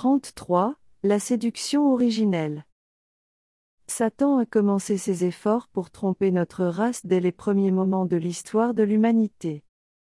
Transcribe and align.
33. 0.00 0.76
La 1.02 1.18
séduction 1.18 1.92
originelle. 1.92 2.64
Satan 3.88 4.38
a 4.38 4.46
commencé 4.46 4.96
ses 4.96 5.24
efforts 5.24 5.66
pour 5.66 5.90
tromper 5.90 6.30
notre 6.30 6.66
race 6.66 7.04
dès 7.04 7.18
les 7.18 7.32
premiers 7.32 7.72
moments 7.72 8.06
de 8.06 8.16
l'histoire 8.16 8.74
de 8.74 8.84
l'humanité. 8.84 9.64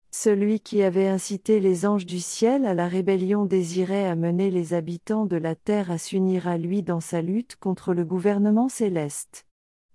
Celui 0.09 0.61
qui 0.61 0.81
avait 0.81 1.07
incité 1.07 1.59
les 1.59 1.85
anges 1.85 2.07
du 2.07 2.19
ciel 2.19 2.65
à 2.65 2.73
la 2.73 2.87
rébellion 2.87 3.45
désirait 3.45 4.07
amener 4.07 4.49
les 4.49 4.73
habitants 4.73 5.27
de 5.27 5.37
la 5.37 5.53
terre 5.53 5.91
à 5.91 5.99
s'unir 5.99 6.47
à 6.47 6.57
lui 6.57 6.81
dans 6.81 6.99
sa 6.99 7.21
lutte 7.21 7.55
contre 7.57 7.93
le 7.93 8.03
gouvernement 8.03 8.69
céleste. 8.69 9.45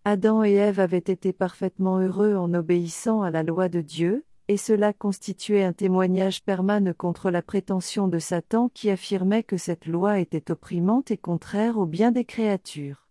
Adam 0.05 0.45
et 0.45 0.53
Ève 0.53 0.79
avaient 0.79 0.99
été 0.99 1.33
parfaitement 1.33 1.99
heureux 1.99 2.37
en 2.37 2.55
obéissant 2.55 3.23
à 3.23 3.33
la 3.33 3.43
loi 3.43 3.69
de 3.69 3.81
Dieu, 3.81 4.25
et 4.49 4.57
cela 4.57 4.95
constituait 4.95 5.63
un 5.63 5.75
témoignage 5.75 6.43
permanent 6.43 6.95
contre 6.97 7.31
la 7.31 7.43
prétention 7.43 8.09
de 8.09 8.19
Satan 8.19 8.71
qui 8.73 8.91
affirmait 8.91 9.43
que 9.43 9.59
cette 9.59 9.87
loi 9.87 10.19
était 10.19 10.51
opprimante 10.51 11.11
et 11.11 11.19
contraire 11.19 11.79
au 11.79 11.85
bien 11.85 12.11
des 12.11 12.25
créatures. 12.25 13.07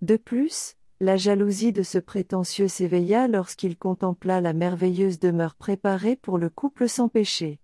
De 0.00 0.16
plus, 0.16 0.76
la 1.00 1.16
jalousie 1.16 1.72
de 1.72 1.82
ce 1.82 1.98
prétentieux 1.98 2.68
s'éveilla 2.68 3.26
lorsqu'il 3.26 3.76
contempla 3.76 4.40
la 4.40 4.52
merveilleuse 4.52 5.18
demeure 5.18 5.56
préparée 5.56 6.16
pour 6.16 6.38
le 6.38 6.48
couple 6.48 6.88
sans 6.88 7.08
péché. 7.08 7.58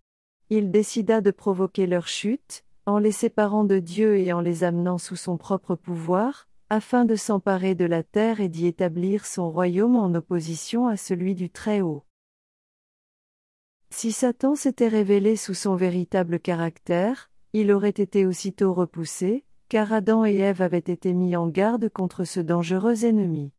Il 0.50 0.70
décida 0.70 1.20
de 1.20 1.30
provoquer 1.30 1.86
leur 1.86 2.08
chute, 2.08 2.64
en 2.84 2.98
les 2.98 3.12
séparant 3.12 3.64
de 3.64 3.78
Dieu 3.78 4.18
et 4.18 4.32
en 4.32 4.40
les 4.40 4.64
amenant 4.64 4.98
sous 4.98 5.16
son 5.16 5.36
propre 5.36 5.76
pouvoir, 5.76 6.48
afin 6.68 7.04
de 7.04 7.14
s'emparer 7.16 7.74
de 7.74 7.84
la 7.84 8.02
terre 8.02 8.40
et 8.40 8.48
d'y 8.48 8.66
établir 8.66 9.24
son 9.24 9.50
royaume 9.50 9.94
en 9.94 10.12
opposition 10.14 10.88
à 10.88 10.96
celui 10.96 11.34
du 11.34 11.48
Très-Haut. 11.48 12.04
Si 13.94 14.10
Satan 14.10 14.54
s'était 14.54 14.88
révélé 14.88 15.36
sous 15.36 15.52
son 15.52 15.76
véritable 15.76 16.40
caractère, 16.40 17.30
il 17.52 17.70
aurait 17.70 17.90
été 17.90 18.24
aussitôt 18.24 18.72
repoussé, 18.72 19.44
car 19.68 19.92
Adam 19.92 20.24
et 20.24 20.34
Ève 20.36 20.62
avaient 20.62 20.78
été 20.78 21.12
mis 21.12 21.36
en 21.36 21.46
garde 21.46 21.90
contre 21.90 22.24
ce 22.24 22.40
dangereux 22.40 23.04
ennemi. 23.04 23.52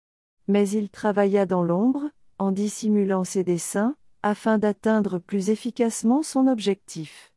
Mais 0.48 0.68
il 0.68 0.90
travailla 0.90 1.46
dans 1.46 1.62
l'ombre, 1.62 2.10
en 2.40 2.52
dissimulant 2.52 3.24
ses 3.24 3.44
desseins, 3.44 3.96
afin 4.24 4.58
d'atteindre 4.58 5.20
plus 5.20 5.52
efficacement 5.52 6.24
son 6.24 6.48
objectif. 6.48 7.32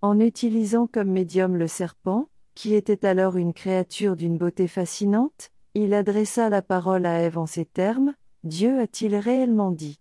En 0.00 0.18
utilisant 0.18 0.86
comme 0.86 1.10
médium 1.10 1.54
le 1.54 1.68
serpent, 1.68 2.30
qui 2.54 2.74
était 2.74 3.04
alors 3.04 3.36
une 3.36 3.52
créature 3.52 4.16
d'une 4.16 4.38
beauté 4.38 4.68
fascinante, 4.68 5.50
il 5.74 5.92
adressa 5.92 6.48
la 6.48 6.62
parole 6.62 7.04
à 7.04 7.20
Ève 7.20 7.36
en 7.36 7.46
ces 7.46 7.66
termes, 7.66 8.14
Dieu 8.42 8.80
a-t-il 8.80 9.16
réellement 9.16 9.70
dit? 9.70 10.00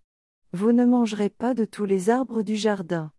Vous 0.58 0.72
ne 0.72 0.86
mangerez 0.86 1.30
pas 1.30 1.54
de 1.54 1.66
tous 1.66 1.86
les 1.86 2.10
arbres 2.10 2.42
du 2.42 2.56
jardin. 2.56 3.12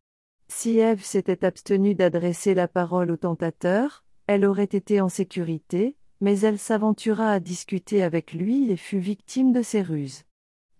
Si 0.49 0.79
Ève 0.79 1.05
s'était 1.05 1.45
abstenue 1.45 1.95
d'adresser 1.95 2.53
la 2.53 2.67
parole 2.67 3.13
au 3.13 3.17
tentateur, 3.17 4.03
elle 4.27 4.45
aurait 4.45 4.65
été 4.65 5.01
en 5.01 5.09
sécurité, 5.09 5.95
mais 6.21 6.41
elle 6.41 6.59
s'aventura 6.59 7.31
à 7.31 7.39
discuter 7.39 8.03
avec 8.03 8.33
lui 8.33 8.73
et 8.73 8.77
fut 8.77 8.99
victime 8.99 9.53
de 9.53 9.63
ses 9.63 9.83
ruses. 9.83 10.25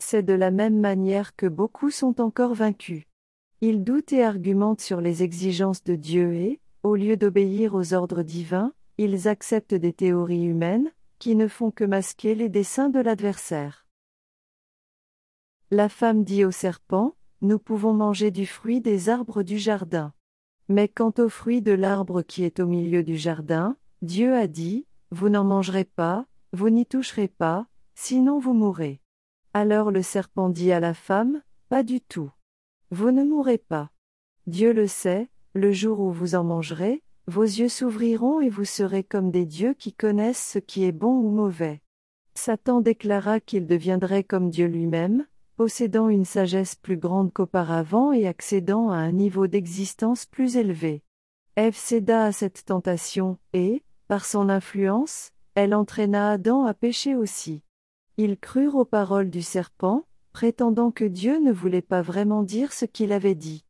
C'est 0.01 0.25
de 0.25 0.33
la 0.33 0.51
même 0.51 0.81
manière 0.81 1.37
que 1.37 1.47
beaucoup 1.47 1.91
sont 1.91 2.21
encore 2.21 2.55
vaincus. 2.55 3.05
Ils 3.61 3.85
doutent 3.85 4.13
et 4.13 4.25
argumentent 4.25 4.81
sur 4.81 5.01
les 5.01 5.23
exigences 5.23 5.85
de 5.85 5.95
Dieu 5.95 6.35
et, 6.35 6.61
au 6.83 6.97
lieu 6.97 7.17
d'obéir 7.17 7.77
aux 7.77 7.95
ordres 7.95 8.25
divins, 8.25 8.73
ils 8.99 9.29
acceptent 9.29 9.75
des 9.75 9.93
théories 9.93 10.45
humaines, 10.45 10.91
qui 11.21 11.37
ne 11.37 11.47
font 11.47 11.71
que 11.71 11.85
masquer 11.85 12.35
les 12.35 12.49
desseins 12.49 12.89
de 12.89 12.99
l'adversaire. 12.99 13.88
La 15.71 15.91
femme 15.91 16.25
dit 16.25 16.47
au 16.47 16.51
serpent, 16.51 17.15
Nous 17.43 17.59
pouvons 17.59 17.93
manger 17.93 18.31
du 18.31 18.47
fruit 18.47 18.81
des 18.81 19.11
arbres 19.11 19.43
du 19.43 19.59
jardin. 19.59 20.15
Mais 20.71 20.89
quant 20.89 21.13
au 21.19 21.29
fruit 21.29 21.61
de 21.61 21.73
l'arbre 21.73 22.23
qui 22.23 22.43
est 22.43 22.59
au 22.59 22.67
milieu 22.67 23.03
du 23.03 23.19
jardin, 23.19 23.77
Dieu 24.01 24.35
a 24.35 24.47
dit, 24.47 24.87
Vous 25.11 25.29
n'en 25.29 25.45
mangerez 25.45 25.85
pas, 25.85 26.25
vous 26.55 26.71
n'y 26.71 26.87
toucherez 26.87 27.29
pas, 27.29 27.67
sinon 27.95 28.39
vous 28.39 28.55
mourrez. 28.55 29.03
Alors 29.53 29.91
le 29.91 30.01
serpent 30.01 30.49
dit 30.49 30.73
à 30.73 30.81
la 30.81 30.95
femme, 30.95 31.43
Pas 31.69 31.83
du 31.83 32.01
tout. 32.01 32.31
Vous 32.91 33.11
ne 33.11 33.23
mourrez 33.23 33.59
pas. 33.59 33.91
Dieu 34.47 34.73
le 34.73 34.87
sait, 34.87 35.29
le 35.53 35.71
jour 35.71 36.01
où 36.01 36.11
vous 36.11 36.35
en 36.35 36.45
mangerez, 36.45 37.03
vos 37.27 37.43
yeux 37.43 37.69
s'ouvriront 37.69 38.41
et 38.41 38.49
vous 38.49 38.65
serez 38.65 39.05
comme 39.05 39.31
des 39.31 39.45
dieux 39.45 39.75
qui 39.75 39.93
connaissent 39.93 40.53
ce 40.53 40.59
qui 40.59 40.85
est 40.85 40.93
bon 40.93 41.13
ou 41.13 41.29
mauvais. 41.29 41.83
Satan 42.35 42.81
déclara 42.81 43.39
qu'il 43.39 43.67
deviendrait 43.67 44.25
comme 44.25 44.49
Dieu 44.49 44.67
lui-même, 44.67 45.27
possédant 45.59 46.09
une 46.09 46.25
sagesse 46.25 46.77
plus 46.77 46.97
grande 46.97 47.33
qu'auparavant 47.33 48.13
et 48.13 48.29
accédant 48.29 48.91
à 48.91 48.95
un 48.95 49.11
niveau 49.11 49.49
d'existence 49.49 50.25
plus 50.25 50.57
élevé. 50.57 51.03
Ève 51.57 51.75
céda 51.75 52.27
à 52.27 52.31
cette 52.31 52.65
tentation, 52.65 53.39
et, 53.53 53.83
par 54.07 54.25
son 54.25 54.51
influence, 54.51 55.33
elle 55.57 55.75
entraîna 55.75 56.31
Adam 56.31 56.65
à 56.65 56.75
pécher 56.75 57.17
aussi. 57.17 57.65
Ils 58.19 58.39
crurent 58.39 58.77
aux 58.77 58.85
paroles 58.85 59.31
du 59.31 59.43
serpent, 59.43 60.05
prétendant 60.33 60.93
que 60.93 61.05
Dieu 61.05 61.41
ne 61.41 61.51
voulait 61.51 61.83
pas 61.83 62.03
vraiment 62.03 62.45
dire 62.45 62.73
ce 62.73 62.85
qu'il 62.85 63.11
avait 63.11 63.35
dit. 63.35 63.65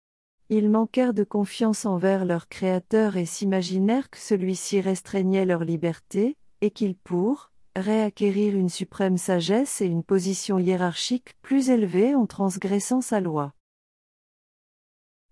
Ils 0.50 0.68
manquèrent 0.68 1.14
de 1.14 1.24
confiance 1.24 1.86
envers 1.86 2.26
leur 2.26 2.48
Créateur 2.48 3.16
et 3.16 3.24
s'imaginèrent 3.24 4.10
que 4.10 4.18
celui-ci 4.18 4.82
restreignait 4.82 5.46
leur 5.46 5.64
liberté, 5.64 6.36
et 6.60 6.70
qu'ils 6.70 6.96
pourrent, 6.96 7.50
réacquérir 7.80 8.56
une 8.56 8.68
suprême 8.68 9.16
sagesse 9.16 9.80
et 9.80 9.86
une 9.86 10.02
position 10.02 10.58
hiérarchique 10.58 11.34
plus 11.42 11.70
élevée 11.70 12.14
en 12.14 12.26
transgressant 12.26 13.00
sa 13.00 13.20
loi. 13.20 13.54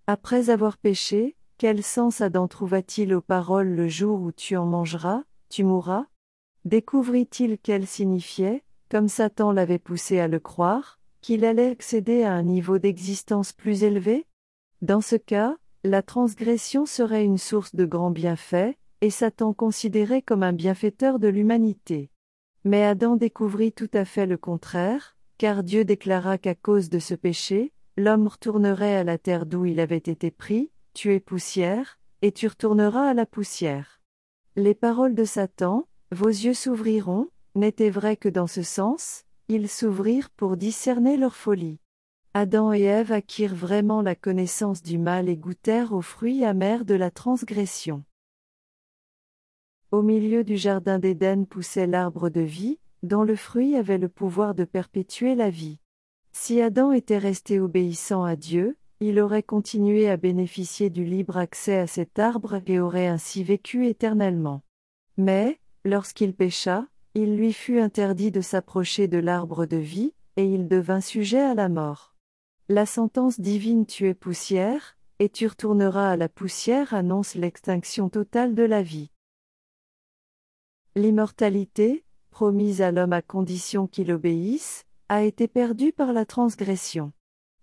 Après 0.06 0.50
avoir 0.50 0.78
péché, 0.78 1.36
quel 1.58 1.82
sens 1.82 2.20
Adam 2.20 2.48
trouva-t-il 2.48 3.14
aux 3.14 3.20
paroles 3.20 3.74
le 3.74 3.88
jour 3.88 4.20
où 4.20 4.30
tu 4.30 4.56
en 4.56 4.66
mangeras, 4.66 5.22
tu 5.48 5.64
mourras? 5.64 6.06
Découvrit-il 6.64 7.58
qu'elles 7.58 7.86
signifiaient, 7.86 8.62
comme 8.88 9.08
Satan 9.08 9.52
l'avait 9.52 9.78
poussé 9.78 10.20
à 10.20 10.28
le 10.28 10.38
croire, 10.38 11.00
qu'il 11.22 11.44
allait 11.44 11.70
accéder 11.70 12.22
à 12.22 12.32
un 12.32 12.42
niveau 12.42 12.78
d'existence 12.78 13.52
plus 13.52 13.84
élevé? 13.84 14.26
Dans 14.82 15.00
ce 15.00 15.16
cas, 15.16 15.56
la 15.82 16.02
transgression 16.02 16.86
serait 16.86 17.24
une 17.24 17.38
source 17.38 17.74
de 17.74 17.84
grands 17.84 18.10
bienfaits, 18.10 18.76
et 19.00 19.10
Satan 19.10 19.52
considéré 19.52 20.22
comme 20.22 20.42
un 20.42 20.52
bienfaiteur 20.52 21.18
de 21.18 21.28
l'humanité. 21.28 22.10
Mais 22.66 22.82
Adam 22.82 23.14
découvrit 23.14 23.70
tout 23.70 23.90
à 23.94 24.04
fait 24.04 24.26
le 24.26 24.36
contraire, 24.36 25.16
car 25.38 25.62
Dieu 25.62 25.84
déclara 25.84 26.36
qu'à 26.36 26.56
cause 26.56 26.90
de 26.90 26.98
ce 26.98 27.14
péché, 27.14 27.72
l'homme 27.96 28.26
retournerait 28.26 28.96
à 28.96 29.04
la 29.04 29.18
terre 29.18 29.46
d'où 29.46 29.66
il 29.66 29.78
avait 29.78 29.96
été 29.98 30.32
pris, 30.32 30.72
tu 30.92 31.14
es 31.14 31.20
poussière, 31.20 32.00
et 32.22 32.32
tu 32.32 32.48
retourneras 32.48 33.10
à 33.10 33.14
la 33.14 33.24
poussière. 33.24 34.00
Les 34.56 34.74
paroles 34.74 35.14
de 35.14 35.24
Satan, 35.24 35.86
vos 36.10 36.26
yeux 36.26 36.54
s'ouvriront, 36.54 37.28
n'étaient 37.54 37.88
vraies 37.88 38.16
que 38.16 38.28
dans 38.28 38.48
ce 38.48 38.62
sens, 38.62 39.22
ils 39.46 39.68
s'ouvrirent 39.68 40.30
pour 40.30 40.56
discerner 40.56 41.16
leur 41.16 41.36
folie. 41.36 41.78
Adam 42.34 42.72
et 42.72 42.82
Ève 42.82 43.12
acquirent 43.12 43.54
vraiment 43.54 44.02
la 44.02 44.16
connaissance 44.16 44.82
du 44.82 44.98
mal 44.98 45.28
et 45.28 45.36
goûtèrent 45.36 45.92
aux 45.92 46.02
fruits 46.02 46.44
amers 46.44 46.84
de 46.84 46.96
la 46.96 47.12
transgression. 47.12 48.02
Au 49.96 50.02
milieu 50.02 50.44
du 50.44 50.58
jardin 50.58 50.98
d'Éden 50.98 51.46
poussait 51.46 51.86
l'arbre 51.86 52.28
de 52.28 52.42
vie, 52.42 52.78
dont 53.02 53.22
le 53.22 53.34
fruit 53.34 53.76
avait 53.76 53.96
le 53.96 54.10
pouvoir 54.10 54.54
de 54.54 54.64
perpétuer 54.64 55.34
la 55.34 55.48
vie. 55.48 55.78
Si 56.32 56.60
Adam 56.60 56.92
était 56.92 57.16
resté 57.16 57.60
obéissant 57.60 58.22
à 58.22 58.36
Dieu, 58.36 58.76
il 59.00 59.18
aurait 59.18 59.42
continué 59.42 60.10
à 60.10 60.18
bénéficier 60.18 60.90
du 60.90 61.02
libre 61.02 61.38
accès 61.38 61.78
à 61.78 61.86
cet 61.86 62.18
arbre 62.18 62.60
et 62.66 62.78
aurait 62.78 63.06
ainsi 63.06 63.42
vécu 63.42 63.86
éternellement. 63.86 64.60
Mais, 65.16 65.58
lorsqu'il 65.86 66.34
pécha, 66.34 66.84
il 67.14 67.34
lui 67.38 67.54
fut 67.54 67.80
interdit 67.80 68.30
de 68.30 68.42
s'approcher 68.42 69.08
de 69.08 69.16
l'arbre 69.16 69.64
de 69.64 69.78
vie, 69.78 70.12
et 70.36 70.44
il 70.44 70.68
devint 70.68 71.00
sujet 71.00 71.40
à 71.40 71.54
la 71.54 71.70
mort. 71.70 72.14
La 72.68 72.84
sentence 72.84 73.40
divine 73.40 73.86
tu 73.86 74.08
es 74.08 74.14
poussière, 74.14 74.98
et 75.20 75.30
tu 75.30 75.46
retourneras 75.46 76.10
à 76.10 76.16
la 76.18 76.28
poussière 76.28 76.92
annonce 76.92 77.34
l'extinction 77.34 78.10
totale 78.10 78.54
de 78.54 78.62
la 78.62 78.82
vie. 78.82 79.10
L'immortalité, 80.96 82.06
promise 82.30 82.80
à 82.80 82.90
l'homme 82.90 83.12
à 83.12 83.20
condition 83.20 83.86
qu'il 83.86 84.10
obéisse, 84.10 84.86
a 85.10 85.24
été 85.24 85.46
perdue 85.46 85.92
par 85.92 86.14
la 86.14 86.24
transgression. 86.24 87.12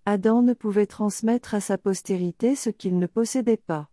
Adam 0.05 0.43
ne 0.43 0.53
pouvait 0.53 0.85
transmettre 0.85 1.55
à 1.55 1.59
sa 1.59 1.79
postérité 1.79 2.55
ce 2.55 2.69
qu'il 2.69 2.99
ne 2.99 3.07
possédait 3.07 3.57
pas. 3.57 3.89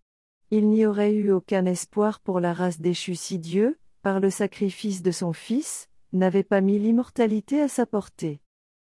Il 0.50 0.68
n'y 0.68 0.84
aurait 0.84 1.14
eu 1.14 1.32
aucun 1.32 1.64
espoir 1.64 2.20
pour 2.20 2.38
la 2.38 2.52
race 2.52 2.82
déchue 2.82 3.14
si 3.14 3.38
Dieu, 3.38 3.78
par 4.02 4.20
le 4.20 4.28
sacrifice 4.28 5.00
de 5.00 5.10
son 5.10 5.32
Fils, 5.32 5.88
n'avait 6.12 6.44
pas 6.44 6.60
mis 6.60 6.78
l'immortalité 6.78 7.62
à 7.62 7.68
sa 7.68 7.86
portée. 7.86 8.42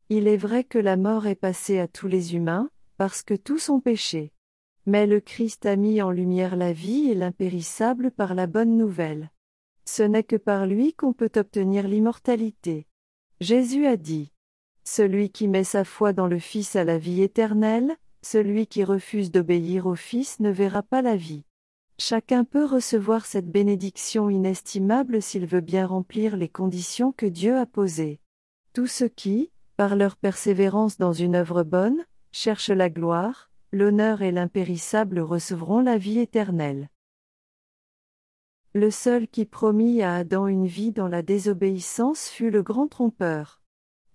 Il 0.07 0.25
est 0.25 0.37
vrai 0.37 0.63
que 0.63 0.79
la 0.79 0.95
mort 0.95 1.27
est 1.27 1.35
passée 1.35 1.79
à 1.79 1.89
tous 1.89 2.07
les 2.07 2.33
humains, 2.33 2.69
parce 2.95 3.23
que 3.23 3.33
tous 3.33 3.67
ont 3.67 3.81
péché. 3.81 4.31
Mais 4.85 5.05
le 5.05 5.19
Christ 5.19 5.65
a 5.65 5.75
mis 5.75 6.01
en 6.01 6.11
lumière 6.11 6.55
la 6.55 6.71
vie 6.71 7.09
et 7.11 7.13
l'impérissable 7.13 8.09
par 8.09 8.35
la 8.35 8.47
bonne 8.47 8.77
nouvelle. 8.77 9.31
Ce 9.85 10.03
n'est 10.03 10.23
que 10.23 10.35
par 10.35 10.65
lui 10.65 10.93
qu'on 10.93 11.13
peut 11.13 11.31
obtenir 11.35 11.87
l'immortalité. 11.87 12.87
Jésus 13.39 13.85
a 13.85 13.97
dit. 13.97 14.31
Celui 14.83 15.29
qui 15.29 15.47
met 15.47 15.63
sa 15.63 15.83
foi 15.83 16.13
dans 16.13 16.27
le 16.27 16.39
Fils 16.39 16.75
a 16.75 16.83
la 16.83 16.97
vie 16.97 17.21
éternelle, 17.21 17.95
celui 18.21 18.67
qui 18.67 18.83
refuse 18.83 19.31
d'obéir 19.31 19.85
au 19.85 19.95
Fils 19.95 20.39
ne 20.39 20.49
verra 20.49 20.83
pas 20.83 21.01
la 21.01 21.15
vie. 21.15 21.43
Chacun 21.97 22.43
peut 22.43 22.65
recevoir 22.65 23.25
cette 23.25 23.49
bénédiction 23.49 24.29
inestimable 24.29 25.21
s'il 25.21 25.45
veut 25.45 25.61
bien 25.61 25.85
remplir 25.85 26.35
les 26.35 26.49
conditions 26.49 27.11
que 27.11 27.25
Dieu 27.25 27.55
a 27.57 27.65
posées. 27.65 28.19
Tous 28.73 28.87
ceux 28.87 29.07
qui, 29.07 29.51
par 29.77 29.95
leur 29.95 30.17
persévérance 30.17 30.97
dans 30.97 31.13
une 31.13 31.35
œuvre 31.35 31.63
bonne, 31.63 32.03
cherchent 32.31 32.69
la 32.69 32.89
gloire, 32.89 33.49
l'honneur 33.71 34.21
et 34.21 34.31
l'impérissable 34.31 35.19
recevront 35.19 35.79
la 35.79 35.97
vie 35.97 36.19
éternelle. 36.19 36.89
Le 38.77 38.91
seul 38.91 39.29
qui 39.29 39.45
promit 39.45 40.01
à 40.01 40.15
Adam 40.15 40.47
une 40.47 40.67
vie 40.67 40.91
dans 40.91 41.07
la 41.07 41.21
désobéissance 41.21 42.27
fut 42.27 42.49
le 42.49 42.61
grand 42.61 42.89
trompeur. 42.89 43.61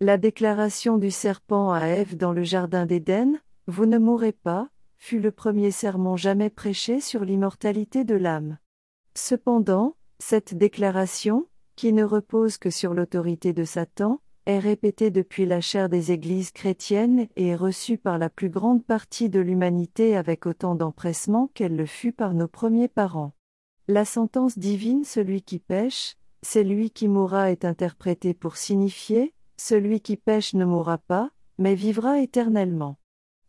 La 0.01 0.19
déclaration 0.19 0.99
du 0.99 1.11
serpent 1.11 1.73
à 1.73 1.87
Ève 1.87 2.15
dans 2.15 2.35
le 2.35 2.43
jardin 2.43 2.85
d'Éden, 2.85 3.41
Vous 3.69 3.87
ne 3.87 3.97
mourrez 3.97 4.33
pas, 4.33 4.69
fut 4.99 5.19
le 5.19 5.31
premier 5.31 5.71
sermon 5.71 6.19
jamais 6.19 6.51
prêché 6.51 7.01
sur 7.01 7.25
l'immortalité 7.25 8.05
de 8.05 8.17
l'âme. 8.17 8.59
Cependant, 9.15 9.97
cette 10.19 10.55
déclaration, 10.55 11.47
qui 11.75 11.95
ne 11.95 12.05
repose 12.05 12.59
que 12.59 12.69
sur 12.69 12.93
l'autorité 12.93 13.55
de 13.55 13.65
Satan, 13.65 14.21
est 14.45 14.59
répétée 14.59 15.11
depuis 15.11 15.47
la 15.47 15.63
chair 15.63 15.89
des 15.89 16.13
églises 16.13 16.51
chrétiennes 16.51 17.29
et 17.35 17.47
est 17.47 17.57
reçue 17.57 17.97
par 17.97 18.19
la 18.19 18.29
plus 18.29 18.51
grande 18.51 18.85
partie 18.85 19.31
de 19.31 19.41
l'humanité 19.41 20.19
avec 20.19 20.45
autant 20.45 20.75
d'empressement 20.75 21.51
qu'elle 21.55 21.77
le 21.77 21.87
fut 21.87 22.13
par 22.13 22.35
nos 22.35 22.47
premiers 22.47 22.89
parents. 22.89 23.33
La 23.93 24.05
sentence 24.05 24.57
divine 24.57 25.03
Celui 25.03 25.43
qui 25.43 25.59
pêche, 25.59 26.15
c'est 26.43 26.63
lui 26.63 26.93
qui 26.93 27.09
mourra 27.09 27.51
est 27.51 27.65
interprétée 27.65 28.35
pour 28.35 28.57
signifier, 28.57 29.35
celui 29.57 30.01
qui 30.01 30.17
pêche 30.17 30.55
ne 30.55 30.65
mourra 30.65 30.97
pas, 30.97 31.33
mais 31.59 31.75
vivra 31.75 32.21
éternellement. 32.21 32.99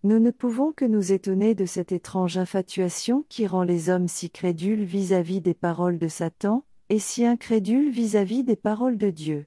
Nous 0.01 0.17
ne 0.17 0.31
pouvons 0.31 0.71
que 0.71 0.83
nous 0.83 1.11
étonner 1.11 1.53
de 1.53 1.67
cette 1.67 1.91
étrange 1.91 2.39
infatuation 2.39 3.23
qui 3.29 3.45
rend 3.45 3.61
les 3.61 3.91
hommes 3.91 4.07
si 4.07 4.31
crédules 4.31 4.83
vis-à-vis 4.83 5.41
des 5.41 5.53
paroles 5.53 5.99
de 5.99 6.07
Satan, 6.07 6.65
et 6.89 6.97
si 6.97 7.23
incrédules 7.23 7.91
vis-à-vis 7.91 8.43
des 8.43 8.55
paroles 8.55 8.97
de 8.97 9.11
Dieu. 9.11 9.45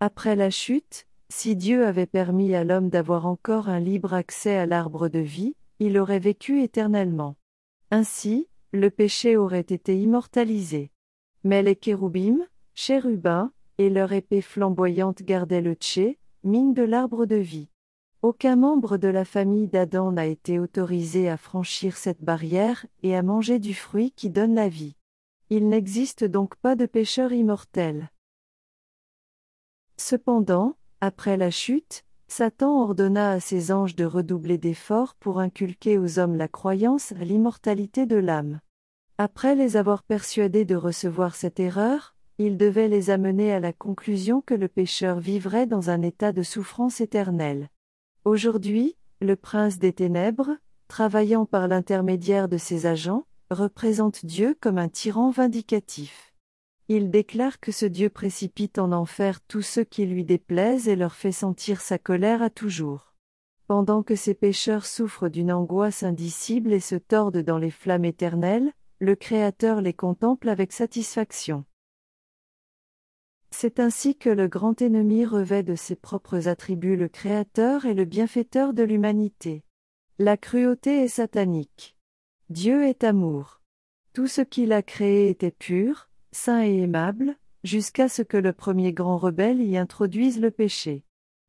Après 0.00 0.36
la 0.36 0.50
chute, 0.50 1.06
si 1.30 1.56
Dieu 1.56 1.86
avait 1.86 2.04
permis 2.04 2.54
à 2.54 2.62
l'homme 2.62 2.90
d'avoir 2.90 3.24
encore 3.24 3.70
un 3.70 3.80
libre 3.80 4.12
accès 4.12 4.56
à 4.56 4.66
l'arbre 4.66 5.08
de 5.08 5.20
vie, 5.20 5.56
il 5.78 5.96
aurait 5.96 6.18
vécu 6.18 6.60
éternellement. 6.62 7.36
Ainsi, 7.90 8.48
le 8.72 8.90
péché 8.90 9.36
aurait 9.36 9.60
été 9.60 10.00
immortalisé. 10.00 10.90
Mais 11.44 11.62
les 11.62 11.76
kéroubim, 11.76 12.46
chérubins, 12.74 13.52
et 13.78 13.90
leur 13.90 14.12
épée 14.12 14.42
flamboyante 14.42 15.22
gardaient 15.22 15.60
le 15.60 15.74
tché, 15.74 16.18
mine 16.42 16.74
de 16.74 16.82
l'arbre 16.82 17.26
de 17.26 17.36
vie. 17.36 17.68
Aucun 18.22 18.56
membre 18.56 18.96
de 18.96 19.06
la 19.06 19.24
famille 19.24 19.68
d'Adam 19.68 20.10
n'a 20.10 20.26
été 20.26 20.58
autorisé 20.58 21.28
à 21.28 21.36
franchir 21.36 21.96
cette 21.96 22.22
barrière 22.22 22.84
et 23.04 23.14
à 23.14 23.22
manger 23.22 23.60
du 23.60 23.74
fruit 23.74 24.10
qui 24.10 24.28
donne 24.28 24.54
la 24.54 24.68
vie. 24.68 24.96
Il 25.50 25.68
n'existe 25.68 26.24
donc 26.24 26.56
pas 26.56 26.74
de 26.74 26.86
pécheur 26.86 27.32
immortel. 27.32 28.10
Cependant, 29.96 30.76
après 31.00 31.36
la 31.36 31.50
chute, 31.50 32.04
Satan 32.30 32.82
ordonna 32.82 33.32
à 33.32 33.40
ses 33.40 33.72
anges 33.72 33.96
de 33.96 34.04
redoubler 34.04 34.58
d'efforts 34.58 35.14
pour 35.14 35.40
inculquer 35.40 35.98
aux 35.98 36.18
hommes 36.18 36.36
la 36.36 36.46
croyance 36.46 37.12
à 37.12 37.24
l'immortalité 37.24 38.04
de 38.04 38.16
l'âme. 38.16 38.60
Après 39.16 39.54
les 39.54 39.76
avoir 39.76 40.02
persuadés 40.02 40.66
de 40.66 40.76
recevoir 40.76 41.34
cette 41.34 41.58
erreur, 41.58 42.14
il 42.36 42.56
devait 42.56 42.86
les 42.86 43.10
amener 43.10 43.52
à 43.52 43.60
la 43.60 43.72
conclusion 43.72 44.42
que 44.42 44.54
le 44.54 44.68
pécheur 44.68 45.18
vivrait 45.18 45.66
dans 45.66 45.90
un 45.90 46.02
état 46.02 46.32
de 46.32 46.42
souffrance 46.42 47.00
éternelle. 47.00 47.68
Aujourd'hui, 48.24 48.96
le 49.20 49.34
prince 49.34 49.78
des 49.78 49.92
ténèbres, 49.92 50.50
travaillant 50.86 51.46
par 51.46 51.66
l'intermédiaire 51.66 52.48
de 52.48 52.58
ses 52.58 52.86
agents, 52.86 53.24
représente 53.50 54.24
Dieu 54.24 54.56
comme 54.60 54.78
un 54.78 54.88
tyran 54.88 55.30
vindicatif. 55.30 56.34
Il 56.90 57.10
déclare 57.10 57.60
que 57.60 57.70
ce 57.70 57.84
Dieu 57.84 58.08
précipite 58.08 58.78
en 58.78 58.92
enfer 58.92 59.42
tous 59.42 59.60
ceux 59.60 59.84
qui 59.84 60.06
lui 60.06 60.24
déplaisent 60.24 60.88
et 60.88 60.96
leur 60.96 61.14
fait 61.14 61.32
sentir 61.32 61.82
sa 61.82 61.98
colère 61.98 62.40
à 62.40 62.48
toujours. 62.48 63.14
Pendant 63.66 64.02
que 64.02 64.16
ces 64.16 64.32
pécheurs 64.32 64.86
souffrent 64.86 65.28
d'une 65.28 65.52
angoisse 65.52 66.02
indicible 66.02 66.72
et 66.72 66.80
se 66.80 66.94
tordent 66.94 67.42
dans 67.42 67.58
les 67.58 67.70
flammes 67.70 68.06
éternelles, 68.06 68.72
le 69.00 69.14
Créateur 69.14 69.82
les 69.82 69.92
contemple 69.92 70.48
avec 70.48 70.72
satisfaction. 70.72 71.66
C'est 73.50 73.80
ainsi 73.80 74.16
que 74.16 74.30
le 74.30 74.48
grand 74.48 74.80
ennemi 74.80 75.26
revêt 75.26 75.62
de 75.62 75.74
ses 75.74 75.94
propres 75.94 76.48
attributs 76.48 76.96
le 76.96 77.08
Créateur 77.08 77.84
et 77.84 77.92
le 77.92 78.06
bienfaiteur 78.06 78.72
de 78.72 78.82
l'humanité. 78.82 79.62
La 80.18 80.38
cruauté 80.38 81.04
est 81.04 81.08
satanique. 81.08 81.96
Dieu 82.48 82.86
est 82.86 83.04
amour. 83.04 83.60
Tout 84.14 84.26
ce 84.26 84.40
qu'il 84.40 84.72
a 84.72 84.82
créé 84.82 85.28
était 85.28 85.50
pur, 85.50 86.07
saint 86.32 86.62
et 86.62 86.78
aimable, 86.78 87.36
jusqu'à 87.64 88.08
ce 88.08 88.22
que 88.22 88.36
le 88.36 88.52
premier 88.52 88.92
grand 88.92 89.18
rebelle 89.18 89.60
y 89.60 89.76
introduise 89.76 90.40
le 90.40 90.50
péché. 90.50 91.04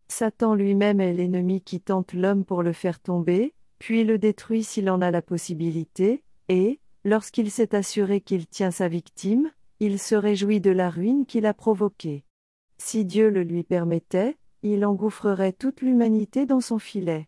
Satan 0.07 0.55
lui-même 0.55 0.99
est 1.01 1.13
l'ennemi 1.13 1.61
qui 1.61 1.79
tente 1.79 2.13
l'homme 2.13 2.43
pour 2.43 2.63
le 2.63 2.73
faire 2.73 2.99
tomber, 2.99 3.53
puis 3.77 4.03
le 4.03 4.17
détruit 4.17 4.63
s'il 4.63 4.89
en 4.89 5.01
a 5.01 5.11
la 5.11 5.21
possibilité, 5.21 6.23
et, 6.49 6.79
lorsqu'il 7.05 7.51
s'est 7.51 7.75
assuré 7.75 8.21
qu'il 8.21 8.47
tient 8.47 8.71
sa 8.71 8.87
victime, 8.87 9.51
il 9.79 9.99
se 9.99 10.15
réjouit 10.15 10.59
de 10.59 10.71
la 10.71 10.89
ruine 10.89 11.25
qu'il 11.25 11.45
a 11.45 11.53
provoquée. 11.53 12.25
Si 12.77 13.05
Dieu 13.05 13.29
le 13.29 13.43
lui 13.43 13.63
permettait, 13.63 14.37
il 14.63 14.85
engouffrerait 14.85 15.53
toute 15.53 15.81
l'humanité 15.81 16.45
dans 16.45 16.59
son 16.59 16.79
filet. 16.79 17.27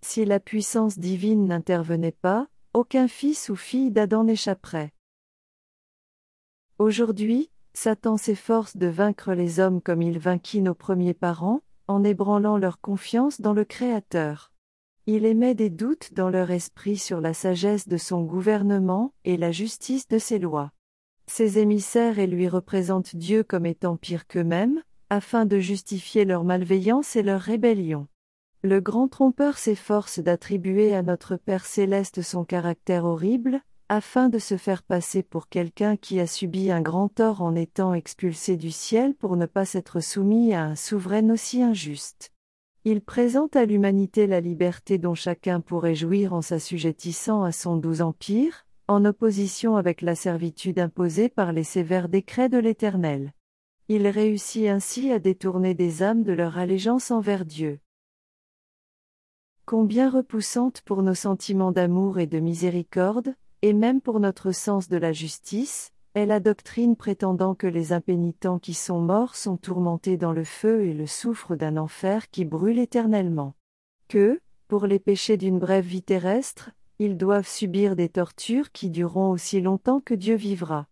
Si 0.00 0.24
la 0.24 0.38
puissance 0.38 0.98
divine 0.98 1.46
n'intervenait 1.46 2.12
pas, 2.12 2.46
aucun 2.74 3.08
fils 3.08 3.48
ou 3.48 3.56
fille 3.56 3.90
d'Adam 3.90 4.22
n'échapperait. 4.24 4.92
Aujourd'hui, 6.78 7.50
Satan 7.74 8.16
s'efforce 8.16 8.76
de 8.76 8.86
vaincre 8.86 9.32
les 9.32 9.58
hommes 9.58 9.80
comme 9.82 10.00
il 10.00 10.20
vainquit 10.20 10.62
nos 10.62 10.74
premiers 10.74 11.12
parents, 11.12 11.60
en 11.88 12.04
ébranlant 12.04 12.56
leur 12.56 12.80
confiance 12.80 13.40
dans 13.40 13.52
le 13.52 13.64
Créateur. 13.64 14.52
Il 15.06 15.24
émet 15.24 15.56
des 15.56 15.70
doutes 15.70 16.14
dans 16.14 16.30
leur 16.30 16.52
esprit 16.52 16.96
sur 16.96 17.20
la 17.20 17.34
sagesse 17.34 17.88
de 17.88 17.96
son 17.96 18.22
gouvernement 18.22 19.12
et 19.24 19.36
la 19.36 19.50
justice 19.50 20.06
de 20.06 20.18
ses 20.18 20.38
lois. 20.38 20.70
Ses 21.26 21.58
émissaires 21.58 22.20
et 22.20 22.28
lui 22.28 22.46
représentent 22.46 23.16
Dieu 23.16 23.42
comme 23.42 23.66
étant 23.66 23.96
pire 23.96 24.28
qu'eux-mêmes, 24.28 24.80
afin 25.10 25.46
de 25.46 25.58
justifier 25.58 26.24
leur 26.24 26.44
malveillance 26.44 27.16
et 27.16 27.24
leur 27.24 27.40
rébellion. 27.40 28.06
Le 28.62 28.80
grand 28.80 29.08
trompeur 29.08 29.58
s'efforce 29.58 30.20
d'attribuer 30.20 30.94
à 30.94 31.02
notre 31.02 31.34
Père 31.34 31.64
céleste 31.64 32.22
son 32.22 32.44
caractère 32.44 33.04
horrible, 33.04 33.62
afin 33.88 34.28
de 34.28 34.38
se 34.38 34.56
faire 34.58 34.82
passer 34.82 35.22
pour 35.22 35.48
quelqu'un 35.48 35.96
qui 35.96 36.20
a 36.20 36.26
subi 36.26 36.70
un 36.70 36.82
grand 36.82 37.08
tort 37.08 37.40
en 37.40 37.54
étant 37.54 37.94
expulsé 37.94 38.56
du 38.56 38.70
ciel 38.70 39.14
pour 39.14 39.36
ne 39.36 39.46
pas 39.46 39.64
s'être 39.64 40.00
soumis 40.00 40.52
à 40.52 40.64
un 40.64 40.76
souverain 40.76 41.30
aussi 41.30 41.62
injuste. 41.62 42.32
Il 42.84 43.00
présente 43.00 43.56
à 43.56 43.64
l'humanité 43.64 44.26
la 44.26 44.40
liberté 44.40 44.98
dont 44.98 45.14
chacun 45.14 45.60
pourrait 45.60 45.94
jouir 45.94 46.34
en 46.34 46.42
s'assujettissant 46.42 47.42
à 47.42 47.52
son 47.52 47.76
doux 47.76 48.02
empire, 48.02 48.66
en 48.88 49.04
opposition 49.04 49.76
avec 49.76 50.02
la 50.02 50.14
servitude 50.14 50.78
imposée 50.78 51.28
par 51.28 51.52
les 51.52 51.64
sévères 51.64 52.08
décrets 52.08 52.48
de 52.48 52.58
l'Éternel. 52.58 53.32
Il 53.88 54.06
réussit 54.06 54.66
ainsi 54.68 55.12
à 55.12 55.18
détourner 55.18 55.74
des 55.74 56.02
âmes 56.02 56.24
de 56.24 56.32
leur 56.32 56.58
allégeance 56.58 57.10
envers 57.10 57.46
Dieu. 57.46 57.80
Combien 59.64 60.10
repoussante 60.10 60.82
pour 60.82 61.02
nos 61.02 61.14
sentiments 61.14 61.72
d'amour 61.72 62.18
et 62.18 62.26
de 62.26 62.38
miséricorde, 62.38 63.34
et 63.62 63.72
même 63.72 64.00
pour 64.00 64.20
notre 64.20 64.52
sens 64.52 64.88
de 64.88 64.96
la 64.96 65.12
justice, 65.12 65.92
est 66.14 66.26
la 66.26 66.40
doctrine 66.40 66.96
prétendant 66.96 67.54
que 67.54 67.66
les 67.66 67.92
impénitents 67.92 68.58
qui 68.58 68.74
sont 68.74 69.00
morts 69.00 69.36
sont 69.36 69.56
tourmentés 69.56 70.16
dans 70.16 70.32
le 70.32 70.44
feu 70.44 70.84
et 70.84 70.94
le 70.94 71.06
souffre 71.06 71.54
d'un 71.56 71.76
enfer 71.76 72.30
qui 72.30 72.44
brûle 72.44 72.78
éternellement. 72.78 73.54
Que, 74.08 74.40
pour 74.68 74.86
les 74.86 74.98
péchés 74.98 75.36
d'une 75.36 75.58
brève 75.58 75.84
vie 75.84 76.02
terrestre, 76.02 76.70
ils 76.98 77.16
doivent 77.16 77.46
subir 77.46 77.94
des 77.94 78.08
tortures 78.08 78.72
qui 78.72 78.90
dureront 78.90 79.30
aussi 79.30 79.60
longtemps 79.60 80.00
que 80.00 80.14
Dieu 80.14 80.34
vivra. 80.34 80.88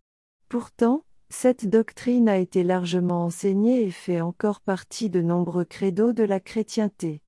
Pourtant, 0.48 1.04
cette 1.28 1.68
doctrine 1.68 2.28
a 2.28 2.38
été 2.38 2.62
largement 2.62 3.24
enseignée 3.24 3.82
et 3.82 3.90
fait 3.90 4.20
encore 4.20 4.60
partie 4.60 5.10
de 5.10 5.20
nombreux 5.20 5.64
credos 5.64 6.12
de 6.12 6.22
la 6.22 6.38
chrétienté. 6.38 7.20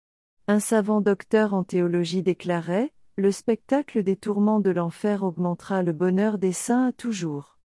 Un 0.46 0.60
savant 0.60 1.00
docteur 1.00 1.52
en 1.52 1.64
théologie 1.64 2.22
déclarait, 2.22 2.92
Le 3.18 3.32
spectacle 3.32 4.04
des 4.04 4.14
tourments 4.14 4.60
de 4.60 4.70
l'enfer 4.70 5.24
augmentera 5.24 5.82
le 5.82 5.92
bonheur 5.92 6.38
des 6.38 6.52
saints 6.52 6.86
à 6.86 6.92
toujours. 6.92 7.58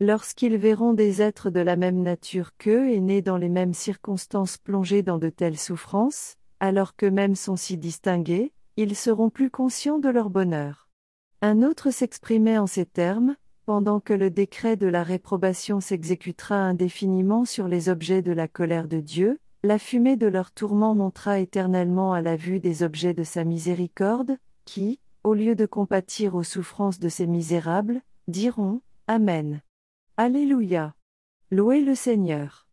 Lorsqu'ils 0.00 0.56
verront 0.56 0.94
des 0.94 1.22
êtres 1.22 1.48
de 1.48 1.60
la 1.60 1.76
même 1.76 2.02
nature 2.02 2.56
qu'eux 2.58 2.90
et 2.90 2.98
nés 2.98 3.22
dans 3.22 3.36
les 3.36 3.48
mêmes 3.48 3.72
circonstances 3.72 4.58
plongés 4.58 5.04
dans 5.04 5.18
de 5.18 5.28
telles 5.28 5.58
souffrances, 5.58 6.34
alors 6.58 6.96
qu'eux-mêmes 6.96 7.36
sont 7.36 7.54
si 7.54 7.78
distingués, 7.78 8.52
ils 8.76 8.96
seront 8.96 9.30
plus 9.30 9.48
conscients 9.48 10.00
de 10.00 10.08
leur 10.08 10.28
bonheur. 10.28 10.88
Un 11.40 11.62
autre 11.62 11.92
s'exprimait 11.92 12.58
en 12.58 12.66
ces 12.66 12.84
termes, 12.84 13.36
pendant 13.64 14.00
que 14.00 14.12
le 14.12 14.30
décret 14.30 14.74
de 14.74 14.88
la 14.88 15.04
réprobation 15.04 15.78
s'exécutera 15.78 16.56
indéfiniment 16.56 17.44
sur 17.44 17.68
les 17.68 17.88
objets 17.88 18.22
de 18.22 18.32
la 18.32 18.48
colère 18.48 18.88
de 18.88 18.98
Dieu, 18.98 19.38
la 19.62 19.78
fumée 19.78 20.16
de 20.16 20.26
leur 20.26 20.50
tourment 20.50 20.96
montera 20.96 21.38
éternellement 21.38 22.12
à 22.12 22.22
la 22.22 22.34
vue 22.34 22.58
des 22.58 22.82
objets 22.82 23.14
de 23.14 23.22
sa 23.22 23.44
miséricorde, 23.44 24.36
qui, 24.66 25.00
au 25.24 25.32
lieu 25.32 25.54
de 25.54 25.64
compatir 25.64 26.34
aux 26.34 26.42
souffrances 26.42 26.98
de 26.98 27.08
ces 27.08 27.26
misérables, 27.26 28.02
diront 28.28 28.82
Amen. 29.06 29.62
Alléluia. 30.18 30.94
Louez 31.50 31.80
le 31.80 31.94
Seigneur. 31.94 32.68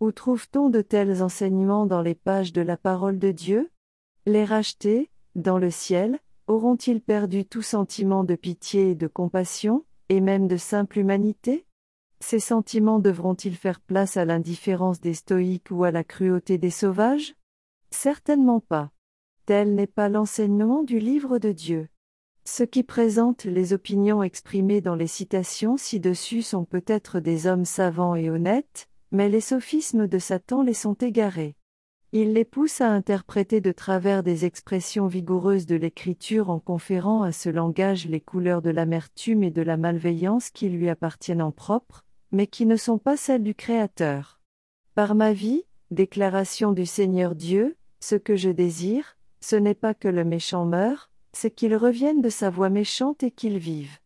Où 0.00 0.12
trouve-t-on 0.12 0.70
de 0.70 0.80
tels 0.80 1.22
enseignements 1.22 1.86
dans 1.86 2.00
les 2.00 2.14
pages 2.14 2.52
de 2.52 2.62
la 2.62 2.76
parole 2.76 3.18
de 3.18 3.30
Dieu? 3.30 3.70
Les 4.26 4.44
rachetés, 4.44 5.10
dans 5.34 5.58
le 5.58 5.70
ciel, 5.70 6.18
auront-ils 6.46 7.00
perdu 7.00 7.44
tout 7.44 7.62
sentiment 7.62 8.24
de 8.24 8.34
pitié 8.34 8.90
et 8.90 8.94
de 8.94 9.06
compassion, 9.06 9.84
et 10.08 10.20
même 10.20 10.46
de 10.46 10.56
simple 10.56 10.98
humanité? 10.98 11.66
Ces 12.20 12.40
sentiments 12.40 13.00
devront-ils 13.00 13.56
faire 13.56 13.80
place 13.80 14.16
à 14.16 14.24
l'indifférence 14.24 15.00
des 15.00 15.14
stoïques 15.14 15.70
ou 15.70 15.84
à 15.84 15.90
la 15.90 16.04
cruauté 16.04 16.58
des 16.58 16.70
sauvages? 16.70 17.34
Certainement 17.90 18.60
pas. 18.60 18.93
Tel 19.46 19.74
n'est 19.74 19.86
pas 19.86 20.08
l'enseignement 20.08 20.82
du 20.82 20.98
livre 20.98 21.38
de 21.38 21.52
Dieu. 21.52 21.88
Ceux 22.46 22.64
qui 22.64 22.82
présentent 22.82 23.44
les 23.44 23.74
opinions 23.74 24.22
exprimées 24.22 24.80
dans 24.80 24.94
les 24.94 25.06
citations 25.06 25.76
ci-dessus 25.76 26.40
sont 26.40 26.64
peut-être 26.64 27.20
des 27.20 27.46
hommes 27.46 27.66
savants 27.66 28.14
et 28.14 28.30
honnêtes, 28.30 28.88
mais 29.12 29.28
les 29.28 29.42
sophismes 29.42 30.06
de 30.06 30.18
Satan 30.18 30.62
les 30.62 30.72
sont 30.72 30.94
égarés. 30.94 31.56
Il 32.12 32.32
les 32.32 32.46
pousse 32.46 32.80
à 32.80 32.88
interpréter 32.88 33.60
de 33.60 33.72
travers 33.72 34.22
des 34.22 34.46
expressions 34.46 35.08
vigoureuses 35.08 35.66
de 35.66 35.76
l'Écriture 35.76 36.48
en 36.48 36.58
conférant 36.58 37.22
à 37.22 37.32
ce 37.32 37.50
langage 37.50 38.06
les 38.06 38.20
couleurs 38.20 38.62
de 38.62 38.70
l'amertume 38.70 39.42
et 39.42 39.50
de 39.50 39.62
la 39.62 39.76
malveillance 39.76 40.50
qui 40.50 40.70
lui 40.70 40.88
appartiennent 40.88 41.42
en 41.42 41.50
propre, 41.50 42.04
mais 42.32 42.46
qui 42.46 42.64
ne 42.64 42.76
sont 42.76 42.98
pas 42.98 43.18
celles 43.18 43.42
du 43.42 43.54
Créateur. 43.54 44.40
Par 44.94 45.14
ma 45.14 45.34
vie, 45.34 45.64
déclaration 45.90 46.72
du 46.72 46.86
Seigneur 46.86 47.34
Dieu, 47.34 47.76
ce 48.00 48.14
que 48.14 48.36
je 48.36 48.50
désire, 48.50 49.16
ce 49.44 49.56
n'est 49.56 49.74
pas 49.74 49.92
que 49.92 50.08
le 50.08 50.24
méchant 50.24 50.64
meure, 50.64 51.10
c'est 51.34 51.50
qu'il 51.50 51.76
revienne 51.76 52.22
de 52.22 52.30
sa 52.30 52.48
voie 52.48 52.70
méchante 52.70 53.22
et 53.22 53.30
qu'il 53.30 53.58
vive. 53.58 53.98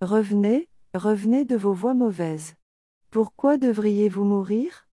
Revenez, 0.00 0.70
revenez 0.94 1.44
de 1.44 1.56
vos 1.56 1.74
voies 1.74 1.92
mauvaises. 1.92 2.54
Pourquoi 3.10 3.58
devriez-vous 3.58 4.24
mourir? 4.24 4.88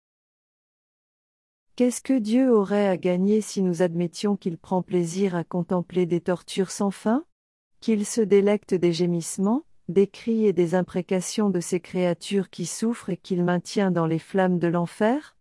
Qu'est-ce 1.76 2.02
que 2.02 2.18
Dieu 2.18 2.52
aurait 2.52 2.88
à 2.88 2.98
gagner 2.98 3.42
si 3.42 3.62
nous 3.62 3.84
admettions 3.84 4.36
qu'il 4.36 4.58
prend 4.58 4.82
plaisir 4.82 5.36
à 5.36 5.44
contempler 5.44 6.08
des 6.08 6.22
tortures 6.22 6.72
sans 6.72 6.92
fin? 6.92 7.24
Qu'il 7.80 8.04
se 8.04 8.22
délecte 8.22 8.74
des 8.74 8.94
gémissements, 8.94 9.64
des 9.90 10.08
cris 10.08 10.48
et 10.48 10.54
des 10.54 10.74
imprécations 10.74 11.52
de 11.52 11.60
ces 11.60 11.80
créatures 11.80 12.50
qui 12.50 12.66
souffrent 12.66 13.12
et 13.12 13.18
qu'il 13.18 13.44
maintient 13.44 13.92
dans 13.92 14.08
les 14.08 14.20
flammes 14.20 14.58
de 14.58 14.68
l'enfer? 14.68 15.38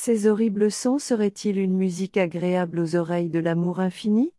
Ces 0.00 0.28
horribles 0.28 0.70
sons 0.70 1.00
seraient-ils 1.00 1.58
une 1.58 1.76
musique 1.76 2.18
agréable 2.18 2.78
aux 2.78 2.94
oreilles 2.94 3.30
de 3.30 3.40
l'amour 3.40 3.80
infini? 3.80 4.32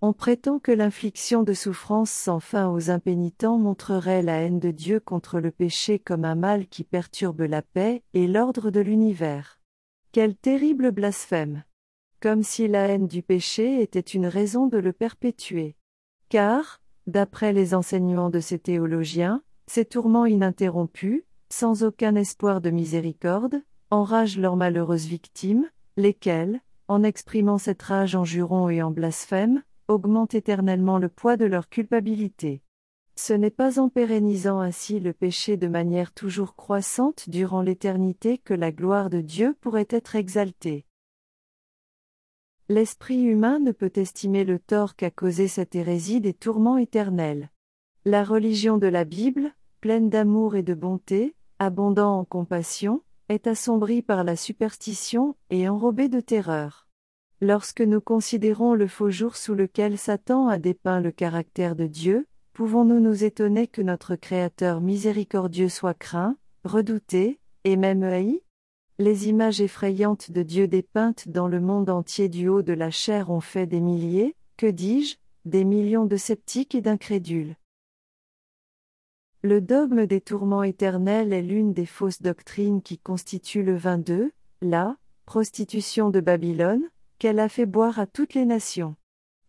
On 0.00 0.14
prétend 0.14 0.58
que 0.58 0.72
l'infliction 0.72 1.42
de 1.42 1.52
souffrances 1.52 2.10
sans 2.10 2.40
fin 2.40 2.70
aux 2.70 2.90
impénitents 2.90 3.58
montrerait 3.58 4.22
la 4.22 4.40
haine 4.40 4.58
de 4.58 4.70
Dieu 4.70 5.00
contre 5.00 5.38
le 5.38 5.50
péché 5.50 5.98
comme 5.98 6.24
un 6.24 6.34
mal 6.34 6.66
qui 6.66 6.82
perturbe 6.82 7.42
la 7.42 7.60
paix 7.60 8.02
et 8.14 8.26
l'ordre 8.26 8.70
de 8.70 8.80
l'univers. 8.80 9.60
Quel 10.12 10.34
terrible 10.34 10.92
blasphème. 10.92 11.62
Comme 12.20 12.42
si 12.42 12.66
la 12.66 12.88
haine 12.88 13.06
du 13.06 13.22
péché 13.22 13.82
était 13.82 14.00
une 14.00 14.26
raison 14.26 14.66
de 14.66 14.78
le 14.78 14.94
perpétuer. 14.94 15.76
Car, 16.30 16.80
d'après 17.06 17.52
les 17.52 17.74
enseignements 17.74 18.30
de 18.30 18.40
ces 18.40 18.58
théologiens, 18.58 19.42
ces 19.66 19.84
tourments 19.84 20.24
ininterrompus, 20.24 21.22
sans 21.50 21.84
aucun 21.84 22.14
espoir 22.14 22.62
de 22.62 22.70
miséricorde, 22.70 23.62
enragent 23.92 24.38
leurs 24.38 24.56
malheureuses 24.56 25.04
victimes, 25.04 25.68
lesquelles, 25.98 26.62
en 26.88 27.02
exprimant 27.02 27.58
cette 27.58 27.82
rage 27.82 28.16
en 28.16 28.24
jurons 28.24 28.70
et 28.70 28.82
en 28.82 28.90
blasphème, 28.90 29.62
augmentent 29.86 30.34
éternellement 30.34 30.96
le 30.96 31.10
poids 31.10 31.36
de 31.36 31.44
leur 31.44 31.68
culpabilité. 31.68 32.62
Ce 33.16 33.34
n'est 33.34 33.50
pas 33.50 33.78
en 33.78 33.90
pérennisant 33.90 34.60
ainsi 34.60 34.98
le 34.98 35.12
péché 35.12 35.58
de 35.58 35.68
manière 35.68 36.12
toujours 36.12 36.56
croissante 36.56 37.28
durant 37.28 37.60
l'éternité 37.60 38.38
que 38.38 38.54
la 38.54 38.72
gloire 38.72 39.10
de 39.10 39.20
Dieu 39.20 39.54
pourrait 39.60 39.88
être 39.90 40.16
exaltée. 40.16 40.86
L'esprit 42.70 43.20
humain 43.20 43.58
ne 43.58 43.72
peut 43.72 43.92
estimer 43.96 44.44
le 44.44 44.58
tort 44.58 44.96
qu'a 44.96 45.10
causé 45.10 45.48
cette 45.48 45.74
hérésie 45.74 46.22
des 46.22 46.32
tourments 46.32 46.78
éternels. 46.78 47.50
La 48.06 48.24
religion 48.24 48.78
de 48.78 48.86
la 48.86 49.04
Bible, 49.04 49.52
pleine 49.82 50.08
d'amour 50.08 50.56
et 50.56 50.62
de 50.62 50.72
bonté, 50.72 51.34
abondant 51.58 52.18
en 52.18 52.24
compassion, 52.24 53.02
est 53.28 53.46
assombrie 53.46 54.02
par 54.02 54.24
la 54.24 54.36
superstition 54.36 55.36
et 55.50 55.68
enrobée 55.68 56.08
de 56.08 56.20
terreur. 56.20 56.86
Lorsque 57.40 57.80
nous 57.80 58.00
considérons 58.00 58.74
le 58.74 58.86
faux 58.86 59.10
jour 59.10 59.36
sous 59.36 59.54
lequel 59.54 59.98
Satan 59.98 60.48
a 60.48 60.58
dépeint 60.58 61.00
le 61.00 61.10
caractère 61.10 61.74
de 61.74 61.86
Dieu, 61.86 62.26
pouvons-nous 62.52 63.00
nous 63.00 63.24
étonner 63.24 63.66
que 63.66 63.82
notre 63.82 64.14
Créateur 64.14 64.80
miséricordieux 64.80 65.68
soit 65.68 65.94
craint, 65.94 66.36
redouté, 66.64 67.40
et 67.64 67.76
même 67.76 68.02
haï? 68.02 68.42
Les 68.98 69.28
images 69.28 69.60
effrayantes 69.60 70.30
de 70.30 70.42
Dieu 70.42 70.68
dépeintes 70.68 71.28
dans 71.28 71.48
le 71.48 71.60
monde 71.60 71.90
entier 71.90 72.28
du 72.28 72.46
haut 72.48 72.62
de 72.62 72.74
la 72.74 72.90
chair 72.90 73.30
ont 73.30 73.40
fait 73.40 73.66
des 73.66 73.80
milliers, 73.80 74.36
que 74.56 74.66
dis-je, 74.66 75.16
des 75.44 75.64
millions 75.64 76.06
de 76.06 76.16
sceptiques 76.16 76.76
et 76.76 76.80
d'incrédules. 76.80 77.56
Le 79.44 79.60
dogme 79.60 80.06
des 80.06 80.20
tourments 80.20 80.62
éternels 80.62 81.32
est 81.32 81.42
l'une 81.42 81.72
des 81.72 81.84
fausses 81.84 82.22
doctrines 82.22 82.80
qui 82.80 82.96
constituent 82.96 83.64
le 83.64 83.74
22, 83.74 84.30
la 84.60 84.96
prostitution 85.26 86.10
de 86.10 86.20
Babylone, 86.20 86.88
qu'elle 87.18 87.40
a 87.40 87.48
fait 87.48 87.66
boire 87.66 87.98
à 87.98 88.06
toutes 88.06 88.34
les 88.34 88.44
nations. 88.44 88.94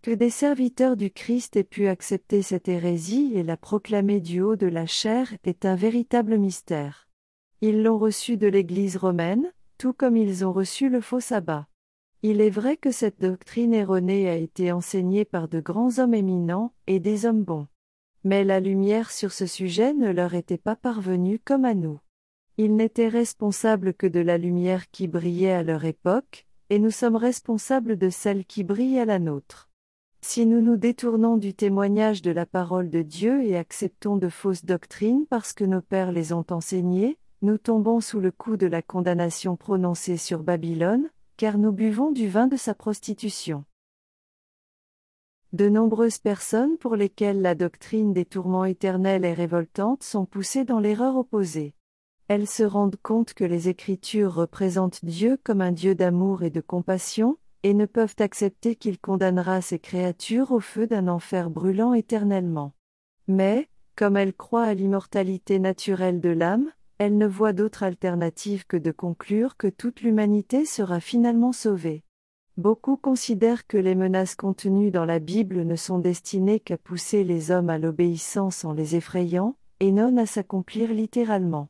Que 0.02 0.10
des 0.10 0.32
serviteurs 0.32 0.98
du 0.98 1.12
Christ 1.12 1.58
aient 1.58 1.64
pu 1.64 1.86
accepter 1.86 2.42
cette 2.42 2.68
hérésie 2.68 3.34
et 3.36 3.44
la 3.44 3.56
proclamer 3.56 4.20
du 4.20 4.42
haut 4.42 4.56
de 4.56 4.66
la 4.66 4.88
chair 4.88 5.32
est 5.44 5.64
un 5.64 5.76
véritable 5.76 6.40
mystère. 6.40 7.08
Ils 7.62 7.84
l'ont 7.84 8.00
reçu 8.00 8.36
de 8.36 8.48
l'Église 8.48 8.98
romaine, 8.98 9.54
tout 9.78 9.94
comme 9.94 10.18
ils 10.18 10.44
ont 10.44 10.54
reçu 10.54 10.90
le 10.90 11.02
faux 11.02 11.20
sabbat. 11.20 11.68
Il 12.24 12.42
est 12.42 12.50
vrai 12.50 12.78
que 12.78 12.90
cette 12.90 13.22
doctrine 13.22 13.76
erronée 13.76 14.28
a 14.28 14.36
été 14.38 14.72
enseignée 14.72 15.24
par 15.24 15.48
de 15.48 15.60
grands 15.60 16.00
hommes 16.00 16.16
éminents 16.16 16.74
et 16.88 17.00
des 17.00 17.28
hommes 17.28 17.44
bons. 17.44 17.68
Mais 18.24 18.44
la 18.44 18.60
lumière 18.60 19.12
sur 19.12 19.34
ce 19.34 19.46
sujet 19.46 19.94
ne 19.94 20.12
leur 20.12 20.34
était 20.34 20.58
pas 20.58 20.75
parvenue 20.75 21.39
comme 21.44 21.65
à 21.65 21.74
nous. 21.74 22.00
Ils 22.58 22.75
n'étaient 22.75 23.10
responsables 23.10 23.94
que 23.94 24.08
de 24.08 24.20
la 24.20 24.38
lumière 24.38 24.89
qui 24.92 25.08
brillait 25.08 25.51
à 25.51 25.63
leur 25.63 25.86
époque, 25.86 26.46
et 26.70 26.80
nous 26.80 26.92
sommes 26.92 27.15
responsables 27.15 27.98
de 27.98 28.10
celle 28.10 28.46
qui 28.46 28.63
brille 28.63 29.00
à 29.00 29.06
la 29.06 29.20
nôtre. 29.20 29.70
Si 30.22 30.46
nous 30.46 30.62
nous 30.62 30.77
détournons 30.77 31.36
du 31.36 31.53
témoignage 31.53 32.22
de 32.22 32.32
la 32.32 32.46
parole 32.46 32.89
de 32.89 33.01
Dieu 33.01 33.44
et 33.44 33.58
acceptons 33.58 34.15
de 34.15 34.30
fausses 34.30 34.63
doctrines 34.63 35.25
parce 35.30 35.51
que 35.51 35.65
nos 35.65 35.82
pères 35.82 36.13
les 36.13 36.32
ont 36.32 36.46
enseignées, 36.50 37.18
nous 37.42 37.58
tombons 37.58 38.00
sous 38.00 38.22
le 38.22 38.32
coup 38.32 38.56
de 38.56 38.68
la 38.68 38.82
condamnation 38.82 39.58
prononcée 39.58 40.15
sur 40.15 40.44
Babylone, 40.44 41.10
car 41.36 41.58
nous 41.58 41.74
buvons 41.74 42.12
du 42.12 42.30
vin 42.30 42.48
de 42.48 42.56
sa 42.56 42.74
prostitution. 42.74 43.65
De 45.53 45.69
nombreuses 45.69 46.17
personnes 46.17 46.79
pour 46.79 46.95
lesquelles 46.95 47.43
la 47.43 47.53
doctrine 47.53 48.12
des 48.12 48.25
tourments 48.25 48.65
éternels 48.65 49.24
est 49.24 49.36
révoltante 49.36 50.01
sont 50.01 50.25
poussées 50.25 50.65
dans 50.65 50.79
l'erreur 50.79 51.15
opposée. 51.15 51.75
Elles 52.27 52.48
se 52.48 52.63
rendent 52.63 53.00
compte 53.03 53.36
que 53.36 53.43
les 53.43 53.69
Écritures 53.69 54.33
représentent 54.33 55.05
Dieu 55.05 55.38
comme 55.43 55.62
un 55.62 55.72
Dieu 55.72 55.93
d'amour 55.93 56.41
et 56.41 56.50
de 56.50 56.60
compassion, 56.60 57.38
et 57.62 57.75
ne 57.75 57.86
peuvent 57.86 58.15
accepter 58.17 58.75
qu'il 58.75 59.00
condamnera 59.00 59.62
ces 59.62 59.77
créatures 59.77 60.51
au 60.51 60.60
feu 60.60 60.88
d'un 60.88 61.07
enfer 61.07 61.51
brûlant 61.51 61.93
éternellement. 61.93 62.74
Mais, 63.27 63.69
comme 63.95 64.17
elles 64.17 64.33
croient 64.33 64.63
à 64.63 64.74
l'immortalité 64.74 65.60
naturelle 65.60 66.19
de 66.19 66.29
l'âme, 66.29 66.72
elles 66.98 67.15
ne 67.15 67.27
voient 67.27 67.53
d'autre 67.53 67.83
alternative 67.83 68.65
que 68.65 68.77
de 68.77 68.89
conclure 68.89 69.55
que 69.55 69.67
toute 69.67 70.01
l'humanité 70.01 70.65
sera 70.65 71.00
finalement 71.00 71.51
sauvée. 71.51 72.03
Beaucoup 72.55 72.98
considèrent 72.98 73.65
que 73.65 73.77
les 73.77 73.95
menaces 73.95 74.36
contenues 74.36 74.91
dans 74.91 75.05
la 75.05 75.17
Bible 75.17 75.63
ne 75.63 75.75
sont 75.75 75.98
destinées 75.98 76.60
qu'à 76.60 76.77
pousser 76.77 77.24
les 77.24 77.50
hommes 77.50 77.72
à 77.72 77.79
l'obéissance 77.79 78.63
en 78.63 78.74
les 78.74 78.95
effrayant, 78.95 79.55
et 79.79 79.91
non 79.91 80.17
à 80.17 80.27
s'accomplir 80.27 80.93
littéralement. 80.93 81.69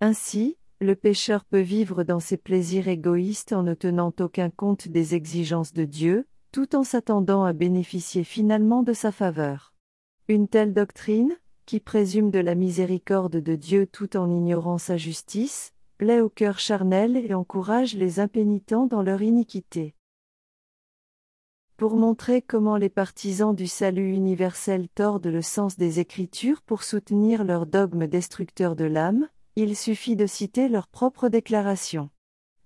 Ainsi, 0.00 0.56
le 0.80 0.94
pécheur 0.94 1.44
peut 1.44 1.60
vivre 1.60 2.04
dans 2.04 2.20
ses 2.20 2.36
plaisirs 2.36 2.86
égoïstes 2.86 3.52
en 3.52 3.64
ne 3.64 3.74
tenant 3.74 4.14
aucun 4.20 4.50
compte 4.50 4.86
des 4.86 5.16
exigences 5.16 5.72
de 5.72 5.84
Dieu, 5.84 6.26
tout 6.52 6.76
en 6.76 6.84
s'attendant 6.84 7.42
à 7.42 7.52
bénéficier 7.52 8.22
finalement 8.22 8.84
de 8.84 8.92
sa 8.92 9.10
faveur. 9.10 9.74
Une 10.28 10.46
telle 10.46 10.72
doctrine, 10.72 11.36
qui 11.66 11.80
présume 11.80 12.30
de 12.30 12.38
la 12.38 12.54
miséricorde 12.54 13.36
de 13.36 13.56
Dieu 13.56 13.86
tout 13.86 14.16
en 14.16 14.30
ignorant 14.30 14.78
sa 14.78 14.96
justice, 14.96 15.72
plaît 15.98 16.20
au 16.20 16.28
cœur 16.28 16.60
charnel 16.60 17.16
et 17.16 17.34
encourage 17.34 17.96
les 17.96 18.20
impénitents 18.20 18.86
dans 18.86 19.02
leur 19.02 19.22
iniquité. 19.22 19.94
Pour 21.80 21.96
montrer 21.96 22.42
comment 22.42 22.76
les 22.76 22.90
partisans 22.90 23.56
du 23.56 23.66
salut 23.66 24.12
universel 24.12 24.86
tordent 24.94 25.28
le 25.28 25.40
sens 25.40 25.78
des 25.78 25.98
Écritures 25.98 26.60
pour 26.60 26.82
soutenir 26.82 27.42
leur 27.42 27.64
dogme 27.64 28.06
destructeur 28.06 28.76
de 28.76 28.84
l'âme, 28.84 29.30
il 29.56 29.74
suffit 29.74 30.14
de 30.14 30.26
citer 30.26 30.68
leur 30.68 30.88
propre 30.88 31.30
déclaration. 31.30 32.10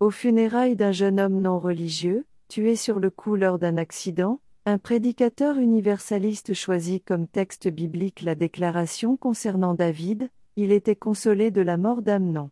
Au 0.00 0.11
funérailles 0.11 0.75
d'un 0.75 0.90
jeune 0.90 1.21
homme 1.21 1.40
non 1.40 1.61
religieux, 1.61 2.26
tué 2.49 2.75
sur 2.75 2.99
le 2.99 3.09
coup 3.09 3.37
lors 3.37 3.61
d'un 3.61 3.76
accident, 3.76 4.40
Un 4.66 4.78
prédicateur 4.78 5.59
universaliste 5.59 6.52
choisit 6.52 7.04
comme 7.04 7.28
texte 7.28 7.68
biblique 7.68 8.21
la 8.23 8.35
déclaration 8.35 9.16
concernant 9.16 9.75
David, 9.75 10.28
il 10.56 10.73
était 10.73 10.97
consolé 10.97 11.52
de 11.52 11.61
la 11.61 11.76
mort 11.76 12.02
d'Amnon. 12.02 12.50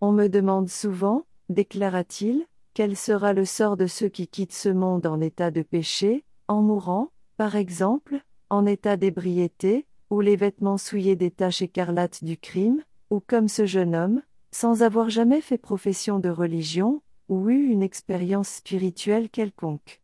On 0.00 0.12
me 0.12 0.28
demande 0.28 0.68
souvent, 0.68 1.24
déclara-t-il, 1.48 2.46
quel 2.78 2.96
sera 2.96 3.32
le 3.32 3.44
sort 3.44 3.76
de 3.76 3.88
ceux 3.88 4.08
qui 4.08 4.28
quittent 4.28 4.52
ce 4.52 4.68
monde 4.68 5.04
en 5.04 5.20
état 5.20 5.50
de 5.50 5.62
péché, 5.62 6.24
en 6.46 6.62
mourant, 6.62 7.10
par 7.36 7.56
exemple, 7.56 8.20
en 8.50 8.66
état 8.66 8.96
d'ébriété, 8.96 9.84
ou 10.10 10.20
les 10.20 10.36
vêtements 10.36 10.78
souillés 10.78 11.16
des 11.16 11.32
taches 11.32 11.60
écarlates 11.60 12.22
du 12.22 12.36
crime, 12.36 12.84
ou 13.10 13.18
comme 13.18 13.48
ce 13.48 13.66
jeune 13.66 13.96
homme, 13.96 14.22
sans 14.52 14.84
avoir 14.84 15.10
jamais 15.10 15.40
fait 15.40 15.58
profession 15.58 16.20
de 16.20 16.28
religion, 16.28 17.02
ou 17.28 17.50
eu 17.50 17.66
une 17.66 17.82
expérience 17.82 18.48
spirituelle 18.48 19.28
quelconque? 19.28 20.00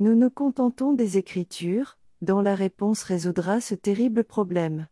Nous 0.00 0.14
nous 0.14 0.30
contentons 0.30 0.94
des 0.94 1.18
Écritures, 1.18 1.98
dont 2.22 2.40
la 2.40 2.54
réponse 2.54 3.02
résoudra 3.02 3.60
ce 3.60 3.74
terrible 3.74 4.24
problème. 4.24 4.86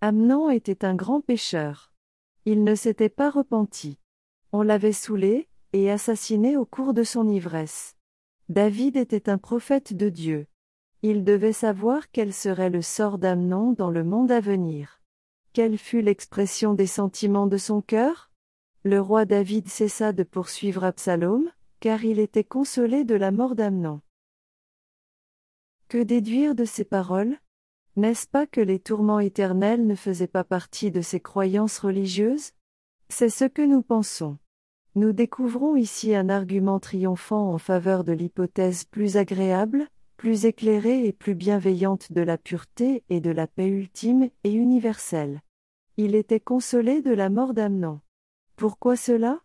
Amnon 0.00 0.48
était 0.48 0.86
un 0.86 0.94
grand 0.94 1.20
pécheur. 1.20 1.92
Il 2.46 2.64
ne 2.64 2.74
s'était 2.74 3.10
pas 3.10 3.28
repenti. 3.28 3.98
On 4.52 4.62
l'avait 4.62 4.92
saoulé, 4.92 5.49
et 5.72 5.90
assassiné 5.90 6.56
au 6.56 6.64
cours 6.64 6.94
de 6.94 7.02
son 7.02 7.28
ivresse. 7.28 7.96
David 8.48 8.96
était 8.96 9.28
un 9.28 9.38
prophète 9.38 9.94
de 9.94 10.08
Dieu. 10.08 10.46
Il 11.02 11.24
devait 11.24 11.52
savoir 11.52 12.10
quel 12.10 12.32
serait 12.32 12.70
le 12.70 12.82
sort 12.82 13.18
d'Amnon 13.18 13.72
dans 13.72 13.90
le 13.90 14.04
monde 14.04 14.32
à 14.32 14.40
venir. 14.40 15.00
Quelle 15.52 15.78
fut 15.78 16.02
l'expression 16.02 16.74
des 16.74 16.86
sentiments 16.86 17.46
de 17.46 17.56
son 17.56 17.80
cœur? 17.80 18.30
Le 18.82 19.00
roi 19.00 19.24
David 19.24 19.68
cessa 19.68 20.12
de 20.12 20.22
poursuivre 20.22 20.84
Absalom, 20.84 21.50
car 21.80 22.04
il 22.04 22.18
était 22.18 22.44
consolé 22.44 23.04
de 23.04 23.14
la 23.14 23.30
mort 23.30 23.54
d'Amnon. 23.54 24.00
Que 25.88 26.02
déduire 26.02 26.54
de 26.54 26.64
ces 26.64 26.84
paroles? 26.84 27.38
N'est-ce 27.96 28.26
pas 28.26 28.46
que 28.46 28.60
les 28.60 28.78
tourments 28.78 29.18
éternels 29.18 29.86
ne 29.86 29.94
faisaient 29.94 30.26
pas 30.26 30.44
partie 30.44 30.90
de 30.90 31.00
ses 31.00 31.20
croyances 31.20 31.78
religieuses? 31.78 32.52
C'est 33.08 33.28
ce 33.28 33.44
que 33.44 33.62
nous 33.62 33.82
pensons. 33.82 34.38
Nous 34.96 35.12
découvrons 35.12 35.76
ici 35.76 36.16
un 36.16 36.28
argument 36.28 36.80
triomphant 36.80 37.52
en 37.52 37.58
faveur 37.58 38.02
de 38.02 38.12
l'hypothèse 38.12 38.84
plus 38.84 39.16
agréable, 39.16 39.86
plus 40.16 40.46
éclairée 40.46 41.06
et 41.06 41.12
plus 41.12 41.36
bienveillante 41.36 42.12
de 42.12 42.20
la 42.20 42.36
pureté 42.36 43.04
et 43.08 43.20
de 43.20 43.30
la 43.30 43.46
paix 43.46 43.68
ultime 43.68 44.30
et 44.42 44.52
universelle. 44.52 45.42
Il 45.96 46.16
était 46.16 46.40
consolé 46.40 47.02
de 47.02 47.12
la 47.12 47.30
mort 47.30 47.54
d'Amnon. 47.54 48.00
Pourquoi 48.56 48.96
cela? 48.96 49.38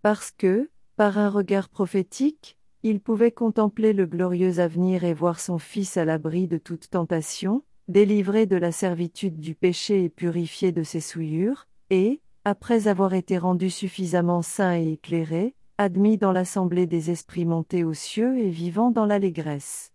Parce 0.00 0.30
que, 0.30 0.70
par 0.96 1.18
un 1.18 1.28
regard 1.28 1.68
prophétique, 1.68 2.56
il 2.84 3.00
pouvait 3.00 3.32
contempler 3.32 3.94
le 3.94 4.06
glorieux 4.06 4.60
avenir 4.60 5.02
et 5.02 5.14
voir 5.14 5.40
son 5.40 5.58
Fils 5.58 5.96
à 5.96 6.04
l'abri 6.04 6.46
de 6.46 6.58
toute 6.58 6.88
tentation, 6.88 7.64
délivré 7.88 8.46
de 8.46 8.56
la 8.56 8.70
servitude 8.70 9.40
du 9.40 9.54
péché 9.54 10.04
et 10.04 10.08
purifié 10.08 10.70
de 10.70 10.84
ses 10.84 11.00
souillures, 11.00 11.66
et, 11.90 12.20
après 12.44 12.88
avoir 12.88 13.14
été 13.14 13.38
rendu 13.38 13.70
suffisamment 13.70 14.42
saint 14.42 14.76
et 14.76 14.92
éclairé, 14.92 15.54
admis 15.78 16.18
dans 16.18 16.32
l'assemblée 16.32 16.86
des 16.86 17.10
esprits 17.10 17.46
montés 17.46 17.84
aux 17.84 17.94
cieux 17.94 18.38
et 18.38 18.50
vivant 18.50 18.90
dans 18.90 19.06
l'allégresse. 19.06 19.92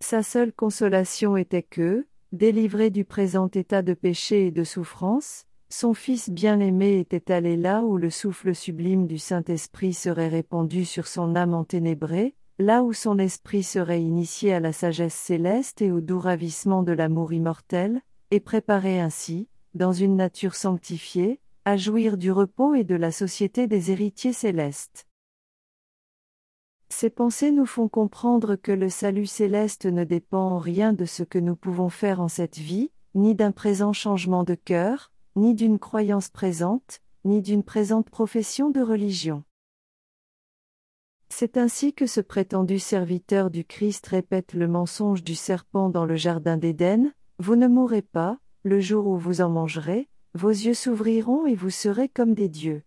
Sa 0.00 0.22
seule 0.22 0.52
consolation 0.52 1.36
était 1.36 1.62
que, 1.62 2.06
délivré 2.32 2.90
du 2.90 3.04
présent 3.04 3.48
état 3.52 3.82
de 3.82 3.94
péché 3.94 4.46
et 4.46 4.50
de 4.52 4.64
souffrance, 4.64 5.44
son 5.70 5.92
Fils 5.92 6.30
bien-aimé 6.30 6.98
était 6.98 7.32
allé 7.32 7.56
là 7.56 7.82
où 7.82 7.98
le 7.98 8.10
souffle 8.10 8.54
sublime 8.54 9.06
du 9.06 9.18
Saint-Esprit 9.18 9.92
serait 9.92 10.28
répandu 10.28 10.84
sur 10.84 11.06
son 11.06 11.34
âme 11.34 11.52
enténébrée, 11.52 12.34
là 12.58 12.82
où 12.82 12.92
son 12.92 13.18
esprit 13.18 13.62
serait 13.62 14.00
initié 14.00 14.54
à 14.54 14.60
la 14.60 14.72
sagesse 14.72 15.14
céleste 15.14 15.82
et 15.82 15.92
au 15.92 16.00
doux 16.00 16.20
ravissement 16.20 16.82
de 16.82 16.92
l'amour 16.92 17.32
immortel, 17.32 18.00
et 18.30 18.40
préparé 18.40 19.00
ainsi, 19.00 19.48
dans 19.74 19.92
une 19.92 20.16
nature 20.16 20.54
sanctifiée, 20.54 21.40
à 21.68 21.76
jouir 21.76 22.16
du 22.16 22.32
repos 22.32 22.72
et 22.72 22.82
de 22.82 22.94
la 22.94 23.12
société 23.12 23.66
des 23.66 23.90
héritiers 23.90 24.32
célestes. 24.32 25.06
Ces 26.88 27.10
pensées 27.10 27.50
nous 27.50 27.66
font 27.66 27.88
comprendre 27.88 28.56
que 28.56 28.72
le 28.72 28.88
salut 28.88 29.26
céleste 29.26 29.84
ne 29.84 30.04
dépend 30.04 30.52
en 30.52 30.56
rien 30.56 30.94
de 30.94 31.04
ce 31.04 31.24
que 31.24 31.38
nous 31.38 31.56
pouvons 31.56 31.90
faire 31.90 32.22
en 32.22 32.28
cette 32.28 32.56
vie, 32.56 32.90
ni 33.14 33.34
d'un 33.34 33.52
présent 33.52 33.92
changement 33.92 34.44
de 34.44 34.54
cœur, 34.54 35.12
ni 35.36 35.54
d'une 35.54 35.78
croyance 35.78 36.30
présente, 36.30 37.02
ni 37.26 37.42
d'une 37.42 37.62
présente 37.62 38.08
profession 38.08 38.70
de 38.70 38.80
religion. 38.80 39.44
C'est 41.28 41.58
ainsi 41.58 41.92
que 41.92 42.06
ce 42.06 42.22
prétendu 42.22 42.78
serviteur 42.78 43.50
du 43.50 43.66
Christ 43.66 44.06
répète 44.06 44.54
le 44.54 44.68
mensonge 44.68 45.22
du 45.22 45.34
serpent 45.34 45.90
dans 45.90 46.06
le 46.06 46.16
Jardin 46.16 46.56
d'Éden, 46.56 47.12
Vous 47.38 47.56
ne 47.56 47.68
mourrez 47.68 48.00
pas, 48.00 48.38
le 48.62 48.80
jour 48.80 49.06
où 49.06 49.18
vous 49.18 49.42
en 49.42 49.50
mangerez, 49.50 50.08
vos 50.34 50.50
yeux 50.50 50.74
s'ouvriront 50.74 51.46
et 51.46 51.54
vous 51.54 51.70
serez 51.70 52.08
comme 52.08 52.34
des 52.34 52.48
dieux. 52.48 52.82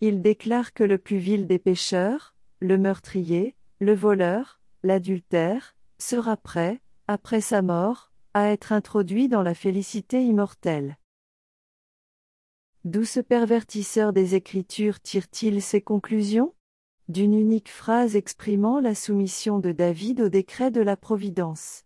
Il 0.00 0.22
déclare 0.22 0.72
que 0.72 0.84
le 0.84 0.98
plus 0.98 1.18
vil 1.18 1.46
des 1.46 1.58
pécheurs, 1.58 2.34
le 2.60 2.78
meurtrier, 2.78 3.54
le 3.80 3.94
voleur, 3.94 4.60
l'adultère, 4.82 5.76
sera 5.98 6.36
prêt, 6.36 6.80
après 7.06 7.40
sa 7.40 7.62
mort, 7.62 8.12
à 8.34 8.48
être 8.48 8.72
introduit 8.72 9.28
dans 9.28 9.42
la 9.42 9.54
félicité 9.54 10.22
immortelle. 10.24 10.96
D'où 12.84 13.04
ce 13.04 13.20
pervertisseur 13.20 14.12
des 14.12 14.34
Écritures 14.34 15.00
tire-t-il 15.00 15.60
ses 15.60 15.82
conclusions? 15.82 16.54
D'une 17.08 17.34
unique 17.34 17.68
phrase 17.68 18.16
exprimant 18.16 18.80
la 18.80 18.94
soumission 18.94 19.58
de 19.58 19.72
David 19.72 20.20
au 20.22 20.28
décret 20.28 20.70
de 20.70 20.80
la 20.80 20.96
Providence. 20.96 21.84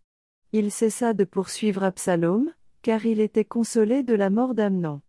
Il 0.53 0.71
cessa 0.71 1.15
de 1.15 1.25
poursuivre 1.25 1.83
Absalom, 1.83 2.53
car 2.85 3.07
il 3.07 3.19
était 3.19 3.47
consolé 3.47 4.03
de 4.03 4.13
la 4.13 4.29
mort 4.29 4.55
d'Amnon. 4.55 5.01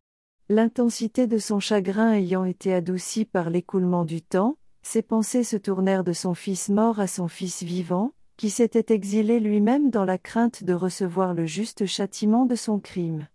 L'intensité 0.47 1.27
de 1.27 1.37
son 1.37 1.59
chagrin 1.59 2.13
ayant 2.13 2.45
été 2.45 2.73
adoucie 2.73 3.25
par 3.25 3.49
l'écoulement 3.49 4.05
du 4.05 4.21
temps, 4.21 4.57
ses 4.81 5.01
pensées 5.01 5.43
se 5.43 5.57
tournèrent 5.57 6.05
de 6.05 6.13
son 6.13 6.35
fils 6.35 6.69
mort 6.69 7.01
à 7.01 7.07
son 7.07 7.27
fils 7.27 7.63
vivant, 7.63 8.13
qui 8.37 8.49
s'était 8.49 8.93
exilé 8.93 9.41
lui-même 9.41 9.89
dans 9.89 10.05
la 10.05 10.17
crainte 10.17 10.63
de 10.63 10.73
recevoir 10.73 11.33
le 11.33 11.45
juste 11.45 11.85
châtiment 11.85 12.45
de 12.45 12.55
son 12.55 12.79
crime. 12.79 13.27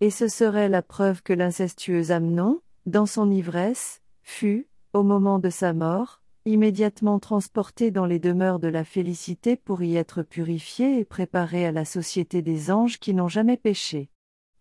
Et 0.00 0.10
ce 0.10 0.28
serait 0.28 0.68
la 0.68 0.82
preuve 0.82 1.24
que 1.24 1.32
l'incestueux 1.32 2.12
Amnon, 2.12 2.60
dans 2.86 3.06
son 3.06 3.28
ivresse, 3.28 4.02
fut, 4.22 4.68
au 4.92 5.02
moment 5.02 5.40
de 5.40 5.50
sa 5.50 5.72
mort, 5.72 6.19
immédiatement 6.44 7.18
transporté 7.18 7.90
dans 7.90 8.06
les 8.06 8.18
demeures 8.18 8.58
de 8.58 8.68
la 8.68 8.84
félicité 8.84 9.56
pour 9.56 9.82
y 9.82 9.96
être 9.96 10.22
purifié 10.22 10.98
et 10.98 11.04
préparé 11.04 11.66
à 11.66 11.72
la 11.72 11.84
société 11.84 12.42
des 12.42 12.70
anges 12.70 12.98
qui 12.98 13.14
n'ont 13.14 13.28
jamais 13.28 13.56
péché. 13.56 14.10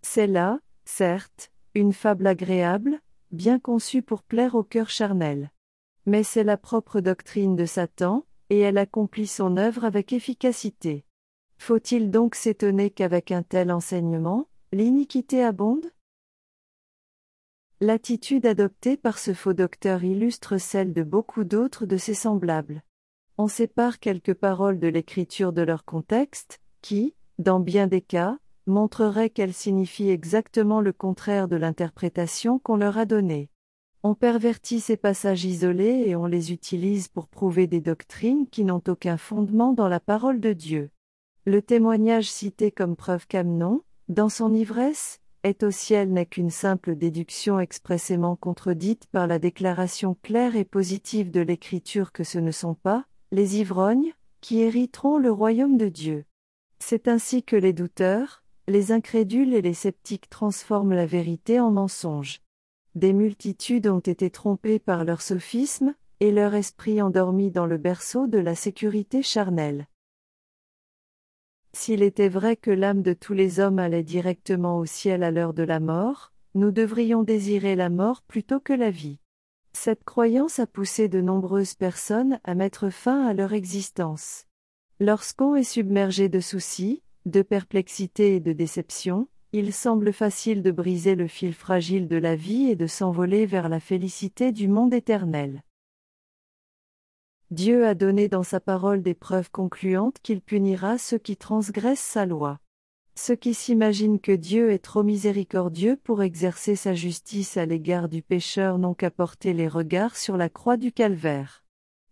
C'est 0.02 0.28
là, 0.28 0.60
certes, 0.86 1.52
une 1.76 1.94
fable 1.94 2.28
agréable, 2.28 3.00
bien 3.32 3.60
conçue 3.60 4.02
pour 4.02 4.24
plaire 4.24 4.56
au 4.56 4.64
cœur 4.64 4.90
charnel. 4.90 5.52
Mais 6.06 6.24
c'est 6.24 6.44
la 6.44 6.58
propre 6.58 7.00
doctrine 7.00 7.56
de 7.56 7.66
Satan, 7.66 8.26
et 8.50 8.60
elle 8.60 8.78
accomplit 8.78 9.28
son 9.28 9.58
œuvre 9.58 9.86
avec 9.86 10.12
efficacité. 10.14 11.06
Faut-il 11.58 12.10
donc 12.10 12.36
s'étonner 12.36 12.90
qu'avec 12.90 13.32
un 13.32 13.44
tel 13.44 13.72
enseignement, 13.72 14.48
l'iniquité 14.72 15.44
abonde? 15.44 15.86
L'attitude 17.82 18.46
adoptée 18.46 18.98
par 18.98 19.18
ce 19.18 19.34
faux 19.34 19.54
docteur 19.54 20.04
illustre 20.04 20.58
celle 20.58 20.92
de 20.92 21.02
beaucoup 21.02 21.46
d'autres 21.46 21.86
de 21.86 21.96
ses 21.96 22.14
semblables. 22.14 22.84
On 23.38 23.48
sépare 23.48 24.00
quelques 24.00 24.34
paroles 24.34 24.80
de 24.80 24.90
l'écriture 24.90 25.54
de 25.54 25.62
leur 25.62 25.86
contexte, 25.86 26.60
qui, 26.82 27.16
dans 27.38 27.62
bien 27.62 27.88
des 27.88 28.02
cas, 28.02 28.38
montreraient 28.68 29.30
qu'elles 29.30 29.54
signifient 29.54 30.10
exactement 30.10 30.82
le 30.82 30.92
contraire 30.92 31.48
de 31.48 31.56
l'interprétation 31.56 32.60
qu'on 32.60 32.76
leur 32.76 32.98
a 32.98 33.06
donnée. 33.06 33.50
On 34.04 34.14
pervertit 34.14 34.82
ces 34.82 34.98
passages 34.98 35.46
isolés 35.46 36.04
et 36.06 36.18
on 36.18 36.26
les 36.26 36.52
utilise 36.52 37.08
pour 37.08 37.30
prouver 37.30 37.66
des 37.66 37.80
doctrines 37.80 38.46
qui 38.50 38.66
n'ont 38.66 38.84
aucun 38.90 39.16
fondement 39.16 39.72
dans 39.72 39.88
la 39.88 40.02
parole 40.02 40.42
de 40.42 40.52
Dieu. 40.52 40.90
Le 41.46 41.62
témoignage 41.62 42.30
cité 42.30 42.72
comme 42.72 42.98
preuve 42.98 43.26
qu'Amnon, 43.26 43.84
dans 44.10 44.28
son 44.28 44.54
ivresse, 44.54 45.22
est 45.44 45.64
au 45.64 45.72
ciel 45.72 46.12
n'est 46.12 46.26
qu'une 46.26 46.50
simple 46.50 46.96
déduction 46.96 47.60
expressément 47.60 48.36
contredite 48.36 49.08
par 49.12 49.28
la 49.28 49.40
déclaration 49.40 50.16
claire 50.22 50.56
et 50.56 50.66
positive 50.66 51.32
de 51.32 51.42
l'Écriture 51.42 52.12
que 52.12 52.24
ce 52.24 52.40
ne 52.40 52.52
sont 52.52 52.74
pas, 52.74 53.06
les 53.32 53.58
ivrognes, 53.58 54.14
qui 54.42 54.62
hériteront 54.62 55.18
le 55.18 55.32
royaume 55.32 55.78
de 55.78 55.90
Dieu. 55.90 56.26
C'est 56.80 57.08
ainsi 57.08 57.44
que 57.44 57.56
les 57.56 57.74
douteurs, 57.74 58.44
les 58.68 58.92
incrédules 58.92 59.54
et 59.54 59.62
les 59.62 59.74
sceptiques 59.74 60.30
transforment 60.30 60.94
la 60.94 61.06
vérité 61.06 61.60
en 61.60 61.72
mensonge. 61.72 62.42
Des 62.96 63.14
multitudes 63.14 63.88
ont 63.88 64.00
été 64.00 64.30
trompées 64.30 64.80
par 64.80 65.04
leur 65.04 65.22
sophisme, 65.22 65.94
et 66.22 66.32
leur 66.32 66.54
esprit 66.54 67.02
endormi 67.02 67.50
dans 67.50 67.66
le 67.66 67.78
berceau 67.78 68.28
de 68.28 68.40
la 68.40 68.56
sécurité 68.56 69.24
charnelle. 69.24 69.88
S'il 71.74 72.02
était 72.02 72.30
vrai 72.30 72.56
que 72.56 72.72
l'âme 72.72 73.02
de 73.02 73.14
tous 73.14 73.34
les 73.34 73.60
hommes 73.60 73.80
allait 73.80 74.04
directement 74.04 74.78
au 74.80 74.86
ciel 74.86 75.24
à 75.24 75.32
l'heure 75.32 75.54
de 75.54 75.64
la 75.64 75.80
mort, 75.80 76.34
nous 76.56 76.72
devrions 76.72 77.24
désirer 77.24 77.76
la 77.76 77.90
mort 77.90 78.22
plutôt 78.24 78.60
que 78.60 78.74
la 78.74 78.90
vie. 78.90 79.20
Cette 79.74 80.04
croyance 80.04 80.60
a 80.60 80.66
poussé 80.66 81.08
de 81.08 81.22
nombreuses 81.22 81.76
personnes 81.76 82.40
à 82.44 82.56
mettre 82.56 82.90
fin 82.90 83.26
à 83.28 83.34
leur 83.34 83.54
existence. 83.54 84.46
Lorsqu'on 85.00 85.56
est 85.56 85.64
submergé 85.64 86.28
de 86.28 86.40
soucis, 86.40 87.04
de 87.26 87.44
perplexité 87.44 88.36
et 88.36 88.40
de 88.40 88.52
déception, 88.52 89.28
il 89.52 89.72
semble 89.72 90.12
facile 90.12 90.64
de 90.64 90.72
briser 90.72 91.16
le 91.16 91.28
fil 91.28 91.54
fragile 91.54 92.08
de 92.08 92.18
la 92.18 92.36
vie 92.36 92.70
et 92.70 92.76
de 92.76 92.88
s'envoler 92.88 93.46
vers 93.46 93.70
la 93.70 93.80
félicité 93.80 94.52
du 94.52 94.68
monde 94.68 94.94
éternel. 94.94 95.64
Dieu 97.52 97.88
a 97.88 97.96
donné 97.96 98.28
dans 98.28 98.44
sa 98.44 98.60
parole 98.60 99.02
des 99.02 99.16
preuves 99.16 99.50
concluantes 99.50 100.18
qu'il 100.22 100.40
punira 100.40 101.00
ceux 101.00 101.18
qui 101.18 101.36
transgressent 101.36 102.00
sa 102.00 102.28
loi. 102.28 102.60
Ceux 103.16 103.36
qui 103.36 103.56
s'imaginent 103.56 104.20
que 104.20 104.32
Dieu 104.32 104.72
est 104.72 104.84
trop 104.84 105.02
miséricordieux 105.02 105.98
pour 106.04 106.22
exercer 106.22 106.76
sa 106.76 106.94
justice 106.94 107.58
à 107.58 107.66
l'égard 107.66 108.08
du 108.08 108.22
pécheur 108.22 108.78
n'ont 108.78 108.94
qu'à 108.94 109.10
porter 109.10 109.54
les 109.54 109.68
regards 109.68 110.16
sur 110.16 110.38
la 110.38 110.48
croix 110.48 110.78
du 110.78 110.92
calvaire. 110.92 111.64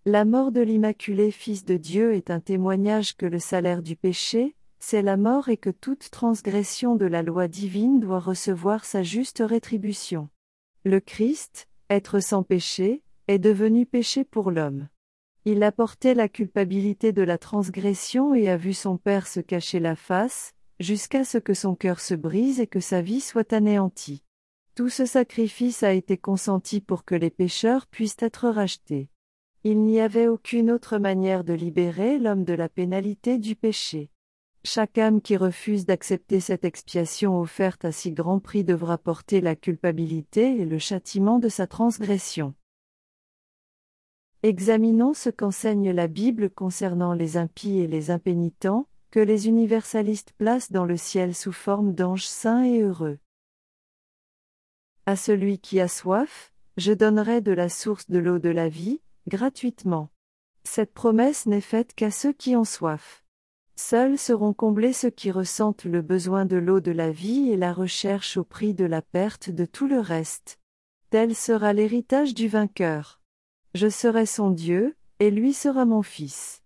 La 0.06 0.26
mort 0.26 0.52
de 0.52 0.62
l'Immaculé 0.62 1.30
Fils 1.30 1.66
de 1.66 1.78
Dieu 1.78 2.16
est 2.16 2.32
un 2.32 2.40
témoignage 2.40 3.16
que 3.16 3.28
le 3.28 3.40
salaire 3.40 3.84
du 3.84 3.96
péché, 3.96 4.56
c'est 4.80 5.04
la 5.04 5.18
mort 5.18 5.50
et 5.50 5.58
que 5.58 5.70
toute 5.70 6.10
transgression 6.10 6.96
de 6.96 7.06
la 7.06 7.22
loi 7.22 7.48
divine 7.48 8.00
doit 8.00 8.20
recevoir 8.20 8.86
sa 8.86 9.04
juste 9.04 9.44
rétribution. 9.46 10.30
Le 10.84 11.00
Christ, 11.00 11.68
être 11.92 12.22
sans 12.22 12.42
péché, 12.42 13.04
est 13.28 13.40
devenu 13.40 13.86
péché 13.86 14.24
pour 14.24 14.50
l'homme. 14.50 14.88
Il 15.50 15.64
a 15.64 15.72
porté 15.72 16.14
la 16.14 16.28
culpabilité 16.28 17.14
de 17.14 17.22
la 17.22 17.38
transgression 17.38 18.36
et 18.36 18.50
a 18.50 18.58
vu 18.58 18.74
son 18.74 18.98
Père 18.98 19.28
se 19.28 19.40
cacher 19.40 19.80
la 19.80 19.96
face, 19.96 20.54
jusqu'à 20.82 21.24
ce 21.24 21.38
que 21.38 21.54
son 21.54 21.74
cœur 21.74 22.02
se 22.02 22.16
brise 22.16 22.60
et 22.60 22.68
que 22.68 22.82
sa 22.82 23.02
vie 23.02 23.22
soit 23.22 23.54
anéantie. 23.54 24.26
Tout 24.76 24.90
ce 24.90 25.06
sacrifice 25.06 25.84
a 25.84 25.94
été 25.94 26.18
consenti 26.18 26.82
pour 26.82 27.06
que 27.06 27.16
les 27.16 27.30
pécheurs 27.30 27.88
puissent 27.88 28.18
être 28.20 28.50
rachetés. 28.50 29.08
Il 29.64 29.84
n'y 29.84 30.02
avait 30.02 30.28
aucune 30.28 30.70
autre 30.70 30.98
manière 30.98 31.46
de 31.46 31.54
libérer 31.54 32.20
l'homme 32.20 32.44
de 32.44 32.54
la 32.54 32.68
pénalité 32.68 33.38
du 33.38 33.56
péché. 33.56 34.10
Chaque 34.66 34.98
âme 34.98 35.22
qui 35.22 35.38
refuse 35.38 35.86
d'accepter 35.86 36.42
cette 36.42 36.66
expiation 36.66 37.40
offerte 37.40 37.86
à 37.86 37.94
si 37.94 38.12
grand 38.12 38.42
prix 38.42 38.66
devra 38.66 38.98
porter 38.98 39.40
la 39.40 39.56
culpabilité 39.56 40.60
et 40.60 40.66
le 40.66 40.78
châtiment 40.78 41.40
de 41.40 41.48
sa 41.48 41.68
transgression. 41.68 42.54
Examinons 44.44 45.14
ce 45.14 45.30
qu'enseigne 45.30 45.92
la 45.92 46.08
Bible 46.08 46.50
concernant 46.50 47.14
les 47.14 47.38
impies 47.38 47.80
et 47.80 47.88
les 47.88 48.12
impénitents, 48.12 48.88
que 49.10 49.20
les 49.20 49.48
universalistes 49.48 50.34
placent 50.38 50.72
dans 50.72 50.86
le 50.86 50.98
ciel 50.98 51.34
sous 51.34 51.52
forme 51.52 51.94
d'anges 51.94 52.28
saints 52.28 52.64
et 52.64 52.82
heureux. 52.82 53.18
À 55.08 55.16
celui 55.16 55.58
qui 55.58 55.80
a 55.80 55.88
soif, 55.88 56.54
je 56.76 56.94
donnerai 56.94 57.42
de 57.42 57.52
la 57.52 57.70
source 57.70 58.10
de 58.10 58.20
l'eau 58.20 58.38
de 58.38 58.50
la 58.50 58.70
vie, 58.70 59.02
gratuitement. 59.28 60.12
Cette 60.64 60.94
promesse 60.94 61.46
n'est 61.48 61.62
faite 61.62 61.96
qu'à 61.96 62.12
ceux 62.12 62.34
qui 62.34 62.56
ont 62.56 62.66
soif. 62.66 63.24
Seuls 63.76 64.18
seront 64.18 64.54
comblés 64.54 64.94
ceux 64.94 65.10
qui 65.10 65.32
ressentent 65.32 65.86
le 65.86 66.02
besoin 66.02 66.46
de 66.46 66.58
l'eau 66.58 66.80
de 66.80 66.92
la 66.92 67.12
vie 67.12 67.50
et 67.50 67.58
la 67.58 67.74
recherche 67.74 68.38
au 68.38 68.44
prix 68.44 68.74
de 68.74 68.86
la 68.86 69.02
perte 69.02 69.50
de 69.50 69.66
tout 69.66 69.88
le 69.88 70.00
reste. 70.00 70.60
Tel 71.10 71.34
sera 71.34 71.74
l'héritage 71.74 72.34
du 72.34 72.48
vainqueur. 72.48 73.17
Je 73.78 73.90
serai 73.90 74.26
son 74.26 74.50
Dieu, 74.50 74.96
et 75.20 75.30
lui 75.30 75.54
sera 75.54 75.86
mon 75.86 76.02
fils. 76.02 76.64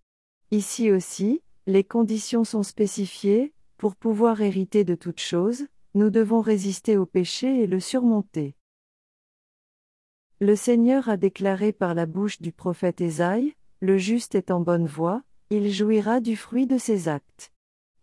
Ici 0.50 0.90
aussi, 0.90 1.42
les 1.66 1.84
conditions 1.84 2.42
sont 2.42 2.62
spécifiées, 2.62 3.52
pour 3.76 3.96
pouvoir 3.96 4.40
hériter 4.40 4.82
de 4.82 4.94
toutes 4.94 5.20
choses, 5.20 5.66
nous 5.92 6.08
devons 6.08 6.40
résister 6.40 6.96
au 6.96 7.04
péché 7.04 7.64
et 7.64 7.66
le 7.66 7.80
surmonter. 7.80 8.56
Le 10.40 10.56
Seigneur 10.56 11.10
a 11.10 11.18
déclaré 11.18 11.74
par 11.74 11.92
la 11.92 12.06
bouche 12.06 12.40
du 12.40 12.50
prophète 12.50 13.02
Ésaïe, 13.02 13.54
Le 13.80 13.98
juste 13.98 14.34
est 14.34 14.50
en 14.50 14.60
bonne 14.60 14.86
voie, 14.86 15.22
il 15.50 15.70
jouira 15.70 16.20
du 16.20 16.34
fruit 16.34 16.66
de 16.66 16.78
ses 16.78 17.08
actes. 17.08 17.52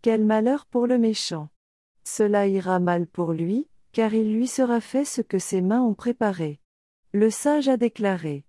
Quel 0.02 0.24
malheur 0.24 0.66
pour 0.66 0.86
le 0.86 0.98
méchant. 0.98 1.48
Cela 2.04 2.46
ira 2.46 2.78
mal 2.78 3.08
pour 3.08 3.32
lui, 3.32 3.66
car 3.90 4.14
il 4.14 4.32
lui 4.32 4.46
sera 4.46 4.80
fait 4.80 5.04
ce 5.04 5.20
que 5.20 5.40
ses 5.40 5.62
mains 5.62 5.82
ont 5.82 5.94
préparé. 5.94 6.60
Le 7.10 7.28
sage 7.28 7.66
a 7.66 7.76
déclaré. 7.76 8.44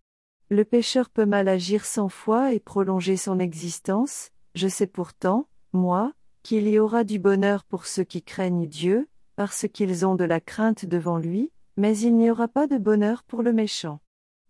Le 0.52 0.66
pécheur 0.66 1.10
peut 1.10 1.26
mal 1.26 1.48
agir 1.48 1.86
sans 1.86 2.10
foi 2.10 2.52
et 2.52 2.60
prolonger 2.60 3.16
son 3.16 3.40
existence, 3.40 4.32
je 4.54 4.68
sais 4.68 4.86
pourtant, 4.86 5.48
moi, 5.72 6.12
qu'il 6.44 6.68
y 6.68 6.78
aura 6.78 7.06
du 7.06 7.20
bonheur 7.20 7.64
pour 7.64 7.86
ceux 7.86 8.04
qui 8.04 8.22
craignent 8.22 8.68
Dieu, 8.68 9.08
parce 9.38 9.66
qu'ils 9.72 10.06
ont 10.06 10.16
de 10.16 10.26
la 10.26 10.42
crainte 10.42 10.86
devant 10.86 11.18
lui, 11.18 11.54
mais 11.78 11.98
il 11.98 12.18
n'y 12.18 12.30
aura 12.30 12.50
pas 12.50 12.68
de 12.68 12.78
bonheur 12.78 13.24
pour 13.24 13.44
le 13.44 13.54
méchant. 13.54 14.02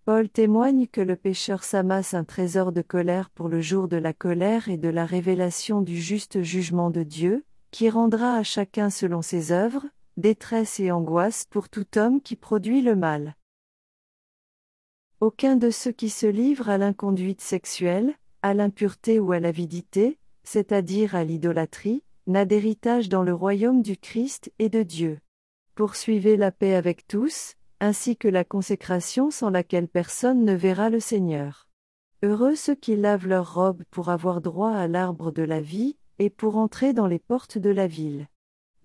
Paul 0.05 0.27
témoigne 0.27 0.87
que 0.87 1.01
le 1.01 1.15
pécheur 1.15 1.63
s'amasse 1.63 2.15
un 2.15 2.23
trésor 2.23 2.71
de 2.71 2.81
colère 2.81 3.29
pour 3.29 3.47
le 3.47 3.61
jour 3.61 3.87
de 3.87 3.97
la 3.97 4.11
colère 4.11 4.69
et 4.69 4.77
de 4.77 4.89
la 4.89 5.05
révélation 5.05 5.81
du 5.81 5.97
juste 5.97 6.41
jugement 6.41 6.89
de 6.89 7.03
Dieu, 7.03 7.45
qui 7.69 7.91
rendra 7.91 8.37
à 8.37 8.41
chacun 8.41 8.89
selon 8.89 9.21
ses 9.21 9.51
œuvres, 9.51 9.85
détresse 10.17 10.79
et 10.79 10.89
angoisse 10.89 11.45
pour 11.47 11.69
tout 11.69 11.85
homme 11.95 12.21
qui 12.21 12.35
produit 12.35 12.81
le 12.81 12.95
mal. 12.95 13.35
Aucun 15.21 15.55
de 15.55 15.69
ceux 15.69 15.91
qui 15.91 16.09
se 16.09 16.25
livrent 16.25 16.69
à 16.69 16.79
l'inconduite 16.79 17.41
sexuelle, 17.41 18.15
à 18.41 18.55
l'impureté 18.55 19.19
ou 19.19 19.33
à 19.33 19.39
l'avidité, 19.39 20.17
c'est-à-dire 20.43 21.13
à, 21.13 21.23
l'idolâtrie, 21.23 22.01
n'a 22.25 22.43
d'héritage 22.43 23.07
dans 23.07 23.21
le 23.21 23.31
royaume 23.31 23.83
du 23.83 23.97
Christ 23.97 24.51
et 24.57 24.67
de 24.67 24.81
Dieu. 24.81 25.19
Poursuivez 25.75 26.37
la 26.37 26.51
paix 26.51 26.73
avec 26.73 27.07
tous, 27.07 27.53
ainsi 27.79 28.17
que 28.17 28.27
la 28.27 28.43
consécration 28.43 29.29
sans 29.29 29.51
laquelle 29.51 29.87
personne 29.87 30.43
ne 30.43 30.55
verra 30.55 30.89
le 30.89 30.99
Seigneur. 30.99 31.67
Heureux 32.23 32.55
ceux 32.55 32.75
qui 32.75 32.95
lavent 32.95 33.27
leurs 33.27 33.53
robes 33.53 33.83
pour 33.91 34.09
avoir 34.09 34.41
droit 34.41 34.71
à 34.71 34.87
l'arbre 34.87 35.31
de 35.31 35.43
la 35.43 35.61
vie, 35.61 35.97
et 36.17 36.31
pour 36.31 36.57
entrer 36.57 36.93
dans 36.93 37.07
les 37.07 37.19
portes 37.19 37.59
de 37.59 37.69
la 37.69 37.85
ville. 37.85 38.27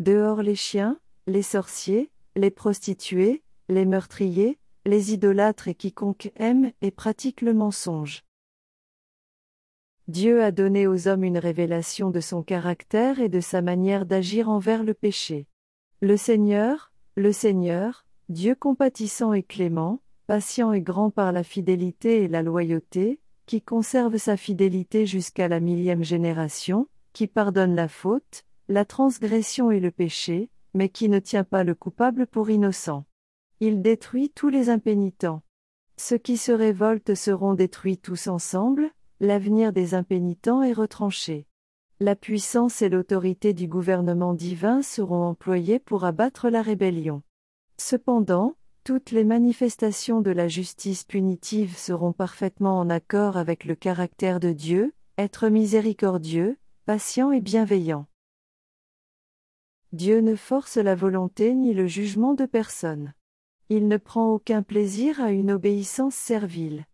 Dehors 0.00 0.42
les 0.42 0.54
chiens, 0.54 0.98
les 1.26 1.40
sorciers, 1.40 2.10
les 2.34 2.50
prostituées, 2.50 3.42
les 3.70 3.86
meurtriers, 3.86 4.58
les 4.86 5.12
idolâtres 5.12 5.68
et 5.68 5.74
quiconque 5.74 6.30
aime 6.36 6.70
et 6.80 6.92
pratique 6.92 7.42
le 7.42 7.52
mensonge. 7.52 8.22
Dieu 10.06 10.44
a 10.44 10.52
donné 10.52 10.86
aux 10.86 11.08
hommes 11.08 11.24
une 11.24 11.38
révélation 11.38 12.10
de 12.10 12.20
son 12.20 12.44
caractère 12.44 13.20
et 13.20 13.28
de 13.28 13.40
sa 13.40 13.60
manière 13.60 14.06
d'agir 14.06 14.48
envers 14.48 14.84
le 14.84 14.94
péché. 14.94 15.48
Le 16.00 16.16
Seigneur, 16.16 16.92
le 17.16 17.32
Seigneur, 17.32 18.06
Dieu 18.28 18.54
compatissant 18.54 19.32
et 19.32 19.42
clément, 19.42 20.00
patient 20.28 20.72
et 20.72 20.80
grand 20.80 21.10
par 21.10 21.32
la 21.32 21.42
fidélité 21.42 22.22
et 22.22 22.28
la 22.28 22.42
loyauté, 22.42 23.18
qui 23.46 23.62
conserve 23.62 24.16
sa 24.18 24.36
fidélité 24.36 25.06
jusqu'à 25.06 25.48
la 25.48 25.58
millième 25.58 26.04
génération, 26.04 26.86
qui 27.12 27.26
pardonne 27.26 27.74
la 27.74 27.88
faute, 27.88 28.44
la 28.68 28.84
transgression 28.84 29.72
et 29.72 29.80
le 29.80 29.90
péché, 29.90 30.50
mais 30.74 30.88
qui 30.88 31.08
ne 31.08 31.18
tient 31.18 31.44
pas 31.44 31.64
le 31.64 31.74
coupable 31.74 32.26
pour 32.28 32.50
innocent. 32.50 33.04
Il 33.60 33.80
détruit 33.80 34.28
tous 34.28 34.50
les 34.50 34.68
impénitents. 34.68 35.42
Ceux 35.96 36.18
qui 36.18 36.36
se 36.36 36.52
révoltent 36.52 37.14
seront 37.14 37.54
détruits 37.54 37.96
tous 37.96 38.26
ensemble, 38.26 38.90
l'avenir 39.18 39.72
des 39.72 39.94
impénitents 39.94 40.62
est 40.62 40.74
retranché. 40.74 41.46
La 41.98 42.16
puissance 42.16 42.82
et 42.82 42.90
l'autorité 42.90 43.54
du 43.54 43.66
gouvernement 43.66 44.34
divin 44.34 44.82
seront 44.82 45.24
employées 45.24 45.78
pour 45.78 46.04
abattre 46.04 46.50
la 46.50 46.60
rébellion. 46.60 47.22
Cependant, 47.78 48.56
toutes 48.84 49.10
les 49.10 49.24
manifestations 49.24 50.20
de 50.20 50.30
la 50.30 50.48
justice 50.48 51.04
punitive 51.04 51.78
seront 51.78 52.12
parfaitement 52.12 52.78
en 52.78 52.90
accord 52.90 53.38
avec 53.38 53.64
le 53.64 53.74
caractère 53.74 54.38
de 54.38 54.52
Dieu, 54.52 54.92
être 55.16 55.48
miséricordieux, 55.48 56.58
patient 56.84 57.32
et 57.32 57.40
bienveillant. 57.40 58.06
Dieu 59.92 60.20
ne 60.20 60.34
force 60.34 60.76
la 60.76 60.94
volonté 60.94 61.54
ni 61.54 61.72
le 61.72 61.86
jugement 61.86 62.34
de 62.34 62.44
personne. 62.44 63.14
Il 63.68 63.88
ne 63.88 63.96
prend 63.96 64.32
aucun 64.32 64.62
plaisir 64.62 65.20
à 65.20 65.32
une 65.32 65.50
obéissance 65.50 66.14
servile. 66.14 66.84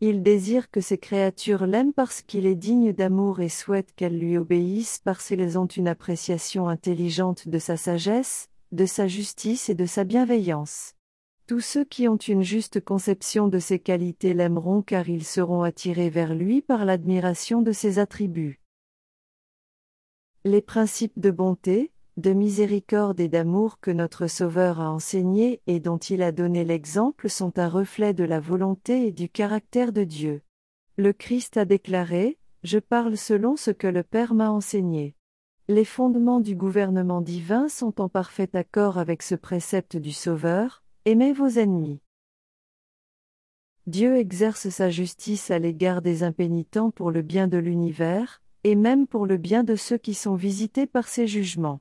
Il 0.00 0.22
désire 0.22 0.70
que 0.70 0.80
ses 0.80 0.98
créatures 0.98 1.66
l'aiment 1.66 1.92
parce 1.92 2.22
qu'il 2.22 2.46
est 2.46 2.54
digne 2.54 2.92
d'amour 2.92 3.40
et 3.40 3.48
souhaite 3.48 3.94
qu'elles 3.94 4.18
lui 4.18 4.36
obéissent 4.38 5.00
parce 5.04 5.28
qu'elles 5.28 5.58
ont 5.58 5.66
une 5.66 5.88
appréciation 5.88 6.68
intelligente 6.68 7.48
de 7.48 7.58
sa 7.58 7.76
sagesse, 7.76 8.48
de 8.72 8.86
sa 8.86 9.06
justice 9.06 9.68
et 9.68 9.74
de 9.74 9.86
sa 9.86 10.04
bienveillance. 10.04 10.94
Tous 11.46 11.60
ceux 11.60 11.84
qui 11.84 12.08
ont 12.08 12.16
une 12.16 12.42
juste 12.42 12.80
conception 12.80 13.48
de 13.48 13.58
ses 13.58 13.78
qualités 13.78 14.32
l'aimeront 14.32 14.80
car 14.80 15.10
ils 15.10 15.24
seront 15.24 15.62
attirés 15.62 16.08
vers 16.08 16.34
lui 16.34 16.62
par 16.62 16.86
l'admiration 16.86 17.60
de 17.60 17.72
ses 17.72 17.98
attributs. 17.98 18.60
Les 20.44 20.62
principes 20.62 21.18
de 21.18 21.30
bonté, 21.30 21.92
de 22.16 22.32
miséricorde 22.32 23.18
et 23.18 23.28
d'amour 23.28 23.80
que 23.80 23.90
notre 23.90 24.28
Sauveur 24.28 24.80
a 24.80 24.90
enseignés 24.90 25.60
et 25.66 25.80
dont 25.80 25.98
il 25.98 26.22
a 26.22 26.30
donné 26.30 26.64
l'exemple 26.64 27.28
sont 27.28 27.58
un 27.58 27.68
reflet 27.68 28.14
de 28.14 28.24
la 28.24 28.38
volonté 28.38 29.08
et 29.08 29.12
du 29.12 29.28
caractère 29.28 29.92
de 29.92 30.04
Dieu. 30.04 30.42
Le 30.96 31.12
Christ 31.12 31.56
a 31.56 31.64
déclaré, 31.64 32.38
Je 32.62 32.78
parle 32.78 33.16
selon 33.16 33.56
ce 33.56 33.72
que 33.72 33.88
le 33.88 34.04
Père 34.04 34.32
m'a 34.32 34.50
enseigné. 34.50 35.16
Les 35.66 35.84
fondements 35.84 36.40
du 36.40 36.54
gouvernement 36.54 37.20
divin 37.20 37.68
sont 37.68 38.00
en 38.00 38.08
parfait 38.08 38.54
accord 38.54 38.98
avec 38.98 39.22
ce 39.22 39.34
précepte 39.34 39.96
du 39.96 40.12
Sauveur, 40.12 40.84
aimez 41.06 41.32
vos 41.32 41.48
ennemis. 41.48 42.00
Dieu 43.86 44.16
exerce 44.16 44.68
sa 44.68 44.88
justice 44.88 45.50
à 45.50 45.58
l'égard 45.58 46.00
des 46.00 46.22
impénitents 46.22 46.90
pour 46.90 47.10
le 47.10 47.22
bien 47.22 47.48
de 47.48 47.58
l'univers, 47.58 48.40
et 48.62 48.76
même 48.76 49.06
pour 49.06 49.26
le 49.26 49.36
bien 49.36 49.64
de 49.64 49.74
ceux 49.74 49.98
qui 49.98 50.14
sont 50.14 50.36
visités 50.36 50.86
par 50.86 51.08
ses 51.08 51.26
jugements. 51.26 51.80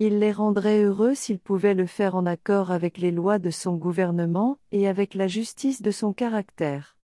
Il 0.00 0.20
les 0.20 0.30
rendrait 0.30 0.84
heureux 0.84 1.16
s'ils 1.16 1.40
pouvaient 1.40 1.74
le 1.74 1.86
faire 1.86 2.14
en 2.14 2.24
accord 2.24 2.70
avec 2.70 2.98
les 2.98 3.10
lois 3.10 3.40
de 3.40 3.50
son 3.50 3.74
gouvernement 3.74 4.58
et 4.70 4.86
avec 4.86 5.14
la 5.14 5.26
justice 5.26 5.82
de 5.82 5.90
son 5.90 6.12
caractère. 6.12 6.96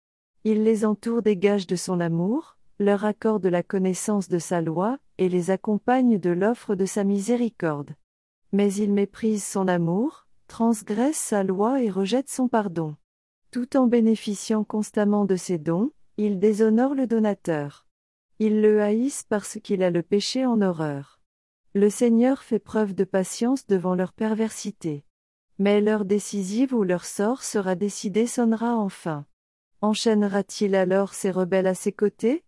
Il 0.44 0.62
les 0.62 0.84
entoure 0.84 1.22
des 1.22 1.38
gages 1.38 1.66
de 1.66 1.76
son 1.76 2.00
amour, 2.00 2.58
leur 2.78 3.06
accorde 3.06 3.46
la 3.46 3.62
connaissance 3.62 4.28
de 4.28 4.38
sa 4.38 4.60
loi, 4.60 4.98
et 5.16 5.30
les 5.30 5.50
accompagne 5.50 6.18
de 6.18 6.28
l'offre 6.28 6.74
de 6.74 6.84
sa 6.84 7.02
miséricorde. 7.02 7.94
Mais 8.52 8.74
il 8.74 8.92
méprise 8.92 9.42
son 9.42 9.68
amour, 9.68 10.26
transgresse 10.46 11.16
sa 11.16 11.44
loi 11.44 11.82
et 11.82 11.88
rejette 11.88 12.28
son 12.28 12.46
pardon. 12.48 12.96
Tout 13.50 13.78
en 13.78 13.86
bénéficiant 13.86 14.64
constamment 14.64 15.24
de 15.24 15.36
ses 15.36 15.56
dons, 15.56 15.92
il 16.18 16.38
déshonore 16.38 16.94
le 16.94 17.06
donateur. 17.06 17.86
Ils 18.38 18.60
le 18.60 18.82
haïssent 18.82 19.24
parce 19.26 19.58
qu'il 19.62 19.82
a 19.82 19.88
le 19.88 20.02
péché 20.02 20.44
en 20.44 20.60
horreur. 20.60 21.21
Le 21.74 21.88
Seigneur 21.88 22.42
fait 22.42 22.58
preuve 22.58 22.94
de 22.94 23.04
patience 23.04 23.66
devant 23.66 23.94
leur 23.94 24.12
perversité. 24.12 25.06
Mais 25.58 25.80
l'heure 25.80 26.04
décisive 26.04 26.74
où 26.74 26.82
leur 26.82 27.06
sort 27.06 27.42
sera 27.42 27.76
décidé 27.76 28.26
sonnera 28.26 28.76
enfin. 28.76 29.24
Enchaînera-t-il 29.80 30.74
alors 30.74 31.14
ses 31.14 31.30
rebelles 31.30 31.66
à 31.66 31.74
ses 31.74 31.92
côtés? 31.92 32.44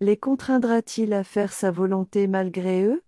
Les 0.00 0.16
contraindra-t-il 0.16 1.12
à 1.12 1.22
faire 1.22 1.52
sa 1.52 1.70
volonté 1.70 2.26
malgré 2.26 2.82
eux? 2.82 3.04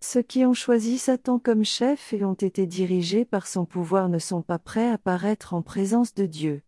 Ceux 0.00 0.22
qui 0.22 0.44
ont 0.44 0.52
choisi 0.52 0.98
Satan 0.98 1.38
comme 1.38 1.64
chef 1.64 2.12
et 2.12 2.24
ont 2.24 2.34
été 2.34 2.66
dirigés 2.66 3.24
par 3.24 3.46
son 3.46 3.66
pouvoir 3.66 4.08
ne 4.08 4.18
sont 4.18 4.42
pas 4.42 4.58
prêts 4.58 4.90
à 4.90 4.98
paraître 4.98 5.54
en 5.54 5.62
présence 5.62 6.12
de 6.12 6.26
Dieu. 6.26 6.62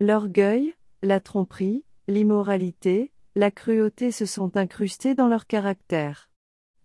L'orgueil, 0.00 0.74
la 1.02 1.18
tromperie, 1.18 1.84
l'immoralité, 2.08 3.10
la 3.36 3.50
cruauté 3.50 4.12
se 4.12 4.26
sont 4.26 4.56
incrustés 4.58 5.14
dans 5.14 5.28
leur 5.28 5.46
caractère. 5.46 6.27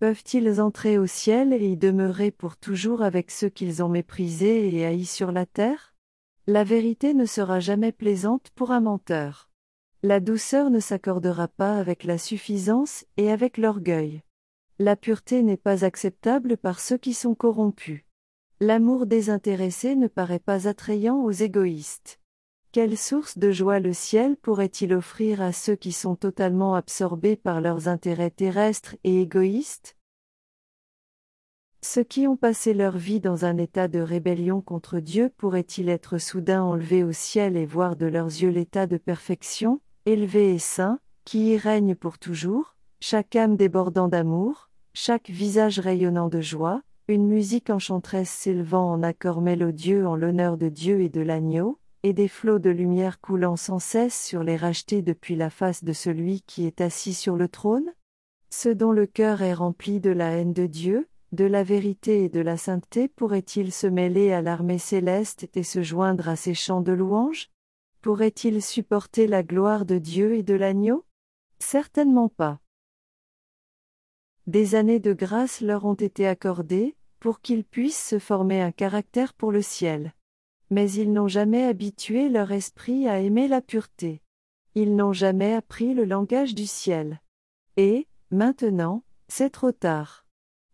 Peuvent-ils 0.03 0.59
entrer 0.59 0.97
au 0.97 1.05
ciel 1.05 1.53
et 1.53 1.65
y 1.65 1.77
demeurer 1.77 2.29
pour 2.29 2.57
toujours 2.57 3.03
avec 3.03 3.31
ceux 3.31 3.47
qu'ils 3.47 3.81
ont 3.81 3.87
méprisés 3.87 4.75
et 4.75 4.85
haïs 4.85 5.09
sur 5.09 5.31
la 5.31 5.45
terre? 5.45 5.95
La 6.45 6.65
vérité 6.65 7.13
ne 7.13 7.23
sera 7.23 7.61
jamais 7.61 7.93
plaisante 7.93 8.49
pour 8.53 8.71
un 8.71 8.81
menteur. 8.81 9.49
La 10.01 10.19
douceur 10.19 10.71
ne 10.71 10.81
s'accordera 10.81 11.47
pas 11.47 11.77
avec 11.77 12.03
la 12.03 12.17
suffisance 12.17 13.05
et 13.15 13.31
avec 13.31 13.57
l'orgueil. 13.57 14.23
La 14.77 14.97
pureté 14.97 15.41
n'est 15.41 15.55
pas 15.55 15.85
acceptable 15.85 16.57
par 16.57 16.81
ceux 16.81 16.97
qui 16.97 17.13
sont 17.13 17.33
corrompus. 17.33 18.03
L'amour 18.59 19.05
désintéressé 19.05 19.95
ne 19.95 20.07
paraît 20.07 20.37
pas 20.37 20.67
attrayant 20.67 21.23
aux 21.23 21.31
égoïstes. 21.31 22.19
Quelle 22.73 22.97
source 22.97 23.38
de 23.38 23.51
joie 23.51 23.79
le 23.79 23.93
ciel 23.93 24.36
pourrait-il 24.36 24.95
offrir 24.95 25.43
à 25.43 25.51
ceux 25.51 25.75
qui 25.75 25.91
sont 25.91 26.15
totalement 26.15 26.73
absorbés 26.73 27.36
par 27.36 27.62
leurs 27.62 27.88
intérêts 27.88 28.31
terrestres 28.31 28.95
et 29.03 29.21
égoïstes? 29.21 29.95
Ceux 31.83 32.03
qui 32.03 32.25
ont 32.25 32.36
passé 32.36 32.73
leur 32.73 32.97
vie 32.97 33.19
dans 33.19 33.45
un 33.45 33.57
état 33.57 33.88
de 33.88 33.99
rébellion 33.99 34.59
contre 34.59 34.99
Dieu 34.99 35.29
pourraient-ils 35.38 35.88
être 35.88 36.17
soudain 36.17 36.63
enlevés 36.63 37.03
au 37.03 37.12
ciel 37.12 37.57
et 37.57 37.67
voir 37.67 37.95
de 37.95 38.07
leurs 38.07 38.25
yeux 38.25 38.49
l'état 38.49 38.88
de 38.88 38.97
perfection, 38.97 39.79
élevé 40.07 40.55
et 40.55 40.59
saint, 40.59 40.97
qui 41.25 41.51
y 41.51 41.57
règne 41.57 41.93
pour 41.93 42.17
toujours, 42.17 42.75
chaque 42.99 43.36
âme 43.36 43.55
débordant 43.55 44.07
d'amour, 44.07 44.71
chaque 44.95 45.29
visage 45.29 45.77
rayonnant 45.77 46.27
de 46.27 46.41
joie, 46.41 46.81
une 47.07 47.27
musique 47.27 47.69
enchanteresse 47.69 48.31
s'élevant 48.31 48.91
en 48.91 49.03
accord 49.03 49.41
mélodieux 49.41 50.07
en 50.07 50.15
l'honneur 50.15 50.57
de 50.57 50.69
Dieu 50.69 51.01
et 51.01 51.09
de 51.09 51.21
l'agneau, 51.21 51.77
et 52.03 52.11
des 52.11 52.27
flots 52.27 52.59
de 52.59 52.69
lumière 52.69 53.21
coulant 53.21 53.55
sans 53.55 53.79
cesse 53.79 54.25
sur 54.25 54.43
les 54.43 54.57
rachetés 54.57 55.01
depuis 55.01 55.37
la 55.37 55.49
face 55.49 55.85
de 55.85 55.93
celui 55.93 56.41
qui 56.41 56.65
est 56.65 56.81
assis 56.81 57.13
sur 57.13 57.37
le 57.37 57.47
trône? 57.47 57.93
Ceux 58.49 58.75
dont 58.75 58.91
le 58.91 59.07
cœur 59.07 59.41
est 59.41 59.53
rempli 59.53 60.01
de 60.01 60.09
la 60.09 60.31
haine 60.31 60.53
de 60.53 60.65
Dieu, 60.65 61.07
de 61.31 61.45
la 61.45 61.63
vérité 61.63 62.25
et 62.25 62.29
de 62.29 62.41
la 62.41 62.57
sainteté 62.57 63.07
pourraient-ils 63.07 63.71
se 63.71 63.87
mêler 63.87 64.33
à 64.33 64.41
l'armée 64.41 64.77
céleste 64.77 65.49
et 65.55 65.63
se 65.63 65.81
joindre 65.81 66.27
à 66.27 66.35
ces 66.35 66.53
chants 66.53 66.81
de 66.81 66.91
louange? 66.91 67.49
Pourraient-ils 68.01 68.61
supporter 68.61 69.25
la 69.25 69.41
gloire 69.41 69.85
de 69.85 69.97
Dieu 69.97 70.35
et 70.35 70.43
de 70.43 70.53
l'agneau? 70.53 71.05
Certainement 71.59 72.27
pas. 72.27 72.59
Des 74.45 74.75
années 74.75 74.99
de 74.99 75.13
grâce 75.13 75.61
leur 75.61 75.85
ont 75.85 75.93
été 75.93 76.27
accordées, 76.27 76.97
pour 77.21 77.39
qu'ils 77.39 77.63
puissent 77.63 78.09
se 78.09 78.19
former 78.19 78.61
un 78.61 78.73
caractère 78.73 79.33
pour 79.33 79.53
le 79.53 79.61
ciel 79.61 80.13
mais 80.73 80.91
ils 80.91 81.13
n'ont 81.13 81.27
jamais 81.27 81.65
habitué 81.65 82.29
leur 82.29 82.51
esprit 82.51 83.07
à 83.07 83.19
aimer 83.19 83.47
la 83.47 83.62
pureté. 83.62 84.23
Ils 84.73 84.95
n'ont 84.95 85.13
jamais 85.13 85.53
appris 85.53 85.93
le 85.93 86.03
langage 86.03 86.55
du 86.55 86.65
ciel. 86.65 87.21
Et, 87.77 88.07
maintenant, 88.31 89.03
c'est 89.27 89.51
trop 89.51 89.71
tard. 89.71 90.25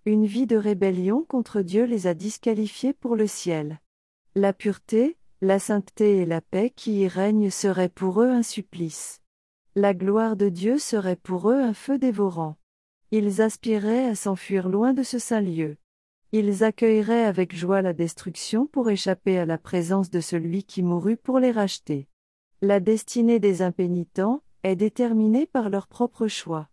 Une 0.06 0.26
vie 0.26 0.48
de 0.48 0.56
rébellion 0.56 1.26
contre 1.28 1.62
Dieu 1.62 1.84
les 1.84 2.08
a 2.08 2.14
disqualifiés 2.14 2.94
pour 2.94 3.18
le 3.18 3.28
ciel. 3.28 3.82
La 4.36 4.54
pureté, 4.54 5.18
la 5.42 5.60
sainteté 5.60 6.20
et 6.20 6.26
la 6.26 6.40
paix 6.40 6.72
qui 6.74 7.02
y 7.02 7.08
règnent 7.10 7.50
seraient 7.50 7.90
pour 7.90 8.22
eux 8.22 8.30
un 8.30 8.44
supplice. 8.44 9.20
La 9.76 9.94
gloire 9.94 10.38
de 10.38 10.48
Dieu 10.48 10.78
serait 10.78 11.18
pour 11.18 11.52
eux 11.52 11.60
un 11.60 11.74
feu 11.74 11.98
dévorant. 11.98 12.56
Ils 13.12 13.42
aspireraient 13.42 14.08
à 14.08 14.16
s'enfuir 14.16 14.70
loin 14.70 14.94
de 14.94 15.04
ce 15.04 15.20
saint 15.20 15.42
lieu. 15.42 15.76
Ils 16.32 16.64
accueilleraient 16.64 17.26
avec 17.26 17.56
joie 17.56 17.82
la 17.82 17.94
destruction 17.94 18.68
pour 18.68 18.92
échapper 18.92 19.40
à 19.40 19.48
la 19.48 19.58
présence 19.58 20.12
de 20.12 20.20
celui 20.20 20.64
qui 20.64 20.84
mourut 20.84 21.18
pour 21.18 21.40
les 21.40 21.52
racheter. 21.52 22.08
La 22.62 22.80
destinée 22.80 23.40
des 23.40 23.64
impénitents 23.64 24.44
est 24.62 24.76
déterminée 24.76 25.48
par 25.48 25.70
leur 25.70 25.88
propre 25.88 26.28
choix. 26.28 26.70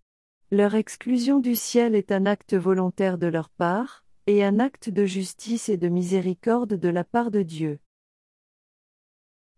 Leur 0.51 0.75
exclusion 0.75 1.39
du 1.39 1.57
ciel 1.57 1.95
est 1.95 2.13
un 2.13 2.27
acte 2.27 2.55
volontaire 2.55 3.17
de 3.17 3.29
leur 3.29 3.49
part, 3.49 4.05
et 4.27 4.45
un 4.45 4.59
acte 4.59 4.91
de 4.91 5.07
justice 5.07 5.71
et 5.71 5.79
de 5.79 5.89
miséricorde 5.89 6.75
de 6.75 6.89
la 6.89 7.05
part 7.05 7.31
de 7.31 7.41
Dieu. 7.43 7.79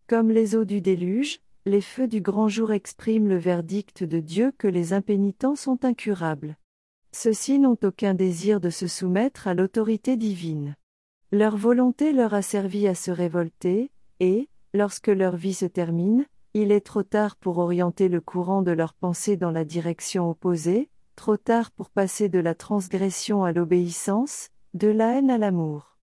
Comme 0.07 0.31
les 0.31 0.55
eaux 0.55 0.65
du 0.65 0.79
déluge, 0.79 1.41
les 1.65 1.81
feux 1.81 2.07
du 2.07 2.21
grand 2.21 2.47
jour 2.47 2.71
expriment 2.71 3.27
le 3.27 3.37
verdict 3.37 4.03
de 4.05 4.19
Dieu 4.19 4.53
que 4.57 4.67
les 4.67 4.93
impénitents 4.93 5.55
sont 5.55 5.83
incurables. 5.83 6.57
Ceux-ci 7.11 7.59
n'ont 7.59 7.77
aucun 7.83 8.13
désir 8.13 8.59
de 8.59 8.69
se 8.69 8.87
soumettre 8.87 9.47
à 9.47 9.53
l'autorité 9.53 10.15
divine. 10.15 10.75
Leur 11.31 11.57
volonté 11.57 12.13
leur 12.13 12.33
a 12.33 12.41
servi 12.41 12.87
à 12.87 12.95
se 12.95 13.11
révolter, 13.11 13.91
et, 14.19 14.47
lorsque 14.73 15.07
leur 15.07 15.35
vie 15.35 15.53
se 15.53 15.65
termine, 15.65 16.25
il 16.53 16.71
est 16.71 16.85
trop 16.85 17.03
tard 17.03 17.35
pour 17.35 17.59
orienter 17.59 18.09
le 18.09 18.21
courant 18.21 18.61
de 18.61 18.71
leurs 18.71 18.93
pensées 18.93 19.37
dans 19.37 19.51
la 19.51 19.65
direction 19.65 20.29
opposée, 20.29 20.89
trop 21.15 21.37
tard 21.37 21.71
pour 21.71 21.89
passer 21.89 22.29
de 22.29 22.39
la 22.39 22.55
transgression 22.55 23.43
à 23.43 23.51
l'obéissance, 23.51 24.49
de 24.73 24.87
la 24.87 25.17
haine 25.17 25.29
à 25.29 25.37
l'amour. 25.37 25.97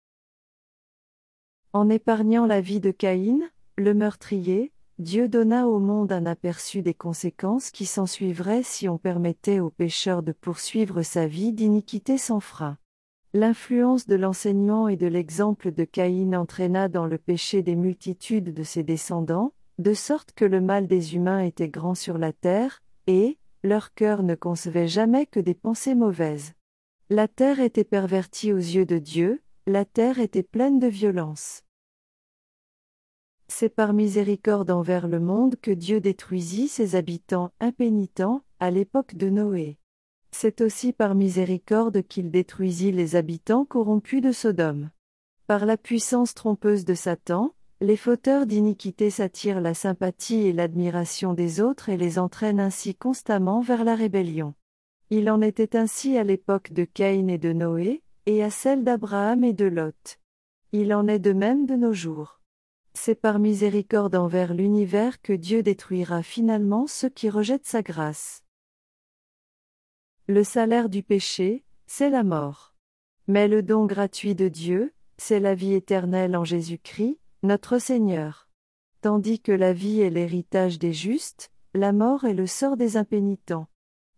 En 1.73 1.88
épargnant 1.88 2.47
la 2.47 2.61
vie 2.61 2.81
de 2.81 2.91
Caïn, 2.91 3.41
le 3.77 3.95
meurtrier, 3.95 4.72
Dieu 4.98 5.26
donna 5.26 5.66
au 5.66 5.78
monde 5.78 6.12
un 6.12 6.26
aperçu 6.26 6.83
des 6.83 6.94
conséquences 6.94 7.70
qui 7.70 7.87
s'ensuivraient 7.87 8.62
si 8.62 8.88
on 8.88 8.98
permettait 8.98 9.59
au 9.59 9.70
pécheur 9.70 10.22
de 10.22 10.33
poursuivre 10.33 11.02
sa 11.02 11.26
vie 11.26 11.52
d'iniquité 11.52 12.18
sans 12.18 12.40
frein. 12.40 12.76
L'influence 13.35 14.07
de 14.07 14.14
l'enseignement 14.14 14.88
et 14.88 14.96
de 14.96 15.07
l'exemple 15.07 15.72
de 15.72 15.85
Caïn 15.85 16.35
entraîna 16.35 16.88
dans 16.88 17.07
le 17.07 17.16
péché 17.16 17.62
des 17.62 17.76
multitudes 17.76 18.52
de 18.52 18.62
ses 18.62 18.83
descendants, 18.83 19.55
de 19.78 19.94
sorte 19.94 20.33
que 20.33 20.44
le 20.44 20.61
mal 20.61 20.87
des 20.87 21.14
humains 21.16 21.40
était 21.40 21.70
grand 21.70 21.94
sur 21.94 22.18
la 22.18 22.35
terre, 22.35 22.83
et, 23.07 23.38
leur 23.64 23.94
cœur 23.94 24.22
ne 24.22 24.35
concevait 24.35 24.88
jamais 24.88 25.24
que 25.24 25.40
des 25.40 25.55
pensées 25.55 25.94
mauvaises. 25.94 26.52
La 27.09 27.26
terre 27.26 27.61
était 27.61 27.85
pervertie 27.85 28.52
aux 28.52 28.59
yeux 28.59 28.87
de 28.87 28.98
Dieu, 28.98 29.40
la 29.66 29.87
terre 29.87 30.18
était 30.18 30.42
pleine 30.42 30.78
de 30.78 30.88
violence. 30.88 31.62
C'est 33.55 33.69
par 33.69 33.93
miséricorde 33.93 34.71
envers 34.71 35.07
le 35.07 35.21
monde 35.21 35.57
que 35.61 35.71
Dieu 35.71 36.01
détruisit 36.01 36.69
ses 36.69 36.97
habitants 36.97 37.53
impénitents, 37.61 38.43
à 38.61 38.71
l'époque 38.71 39.15
de 39.15 39.29
Noé. 39.29 39.77
C'est 40.31 40.62
aussi 40.62 40.95
par 40.95 41.15
miséricorde 41.15 42.03
qu'il 42.03 42.31
détruisit 42.31 42.93
les 42.93 43.15
habitants 43.15 43.67
corrompus 43.67 44.23
de 44.23 44.33
Sodome. 44.33 44.88
Par 45.47 45.67
la 45.67 45.77
puissance 45.77 46.33
trompeuse 46.33 46.87
de 46.87 46.95
Satan, 46.95 47.53
les 47.83 47.99
fauteurs 47.99 48.47
d'iniquité 48.47 49.11
s'attirent 49.11 49.61
la 49.61 49.75
sympathie 49.75 50.47
et 50.47 50.55
l'admiration 50.55 51.35
des 51.35 51.61
autres 51.61 51.91
et 51.91 51.99
les 51.99 52.19
entraînent 52.19 52.59
ainsi 52.59 52.95
constamment 52.95 53.61
vers 53.61 53.85
la 53.85 53.95
rébellion. 53.95 54.55
Il 55.11 55.31
en 55.31 55.43
était 55.43 55.77
ainsi 55.77 56.17
à 56.17 56.25
l'époque 56.25 56.73
de 56.73 56.85
Caïn 56.85 57.29
et 57.29 57.38
de 57.38 57.53
Noé, 57.53 58.03
et 58.25 58.43
à 58.43 58.49
celle 58.49 58.83
d'Abraham 58.83 59.45
et 59.45 59.53
de 59.53 59.67
Lot. 59.67 60.19
Il 60.73 60.95
en 60.95 61.07
est 61.07 61.19
de 61.19 61.35
même 61.35 61.67
de 61.67 61.77
nos 61.77 61.93
jours. 61.93 62.41
C'est 62.94 63.14
par 63.14 63.38
miséricorde 63.38 64.14
envers 64.14 64.55
l'univers 64.55 65.20
que 65.22 65.33
Dieu 65.33 65.62
détruira 65.62 66.22
finalement 66.22 66.87
ceux 66.87 67.09
qui 67.09 67.31
rejettent 67.31 67.66
sa 67.66 67.83
grâce. 67.83 68.42
Le 70.28 70.44
salaire 70.44 70.88
du 70.88 71.02
péché, 71.02 71.64
c'est 71.87 72.11
la 72.11 72.22
mort. 72.22 72.74
Mais 73.26 73.48
le 73.48 73.62
don 73.62 73.87
gratuit 73.87 74.35
de 74.35 74.48
Dieu, 74.48 74.92
c'est 75.16 75.40
la 75.40 75.55
vie 75.55 75.74
éternelle 75.74 76.37
en 76.37 76.44
Jésus-Christ, 76.44 77.18
notre 77.42 77.78
Seigneur. 77.78 78.48
Tandis 79.00 79.40
que 79.40 79.52
la 79.52 79.72
vie 79.72 80.00
est 80.00 80.11
l'héritage 80.11 80.78
des 80.78 80.92
justes, 80.92 81.50
la 81.74 81.92
mort 81.92 82.24
est 82.24 82.35
le 82.35 82.46
sort 82.46 82.76
des 82.76 82.96
impénitents. 82.96 83.66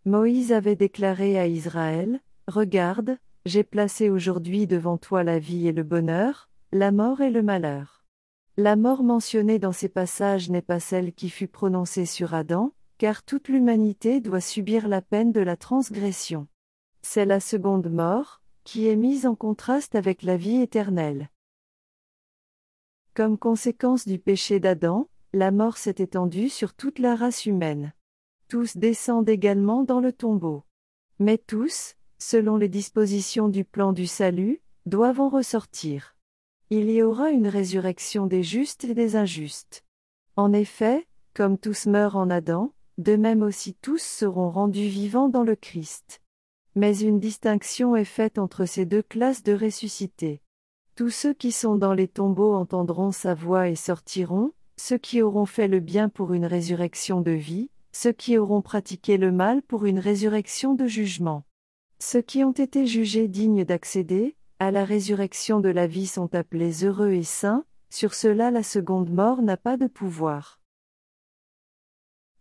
Moïse 0.04 0.52
avait 0.52 0.76
déclaré 0.76 1.38
à 1.38 1.46
Israël, 1.46 2.20
Regarde, 2.46 3.16
j'ai 3.46 3.64
placé 3.64 4.10
aujourd'hui 4.10 4.66
devant 4.66 4.98
toi 4.98 5.24
la 5.24 5.38
vie 5.38 5.68
et 5.68 5.72
le 5.72 5.82
bonheur, 5.82 6.50
la 6.72 6.92
mort 6.92 7.22
et 7.22 7.30
le 7.30 7.42
malheur. 7.42 8.03
La 8.56 8.76
mort 8.76 9.02
mentionnée 9.02 9.58
dans 9.58 9.72
ces 9.72 9.88
passages 9.88 10.48
n'est 10.48 10.62
pas 10.62 10.78
celle 10.78 11.12
qui 11.12 11.28
fut 11.28 11.48
prononcée 11.48 12.06
sur 12.06 12.34
Adam, 12.34 12.72
car 12.98 13.24
toute 13.24 13.48
l'humanité 13.48 14.20
doit 14.20 14.40
subir 14.40 14.86
la 14.86 15.02
peine 15.02 15.32
de 15.32 15.40
la 15.40 15.56
transgression. 15.56 16.46
C'est 17.02 17.24
la 17.24 17.40
seconde 17.40 17.90
mort, 17.90 18.42
qui 18.62 18.86
est 18.86 18.94
mise 18.94 19.26
en 19.26 19.34
contraste 19.34 19.96
avec 19.96 20.22
la 20.22 20.36
vie 20.36 20.60
éternelle. 20.60 21.30
Comme 23.12 23.38
conséquence 23.38 24.06
du 24.06 24.20
péché 24.20 24.60
d'Adam, 24.60 25.08
la 25.32 25.50
mort 25.50 25.76
s'est 25.76 25.96
étendue 25.98 26.48
sur 26.48 26.74
toute 26.74 27.00
la 27.00 27.16
race 27.16 27.46
humaine. 27.46 27.92
Tous 28.46 28.76
descendent 28.76 29.28
également 29.28 29.82
dans 29.82 29.98
le 29.98 30.12
tombeau. 30.12 30.62
Mais 31.18 31.38
tous, 31.38 31.96
selon 32.18 32.56
les 32.56 32.68
dispositions 32.68 33.48
du 33.48 33.64
plan 33.64 33.92
du 33.92 34.06
salut, 34.06 34.62
doivent 34.86 35.20
en 35.20 35.28
ressortir. 35.28 36.13
Il 36.70 36.90
y 36.90 37.02
aura 37.02 37.28
une 37.28 37.46
résurrection 37.46 38.26
des 38.26 38.42
justes 38.42 38.84
et 38.84 38.94
des 38.94 39.16
injustes. 39.16 39.84
En 40.34 40.54
effet, 40.54 41.06
comme 41.34 41.58
tous 41.58 41.84
meurent 41.86 42.16
en 42.16 42.30
Adam, 42.30 42.72
de 42.96 43.16
même 43.16 43.42
aussi 43.42 43.74
tous 43.74 44.00
seront 44.00 44.50
rendus 44.50 44.88
vivants 44.88 45.28
dans 45.28 45.42
le 45.42 45.56
Christ. 45.56 46.22
Mais 46.74 46.98
une 46.98 47.20
distinction 47.20 47.96
est 47.96 48.04
faite 48.04 48.38
entre 48.38 48.64
ces 48.64 48.86
deux 48.86 49.02
classes 49.02 49.42
de 49.42 49.52
ressuscités. 49.52 50.40
Tous 50.96 51.10
ceux 51.10 51.34
qui 51.34 51.52
sont 51.52 51.76
dans 51.76 51.92
les 51.92 52.08
tombeaux 52.08 52.54
entendront 52.54 53.12
sa 53.12 53.34
voix 53.34 53.68
et 53.68 53.76
sortiront, 53.76 54.52
ceux 54.76 54.98
qui 54.98 55.20
auront 55.20 55.46
fait 55.46 55.68
le 55.68 55.80
bien 55.80 56.08
pour 56.08 56.32
une 56.32 56.46
résurrection 56.46 57.20
de 57.20 57.32
vie, 57.32 57.68
ceux 57.92 58.12
qui 58.12 58.38
auront 58.38 58.62
pratiqué 58.62 59.18
le 59.18 59.32
mal 59.32 59.60
pour 59.62 59.84
une 59.84 59.98
résurrection 59.98 60.74
de 60.74 60.86
jugement. 60.86 61.44
Ceux 61.98 62.22
qui 62.22 62.42
ont 62.42 62.52
été 62.52 62.86
jugés 62.86 63.28
dignes 63.28 63.64
d'accéder 63.64 64.34
à 64.58 64.70
la 64.70 64.84
résurrection 64.84 65.60
de 65.60 65.68
la 65.68 65.86
vie 65.86 66.06
sont 66.06 66.34
appelés 66.34 66.84
heureux 66.84 67.12
et 67.12 67.22
saints, 67.22 67.64
sur 67.90 68.14
cela 68.14 68.50
la 68.50 68.62
seconde 68.62 69.10
mort 69.10 69.42
n'a 69.42 69.56
pas 69.56 69.76
de 69.76 69.86
pouvoir. 69.86 70.60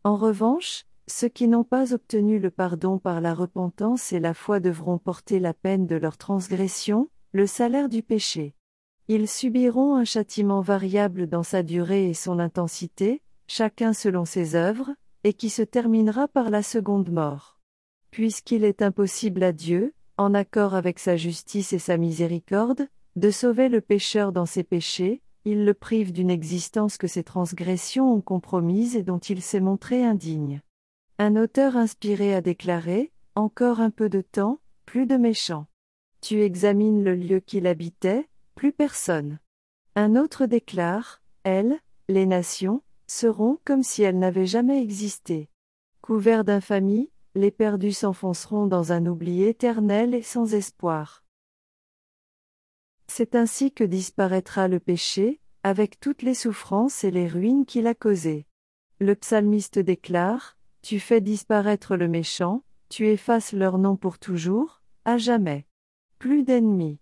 En 0.04 0.16
revanche, 0.16 0.86
ceux 1.08 1.28
qui 1.28 1.48
n'ont 1.48 1.64
pas 1.64 1.94
obtenu 1.94 2.40
le 2.40 2.50
pardon 2.50 2.98
par 2.98 3.20
la 3.20 3.34
repentance 3.34 4.14
et 4.14 4.20
la 4.20 4.34
foi 4.34 4.60
devront 4.60 4.98
porter 4.98 5.40
la 5.40 5.54
peine 5.54 5.86
de 5.86 5.96
leur 5.96 6.18
transgression, 6.18 7.10
le 7.34 7.48
salaire 7.48 7.90
du 7.90 8.04
péché. 8.04 8.56
Ils 9.08 9.28
subiront 9.28 9.96
un 9.96 10.06
châtiment 10.06 10.62
variable 10.62 11.28
dans 11.28 11.44
sa 11.44 11.62
durée 11.62 12.10
et 12.10 12.14
son 12.14 12.40
intensité, 12.40 13.22
chacun 13.48 13.92
selon 13.94 14.24
ses 14.24 14.56
œuvres, 14.56 14.92
et 15.26 15.34
qui 15.34 15.50
se 15.50 15.62
terminera 15.62 16.28
par 16.28 16.50
la 16.50 16.64
seconde 16.64 17.10
mort. 17.10 17.60
Puisqu'il 18.12 18.64
est 18.64 18.82
impossible 18.82 19.44
à 19.44 19.52
Dieu, 19.52 19.94
en 20.18 20.34
accord 20.34 20.76
avec 20.76 21.00
sa 21.00 21.18
justice 21.18 21.74
et 21.74 21.80
sa 21.80 21.98
miséricorde, 21.98 22.88
de 23.16 23.32
sauver 23.32 23.70
le 23.70 23.82
pécheur 23.82 24.32
dans 24.32 24.46
ses 24.46 24.64
péchés, 24.64 25.22
il 25.46 25.66
le 25.66 25.74
prive 25.74 26.14
d'une 26.14 26.30
existence 26.30 26.98
que 26.98 27.08
ses 27.08 27.24
transgressions 27.24 28.14
ont 28.14 28.22
compromise 28.22 28.96
et 28.96 29.04
dont 29.04 29.20
il 29.20 29.42
s'est 29.42 29.60
montré 29.60 30.04
indigne. 30.04 30.62
Un 31.20 31.36
auteur 31.36 31.76
inspiré 31.78 32.34
a 32.34 32.42
déclaré, 32.42 33.12
Encore 33.36 33.80
un 33.82 33.90
peu 33.90 34.10
de 34.10 34.22
temps, 34.22 34.60
plus 34.86 35.06
de 35.06 35.18
méchants. 35.18 35.68
Tu 36.22 36.42
examines 36.42 37.04
le 37.04 37.16
lieu 37.16 37.40
qu'il 37.40 37.68
habitait, 37.68 38.30
plus 38.56 38.72
personne. 38.72 39.40
Un 39.96 40.16
autre 40.16 40.46
déclare, 40.46 41.22
Elles, 41.44 41.80
les 42.08 42.26
nations, 42.26 42.82
seront 43.08 43.60
comme 43.66 43.84
si 43.84 44.04
elles 44.04 44.18
n'avaient 44.18 44.46
jamais 44.46 44.82
existé. 44.82 45.50
Couverts 46.02 46.44
d'infamie, 46.44 47.10
les 47.36 47.52
perdus 47.52 47.94
s'enfonceront 47.94 48.68
dans 48.68 48.92
un 48.92 49.06
oubli 49.06 49.44
éternel 49.44 50.14
et 50.14 50.22
sans 50.22 50.54
espoir. 50.54 51.24
C'est 53.08 53.36
ainsi 53.36 53.72
que 53.72 53.84
disparaîtra 53.84 54.68
le 54.68 54.80
péché, 54.80 55.40
avec 55.64 56.00
toutes 56.00 56.22
les 56.22 56.34
souffrances 56.34 57.04
et 57.04 57.12
les 57.12 57.28
ruines 57.28 57.66
qu'il 57.66 57.88
a 57.88 57.96
causées. 57.96 58.46
Le 59.00 59.16
psalmiste 59.16 59.80
déclare, 59.80 60.58
Tu 60.82 61.00
fais 61.00 61.22
disparaître 61.22 61.96
le 61.96 62.08
méchant, 62.08 62.64
tu 62.90 63.08
effaces 63.08 63.54
leur 63.54 63.78
nom 63.78 63.96
pour 63.96 64.20
toujours, 64.20 64.82
à 65.06 65.18
jamais. 65.18 65.66
Plus 66.20 66.44
d'ennemis. 66.44 67.00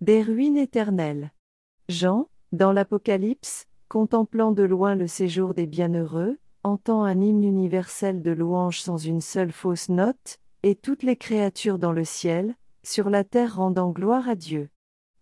Des 0.00 0.22
ruines 0.22 0.56
éternelles. 0.56 1.32
Jean, 1.88 2.28
dans 2.52 2.72
l'Apocalypse, 2.72 3.66
contemplant 3.88 4.52
de 4.52 4.62
loin 4.62 4.94
le 4.94 5.06
séjour 5.06 5.54
des 5.54 5.66
bienheureux, 5.66 6.38
entend 6.62 7.04
un 7.04 7.20
hymne 7.20 7.44
universel 7.44 8.22
de 8.22 8.30
louange 8.30 8.80
sans 8.80 8.98
une 8.98 9.20
seule 9.20 9.52
fausse 9.52 9.88
note, 9.88 10.38
et 10.62 10.74
toutes 10.74 11.02
les 11.02 11.16
créatures 11.16 11.78
dans 11.78 11.92
le 11.92 12.04
ciel, 12.04 12.54
sur 12.82 13.10
la 13.10 13.24
terre 13.24 13.56
rendant 13.56 13.90
gloire 13.90 14.28
à 14.28 14.34
Dieu. 14.34 14.68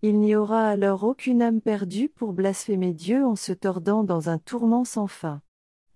Il 0.03 0.21
n'y 0.21 0.37
aura 0.37 0.69
alors 0.69 1.05
aucune 1.05 1.43
âme 1.43 1.61
perdue 1.61 2.09
pour 2.09 2.33
blasphémer 2.33 2.93
Dieu 2.93 3.25
en 3.25 3.37
se 3.37 3.53
tordant 3.53 4.05
dans 4.05 4.29
un 4.29 4.39
tourment 4.39 4.85
sans 4.85 5.09
fin. 5.09 5.43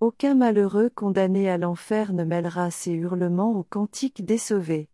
Aucun 0.00 0.34
malheureux 0.34 0.90
condamné 0.92 1.48
à 1.48 1.58
l'enfer 1.58 2.12
ne 2.12 2.24
mêlera 2.24 2.72
ses 2.72 2.92
hurlements 2.92 3.52
au 3.52 3.62
cantique 3.62 4.24
des 4.24 4.38
sauvés. 4.38 4.88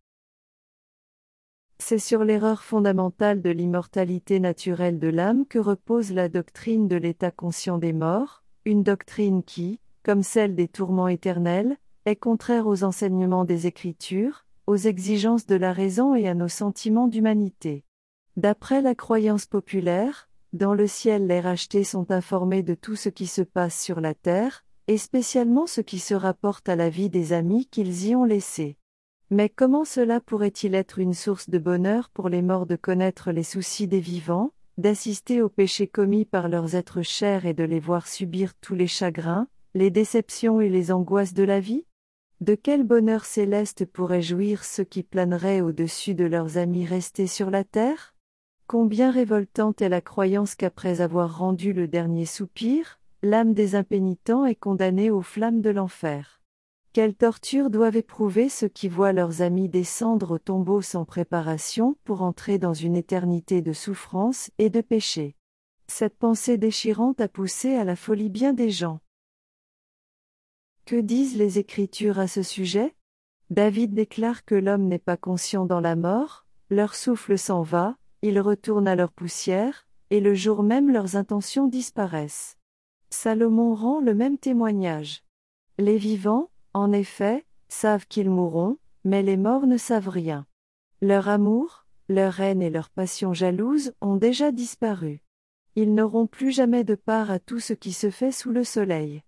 C'est 1.79 1.99
sur 1.99 2.25
l'erreur 2.25 2.63
fondamentale 2.63 3.41
de 3.41 3.51
l'immortalité 3.51 4.41
naturelle 4.41 4.99
de 4.99 5.09
l'âme 5.09 5.47
que 5.47 5.59
repose 5.59 6.13
la 6.13 6.29
doctrine 6.29 6.89
de 6.89 6.97
l'état 6.97 7.31
conscient 7.31 7.79
des 7.79 7.93
morts, 7.93 8.43
une 8.65 8.83
doctrine 8.83 9.43
qui, 9.43 9.81
comme 10.09 10.23
celle 10.23 10.55
des 10.55 10.69
tourments 10.69 11.09
éternels, 11.09 11.77
est 12.07 12.17
contraire 12.17 12.67
aux 12.67 12.83
enseignements 12.83 13.45
des 13.45 13.67
Écritures, 13.67 14.47
aux 14.67 14.79
exigences 14.79 15.45
de 15.45 15.55
la 15.55 15.71
raison 15.71 16.15
et 16.15 16.27
à 16.27 16.33
nos 16.33 16.49
sentiments 16.49 17.09
d'humanité. 17.09 17.85
D'après 18.39 18.81
la 18.81 18.95
croyance 18.95 19.45
populaire, 19.45 20.31
dans 20.55 20.73
le 20.73 20.87
ciel 20.87 21.27
les 21.27 21.41
rachetés 21.41 21.85
sont 21.85 22.11
informés 22.11 22.63
de 22.63 22.73
tout 22.73 22.97
ce 22.97 23.11
qui 23.11 23.27
se 23.27 23.43
passe 23.43 23.79
sur 23.79 24.01
la 24.01 24.15
terre, 24.15 24.65
et 24.87 24.97
spécialement 24.97 25.67
ce 25.67 25.83
qui 25.83 25.99
se 25.99 26.15
rapporte 26.15 26.71
à 26.71 26.77
la 26.77 26.89
vie 26.89 27.11
des 27.11 27.35
amis 27.35 27.67
qu'ils 27.67 28.07
y 28.07 28.17
ont 28.17 28.25
laissés. 28.25 28.79
Mais 29.29 29.51
comment 29.51 29.85
cela 29.85 30.21
pourrait-il 30.21 30.75
être 30.75 30.99
une 30.99 31.13
source 31.13 31.51
de 31.51 31.59
bonheur 31.59 32.09
pour 32.09 32.31
les 32.31 32.41
morts 32.41 32.65
de 32.65 32.77
connaître 32.77 33.31
les 33.31 33.43
soucis 33.43 33.89
des 33.89 34.01
vivants, 34.01 34.53
d'assister 34.79 35.43
aux 35.43 35.51
péchés 35.51 35.87
commis 35.87 36.25
par 36.25 36.49
leurs 36.49 36.77
êtres 36.77 37.03
chers 37.03 37.45
et 37.45 37.53
de 37.53 37.65
les 37.65 37.79
voir 37.79 38.07
subir 38.07 38.55
tous 38.63 38.75
les 38.75 38.87
chagrins, 38.87 39.49
les 39.79 39.91
déceptions 39.91 40.61
et 40.61 40.69
les 40.69 40.91
angoisses 40.91 41.35
de 41.35 41.45
la 41.45 41.61
vie? 41.61 41.87
De 42.41 42.57
quel 42.57 42.83
bonheur 42.83 43.25
céleste 43.25 43.85
pourraient 43.85 44.23
jouir 44.23 44.65
ceux 44.65 44.83
qui 44.83 45.05
planeraient 45.05 45.61
au-dessus 45.61 46.17
de 46.17 46.25
leurs 46.25 46.59
amis 46.59 46.85
restés 46.85 47.29
sur 47.29 47.49
la 47.49 47.63
terre? 47.63 48.17
Combien 48.67 49.13
révoltante 49.13 49.81
est 49.81 49.89
la 49.89 50.01
croyance 50.01 50.57
qu'après 50.57 51.01
avoir 51.01 51.39
rendu 51.39 51.73
le 51.73 51.87
dernier 51.87 52.27
soupir, 52.27 52.99
l'âme 53.23 53.55
des 53.55 53.77
impénitents 53.77 54.47
est 54.47 54.57
condamnée 54.57 55.13
aux 55.13 55.23
flammes 55.23 55.61
de 55.61 55.71
l'enfer. 55.71 56.43
Quelle 56.93 57.15
torture 57.15 57.71
doivent 57.71 57.97
éprouver 57.97 58.49
ceux 58.49 58.69
qui 58.69 58.89
voient 58.89 59.13
leurs 59.13 59.43
amis 59.43 59.69
descendre 59.69 60.33
au 60.33 60.39
tombeau 60.39 60.83
sans 60.83 61.05
préparation 61.05 61.97
pour 62.03 62.23
entrer 62.23 62.59
dans 62.59 62.75
une 62.75 62.97
éternité 62.97 63.63
de 63.63 63.73
souffrance 63.73 64.51
et 64.59 64.71
de 64.71 64.81
péché. 64.81 65.37
Cette 65.87 66.19
pensée 66.19 66.59
déchirante 66.59 67.21
a 67.21 67.29
poussé 67.29 67.77
à 67.77 67.85
la 67.85 67.95
folie 67.95 68.29
bien 68.29 68.53
des 68.53 68.71
gens. 68.71 68.99
Que 70.89 70.97
disent 70.97 71.37
les 71.37 71.59
Écritures 71.59 72.19
à 72.19 72.27
ce 72.27 72.43
sujet? 72.43 72.95
David 73.51 73.93
déclare 73.93 74.47
que 74.47 74.55
l'homme 74.55 74.87
n'est 74.87 74.99
pas 74.99 75.19
conscient 75.19 75.67
dans 75.67 75.81
la 75.81 75.97
mort, 75.97 76.47
leur 76.71 76.95
souffle 76.95 77.37
s'en 77.37 77.61
va, 77.61 77.99
ils 78.23 78.41
retournent 78.41 78.89
à 78.89 78.97
leur 78.97 79.13
poussière, 79.13 79.87
et 80.09 80.21
le 80.21 80.33
jour 80.33 80.63
même 80.63 80.91
leurs 80.91 81.17
intentions 81.17 81.67
disparaissent. 81.67 82.57
Salomon 83.11 83.75
rend 83.75 84.01
le 84.01 84.15
même 84.15 84.39
témoignage. 84.39 85.25
Les 85.77 85.99
vivants, 85.99 86.49
en 86.73 86.91
effet, 86.91 87.45
savent 87.69 88.07
qu'ils 88.07 88.31
mourront, 88.31 88.79
mais 89.05 89.23
les 89.23 89.37
morts 89.37 89.67
ne 89.67 89.77
savent 89.77 90.09
rien. 90.09 90.47
Leur 91.03 91.29
amour, 91.29 91.85
leur 92.09 92.41
haine 92.41 92.63
et 92.63 92.71
leur 92.71 92.89
passion 92.89 93.35
jalouse 93.35 93.93
ont 94.01 94.17
déjà 94.17 94.53
disparu. 94.53 95.21
Ils 95.77 95.93
n'auront 95.95 96.27
plus 96.27 96.51
jamais 96.51 96.83
de 96.83 96.95
part 96.95 97.31
à 97.31 97.39
tout 97.39 97.61
ce 97.61 97.75
qui 97.75 97.93
se 97.93 98.09
fait 98.09 98.33
sous 98.33 98.53
le 98.53 98.65
soleil. 98.65 99.23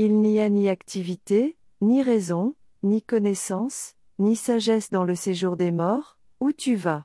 Il 0.00 0.20
n'y 0.20 0.38
a 0.38 0.48
ni 0.48 0.68
activité, 0.68 1.56
ni 1.80 2.04
raison, 2.04 2.54
ni 2.84 3.02
connaissance, 3.02 3.96
ni 4.20 4.36
sagesse 4.36 4.90
dans 4.90 5.02
le 5.02 5.16
séjour 5.16 5.56
des 5.56 5.72
morts, 5.72 6.18
où 6.38 6.52
tu 6.52 6.76
vas. 6.76 7.04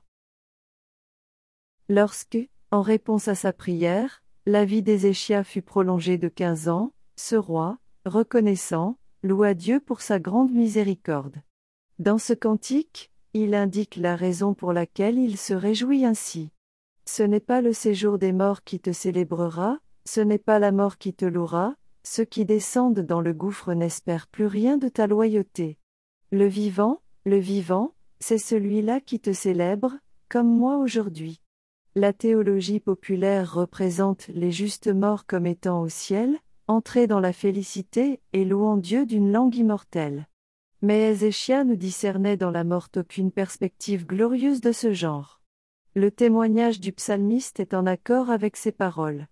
Lorsque, 1.89 2.37
en 2.69 2.83
réponse 2.83 3.27
à 3.27 3.33
sa 3.33 3.51
prière, 3.51 4.21
la 4.45 4.63
vie 4.63 4.83
d'Ézéchia 4.83 5.43
fut 5.43 5.63
prolongée 5.63 6.19
de 6.19 6.27
quinze 6.27 6.69
ans, 6.69 6.93
ce 7.15 7.35
roi, 7.35 7.79
reconnaissant, 8.05 8.99
loua 9.23 9.55
Dieu 9.55 9.79
pour 9.79 10.01
sa 10.01 10.19
grande 10.19 10.51
miséricorde. 10.51 11.37
Dans 11.97 12.19
ce 12.19 12.33
cantique, 12.33 13.11
il 13.33 13.55
indique 13.55 13.95
la 13.95 14.15
raison 14.15 14.53
pour 14.53 14.71
laquelle 14.71 15.17
il 15.17 15.37
se 15.37 15.55
réjouit 15.55 16.05
ainsi. 16.05 16.51
Ce 17.05 17.23
n'est 17.23 17.39
pas 17.39 17.61
le 17.61 17.73
séjour 17.73 18.19
des 18.19 18.33
morts 18.33 18.63
qui 18.63 18.79
te 18.79 18.91
célébrera, 18.91 19.79
ce 20.05 20.21
n'est 20.21 20.37
pas 20.37 20.59
la 20.59 20.71
mort 20.71 20.99
qui 20.99 21.15
te 21.15 21.25
louera, 21.25 21.75
ceux 22.03 22.25
qui 22.25 22.45
descendent 22.45 22.99
dans 22.99 23.21
le 23.21 23.33
gouffre 23.33 23.73
n'espèrent 23.73 24.27
plus 24.27 24.45
rien 24.45 24.77
de 24.77 24.89
ta 24.89 25.07
loyauté. 25.07 25.77
Le 26.31 26.45
vivant, 26.45 27.01
le 27.25 27.37
vivant, 27.37 27.95
c'est 28.19 28.37
celui-là 28.37 28.99
qui 28.99 29.19
te 29.19 29.33
célèbre, 29.33 29.93
comme 30.29 30.47
moi 30.47 30.77
aujourd'hui. 30.77 31.41
La 31.95 32.11
théologie 32.11 32.79
populaire 32.79 33.53
représente 33.53 34.27
les 34.29 34.51
justes 34.51 34.87
morts 34.87 35.25
comme 35.25 35.45
étant 35.45 35.81
au 35.81 35.89
ciel, 35.89 36.37
entrés 36.67 37.07
dans 37.07 37.19
la 37.19 37.33
félicité 37.33 38.19
et 38.33 38.45
louant 38.45 38.77
Dieu 38.77 39.05
d'une 39.05 39.31
langue 39.31 39.55
immortelle. 39.55 40.27
Mais 40.81 41.11
Ézéchia 41.11 41.63
ne 41.63 41.75
discernait 41.75 42.35
dans 42.35 42.51
la 42.51 42.63
morte 42.63 42.97
aucune 42.97 43.31
perspective 43.31 44.05
glorieuse 44.05 44.59
de 44.59 44.71
ce 44.71 44.91
genre. 44.91 45.39
Le 45.95 46.09
témoignage 46.09 46.79
du 46.79 46.91
psalmiste 46.91 47.59
est 47.59 47.73
en 47.73 47.85
accord 47.85 48.29
avec 48.29 48.57
ces 48.57 48.71
paroles. 48.71 49.27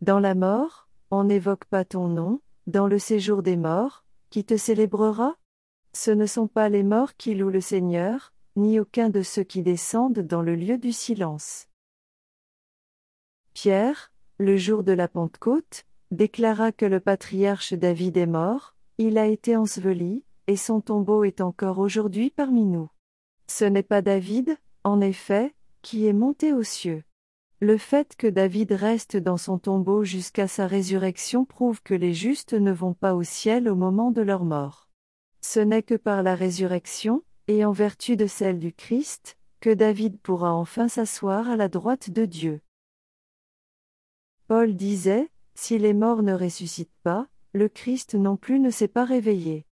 Dans 0.00 0.18
la 0.18 0.34
mort, 0.34 0.89
on 1.10 1.24
n'évoque 1.24 1.64
pas 1.64 1.84
ton 1.84 2.08
nom, 2.08 2.40
dans 2.66 2.86
le 2.86 2.98
séjour 2.98 3.42
des 3.42 3.56
morts, 3.56 4.04
qui 4.30 4.44
te 4.44 4.56
célébrera? 4.56 5.36
Ce 5.92 6.10
ne 6.10 6.26
sont 6.26 6.46
pas 6.46 6.68
les 6.68 6.84
morts 6.84 7.16
qui 7.16 7.34
louent 7.34 7.50
le 7.50 7.60
Seigneur, 7.60 8.32
ni 8.56 8.78
aucun 8.78 9.10
de 9.10 9.22
ceux 9.22 9.42
qui 9.42 9.62
descendent 9.62 10.20
dans 10.20 10.42
le 10.42 10.54
lieu 10.54 10.78
du 10.78 10.92
silence. 10.92 11.66
Pierre, 13.54 14.12
le 14.38 14.56
jour 14.56 14.84
de 14.84 14.92
la 14.92 15.08
Pentecôte, 15.08 15.84
déclara 16.10 16.72
que 16.72 16.86
le 16.86 17.00
patriarche 17.00 17.74
David 17.74 18.16
est 18.16 18.26
mort, 18.26 18.74
il 18.98 19.18
a 19.18 19.26
été 19.26 19.56
enseveli, 19.56 20.24
et 20.46 20.56
son 20.56 20.80
tombeau 20.80 21.24
est 21.24 21.40
encore 21.40 21.78
aujourd'hui 21.78 22.30
parmi 22.30 22.64
nous. 22.64 22.88
Ce 23.48 23.64
n'est 23.64 23.82
pas 23.82 24.02
David, 24.02 24.56
en 24.84 25.00
effet, 25.00 25.54
qui 25.82 26.06
est 26.06 26.12
monté 26.12 26.52
aux 26.52 26.62
cieux. 26.62 27.02
Le 27.62 27.76
fait 27.76 28.16
que 28.16 28.26
David 28.26 28.72
reste 28.72 29.18
dans 29.18 29.36
son 29.36 29.58
tombeau 29.58 30.02
jusqu'à 30.02 30.48
sa 30.48 30.66
résurrection 30.66 31.44
prouve 31.44 31.82
que 31.82 31.92
les 31.92 32.14
justes 32.14 32.54
ne 32.54 32.72
vont 32.72 32.94
pas 32.94 33.14
au 33.14 33.22
ciel 33.22 33.68
au 33.68 33.74
moment 33.74 34.10
de 34.10 34.22
leur 34.22 34.44
mort. 34.44 34.88
Ce 35.42 35.60
n'est 35.60 35.82
que 35.82 35.94
par 35.94 36.22
la 36.22 36.34
résurrection, 36.34 37.22
et 37.48 37.66
en 37.66 37.72
vertu 37.72 38.16
de 38.16 38.26
celle 38.26 38.58
du 38.58 38.72
Christ, 38.72 39.36
que 39.60 39.68
David 39.68 40.18
pourra 40.20 40.54
enfin 40.54 40.88
s'asseoir 40.88 41.50
à 41.50 41.56
la 41.56 41.68
droite 41.68 42.08
de 42.08 42.24
Dieu. 42.24 42.62
Paul 44.46 44.74
disait, 44.74 45.28
Si 45.54 45.78
les 45.78 45.92
morts 45.92 46.22
ne 46.22 46.32
ressuscitent 46.32 46.88
pas, 47.02 47.28
le 47.52 47.68
Christ 47.68 48.14
non 48.14 48.38
plus 48.38 48.58
ne 48.58 48.70
s'est 48.70 48.88
pas 48.88 49.04
réveillé. 49.04 49.66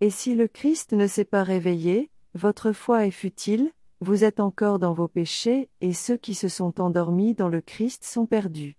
Et 0.00 0.10
si 0.10 0.36
le 0.36 0.46
Christ 0.46 0.92
ne 0.92 1.08
s'est 1.08 1.24
pas 1.24 1.42
réveillé, 1.42 2.08
votre 2.34 2.70
foi 2.70 3.04
est 3.04 3.10
futile, 3.10 3.72
vous 4.02 4.24
êtes 4.24 4.40
encore 4.40 4.80
dans 4.80 4.92
vos 4.92 5.06
péchés, 5.06 5.70
et 5.80 5.92
ceux 5.92 6.16
qui 6.16 6.34
se 6.34 6.48
sont 6.48 6.80
endormis 6.80 7.34
dans 7.34 7.48
le 7.48 7.60
Christ 7.60 8.04
sont 8.04 8.26
perdus. 8.26 8.76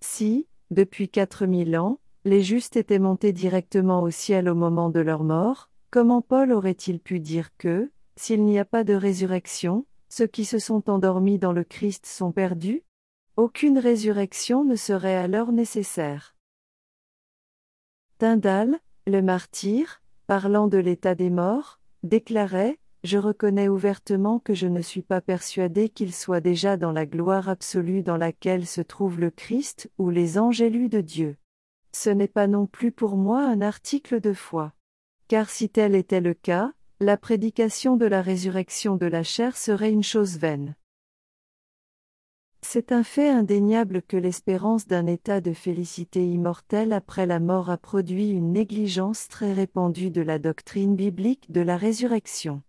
Si, 0.00 0.46
depuis 0.70 1.10
quatre 1.10 1.44
mille 1.44 1.76
ans, 1.76 2.00
les 2.24 2.42
justes 2.42 2.76
étaient 2.76 2.98
montés 2.98 3.34
directement 3.34 4.02
au 4.02 4.10
ciel 4.10 4.48
au 4.48 4.54
moment 4.54 4.88
de 4.88 5.00
leur 5.00 5.24
mort, 5.24 5.68
comment 5.90 6.22
Paul 6.22 6.52
aurait-il 6.52 7.00
pu 7.00 7.20
dire 7.20 7.54
que, 7.58 7.90
s'il 8.16 8.44
n'y 8.44 8.58
a 8.58 8.64
pas 8.64 8.82
de 8.82 8.94
résurrection, 8.94 9.84
ceux 10.08 10.26
qui 10.26 10.46
se 10.46 10.58
sont 10.58 10.88
endormis 10.88 11.38
dans 11.38 11.52
le 11.52 11.64
Christ 11.64 12.06
sont 12.06 12.32
perdus? 12.32 12.82
Aucune 13.36 13.78
résurrection 13.78 14.64
ne 14.64 14.76
serait 14.76 15.16
alors 15.16 15.52
nécessaire. 15.52 16.34
Tyndall, 18.18 18.78
le 19.06 19.20
martyr, 19.20 20.00
parlant 20.26 20.66
de 20.66 20.78
l'état 20.78 21.14
des 21.14 21.28
morts, 21.28 21.78
déclarait 22.02 22.78
Je 23.04 23.18
reconnais 23.18 23.68
ouvertement 23.68 24.38
que 24.38 24.54
je 24.54 24.68
ne 24.68 24.80
suis 24.80 25.02
pas 25.02 25.20
persuadé 25.20 25.88
qu'il 25.88 26.14
soit 26.14 26.40
déjà 26.40 26.76
dans 26.76 26.92
la 26.92 27.04
gloire 27.04 27.48
absolue 27.48 28.04
dans 28.04 28.16
laquelle 28.16 28.64
se 28.64 28.80
trouve 28.80 29.18
le 29.18 29.30
Christ 29.30 29.90
ou 29.98 30.10
les 30.10 30.38
anges 30.38 30.60
élus 30.60 30.88
de 30.88 31.00
Dieu. 31.00 31.36
Ce 31.90 32.10
n'est 32.10 32.28
pas 32.28 32.46
non 32.46 32.66
plus 32.66 32.92
pour 32.92 33.16
moi 33.16 33.42
un 33.42 33.60
article 33.60 34.20
de 34.20 34.32
foi. 34.32 34.72
Car 35.26 35.50
si 35.50 35.68
tel 35.68 35.96
était 35.96 36.20
le 36.20 36.32
cas, 36.32 36.72
la 37.00 37.16
prédication 37.16 37.96
de 37.96 38.06
la 38.06 38.22
résurrection 38.22 38.94
de 38.94 39.06
la 39.06 39.24
chair 39.24 39.56
serait 39.56 39.90
une 39.90 40.04
chose 40.04 40.38
vaine. 40.38 40.76
C'est 42.64 42.92
un 42.92 43.02
fait 43.02 43.28
indéniable 43.28 44.02
que 44.02 44.16
l'espérance 44.16 44.86
d'un 44.86 45.06
état 45.06 45.40
de 45.40 45.52
félicité 45.52 46.24
immortelle 46.24 46.92
après 46.92 47.26
la 47.26 47.40
mort 47.40 47.68
a 47.68 47.78
produit 47.78 48.30
une 48.30 48.52
négligence 48.52 49.26
très 49.26 49.52
répandue 49.52 50.12
de 50.12 50.22
la 50.22 50.38
doctrine 50.38 50.94
biblique 50.94 51.50
de 51.50 51.60
la 51.60 51.76
résurrection. 51.76 52.62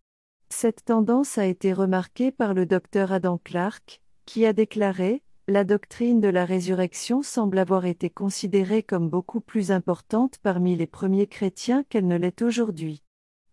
Cette 0.55 0.85
tendance 0.85 1.39
a 1.39 1.47
été 1.47 1.73
remarquée 1.73 2.31
par 2.31 2.53
le 2.53 2.67
docteur 2.67 3.11
Adam 3.11 3.39
Clark, 3.43 4.01
qui 4.25 4.45
a 4.45 4.53
déclaré 4.53 5.23
La 5.47 5.63
doctrine 5.63 6.21
de 6.21 6.27
la 6.27 6.45
résurrection 6.45 7.23
semble 7.23 7.57
avoir 7.57 7.85
été 7.85 8.11
considérée 8.11 8.83
comme 8.83 9.09
beaucoup 9.09 9.41
plus 9.41 9.71
importante 9.71 10.37
parmi 10.43 10.75
les 10.75 10.85
premiers 10.85 11.25
chrétiens 11.25 11.83
qu'elle 11.89 12.07
ne 12.07 12.15
l'est 12.15 12.43
aujourd'hui. 12.43 13.01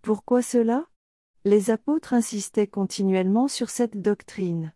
Pourquoi 0.02 0.42
cela? 0.42 0.84
Les 1.46 1.70
apôtres 1.70 2.12
insistaient 2.12 2.68
continuellement 2.68 3.48
sur 3.48 3.70
cette 3.70 4.00
doctrine. 4.00 4.72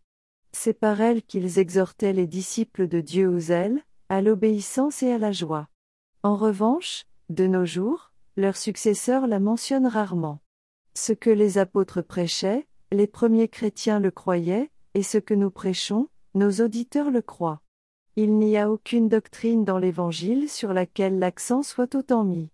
C'est 0.51 0.81
par 0.81 1.03
elle 1.03 1.23
qu'ils 1.23 1.59
exhortaient 1.59 2.15
les 2.15 2.27
disciples 2.27 2.89
de 2.89 3.01
Dieu 3.01 3.29
au 3.29 3.39
zèle, 3.39 3.85
à 4.09 4.23
l'obéissance 4.23 5.03
et 5.03 5.13
à 5.13 5.19
la 5.19 5.31
joie. 5.31 5.69
En 6.23 6.37
revanche, 6.37 7.05
de 7.29 7.47
nos 7.47 7.67
jours, 7.67 8.13
leurs 8.37 8.57
successeurs 8.57 9.27
la 9.27 9.41
mentionnent 9.41 9.87
rarement. 9.87 10.41
Ce 10.97 11.13
que 11.13 11.31
les 11.31 11.59
apôtres 11.59 12.03
prêchaient, 12.03 12.67
les 12.93 13.09
premiers 13.09 13.49
chrétiens 13.49 13.99
le 13.99 14.13
croyaient, 14.13 14.71
et 14.95 15.03
ce 15.03 15.19
que 15.19 15.35
nous 15.35 15.51
prêchons, 15.51 16.09
nos 16.35 16.51
auditeurs 16.65 17.11
le 17.11 17.21
croient. 17.21 17.61
Il 18.17 18.39
n'y 18.39 18.57
a 18.57 18.71
aucune 18.71 19.09
doctrine 19.09 19.65
dans 19.65 19.79
l'Évangile 19.79 20.49
sur 20.49 20.73
laquelle 20.73 21.19
l'accent 21.19 21.65
soit 21.65 21.97
autant 21.97 22.23
mis. 22.23 22.49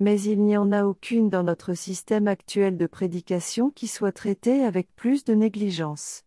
Mais 0.00 0.20
il 0.20 0.44
n'y 0.44 0.56
en 0.58 0.70
a 0.70 0.84
aucune 0.84 1.30
dans 1.30 1.42
notre 1.42 1.72
système 1.72 2.28
actuel 2.28 2.76
de 2.76 2.86
prédication 2.86 3.70
qui 3.70 3.86
soit 3.88 4.12
traitée 4.12 4.64
avec 4.64 4.94
plus 4.94 5.24
de 5.24 5.32
négligence. 5.34 6.24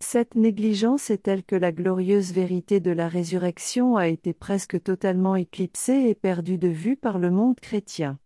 Cette 0.00 0.34
négligence 0.34 1.08
est 1.10 1.22
telle 1.22 1.44
que 1.44 1.56
la 1.56 1.70
glorieuse 1.70 2.32
vérité 2.32 2.80
de 2.80 2.90
la 2.90 3.08
résurrection 3.08 3.96
a 3.96 4.08
été 4.08 4.32
presque 4.32 4.82
totalement 4.82 5.36
éclipsée 5.36 6.08
et 6.08 6.14
perdue 6.16 6.58
de 6.58 6.68
vue 6.68 6.96
par 6.96 7.18
le 7.18 7.30
monde 7.30 7.58
chrétien. 7.60 8.18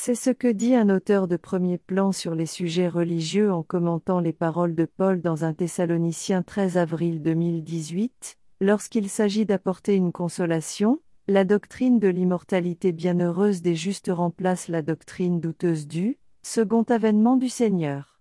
C'est 0.00 0.14
ce 0.14 0.30
que 0.30 0.46
dit 0.46 0.76
un 0.76 0.90
auteur 0.90 1.26
de 1.26 1.36
premier 1.36 1.76
plan 1.76 2.12
sur 2.12 2.36
les 2.36 2.46
sujets 2.46 2.86
religieux 2.86 3.52
en 3.52 3.64
commentant 3.64 4.20
les 4.20 4.32
paroles 4.32 4.76
de 4.76 4.84
Paul 4.84 5.20
dans 5.20 5.44
un 5.44 5.52
Thessalonicien 5.52 6.44
13 6.44 6.78
avril 6.78 7.20
2018, 7.20 8.38
lorsqu'il 8.60 9.08
s'agit 9.08 9.44
d'apporter 9.44 9.96
une 9.96 10.12
consolation, 10.12 11.00
la 11.26 11.44
doctrine 11.44 11.98
de 11.98 12.06
l'immortalité 12.06 12.92
bienheureuse 12.92 13.60
des 13.60 13.74
justes 13.74 14.08
remplace 14.08 14.68
la 14.68 14.82
doctrine 14.82 15.40
douteuse 15.40 15.88
du 15.88 16.16
second 16.42 16.84
avènement 16.84 17.36
du 17.36 17.48
Seigneur. 17.48 18.20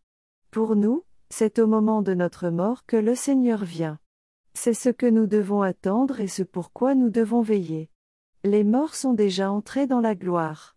Pour 0.50 0.76
nous, 0.76 1.06
c'est 1.30 1.60
au 1.60 1.68
moment 1.68 2.02
de 2.02 2.16
notre 2.16 2.50
mort 2.50 2.88
que 2.88 2.98
le 2.98 3.14
Seigneur 3.14 3.64
vient. 3.64 4.00
C'est 4.56 4.74
ce 4.74 4.90
que 4.90 5.06
nous 5.06 5.28
devons 5.28 5.62
attendre 5.62 6.22
et 6.22 6.28
ce 6.28 6.42
pourquoi 6.42 6.96
nous 6.96 7.12
devons 7.12 7.42
veiller. 7.42 7.92
Les 8.44 8.64
morts 8.64 8.96
sont 8.96 9.14
déjà 9.14 9.52
entrés 9.52 9.86
dans 9.86 10.02
la 10.02 10.16
gloire. 10.16 10.77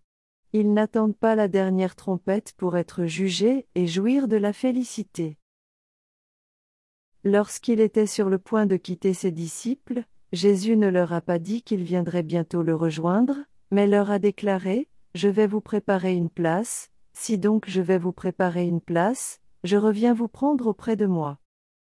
Ils 0.53 0.73
n'attendent 0.73 1.17
pas 1.17 1.37
la 1.37 1.47
dernière 1.47 1.95
trompette 1.95 2.55
pour 2.57 2.77
être 2.77 3.05
jugés 3.07 3.67
et 3.77 3.87
jouir 3.87 4.27
de 4.27 4.37
la 4.37 4.53
félicité. 4.53 5.37
Lorsqu'il 7.23 7.81
était 7.81 8.07
sur 8.07 8.29
le 8.29 8.39
point 8.39 8.67
de 8.67 8.77
quitter 8.77 9.15
ses 9.15 9.31
disciples, 9.31 10.03
Jésus 10.33 10.77
ne 10.77 10.89
leur 10.89 11.13
a 11.13 11.21
pas 11.21 11.39
dit 11.39 11.63
qu'il 11.63 11.85
viendrait 11.85 12.23
bientôt 12.23 12.63
le 12.63 12.75
rejoindre, 12.75 13.37
mais 13.71 13.87
leur 13.87 14.11
a 14.11 14.19
déclaré, 14.19 14.89
Je 15.15 15.29
vais 15.29 15.47
vous 15.47 15.61
préparer 15.61 16.15
une 16.15 16.31
place, 16.31 16.91
si 17.13 17.37
donc 17.37 17.69
je 17.69 17.81
vais 17.81 17.99
vous 17.99 18.13
préparer 18.13 18.65
une 18.65 18.81
place, 18.81 19.41
je 19.65 19.77
reviens 19.77 20.15
vous 20.15 20.29
prendre 20.29 20.69
auprès 20.69 20.97
de 20.97 21.07
moi. 21.07 21.39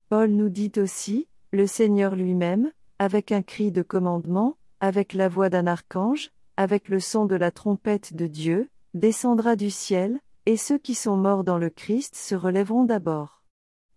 Paul 0.08 0.30
nous 0.30 0.48
dit 0.48 0.72
aussi, 0.76 1.28
le 1.52 1.66
Seigneur 1.66 2.14
lui-même, 2.14 2.70
avec 2.98 3.32
un 3.32 3.42
cri 3.42 3.72
de 3.72 3.82
commandement, 3.82 4.56
avec 4.80 5.12
la 5.12 5.28
voix 5.28 5.50
d'un 5.50 5.66
archange, 5.66 6.30
avec 6.56 6.88
le 6.88 7.00
son 7.00 7.26
de 7.26 7.36
la 7.36 7.50
trompette 7.50 8.14
de 8.14 8.26
Dieu, 8.26 8.70
descendra 8.94 9.56
du 9.56 9.70
ciel, 9.70 10.20
et 10.46 10.56
ceux 10.56 10.78
qui 10.78 10.94
sont 10.94 11.16
morts 11.16 11.44
dans 11.44 11.58
le 11.58 11.70
Christ 11.70 12.14
se 12.14 12.34
relèveront 12.34 12.84
d'abord. 12.84 13.42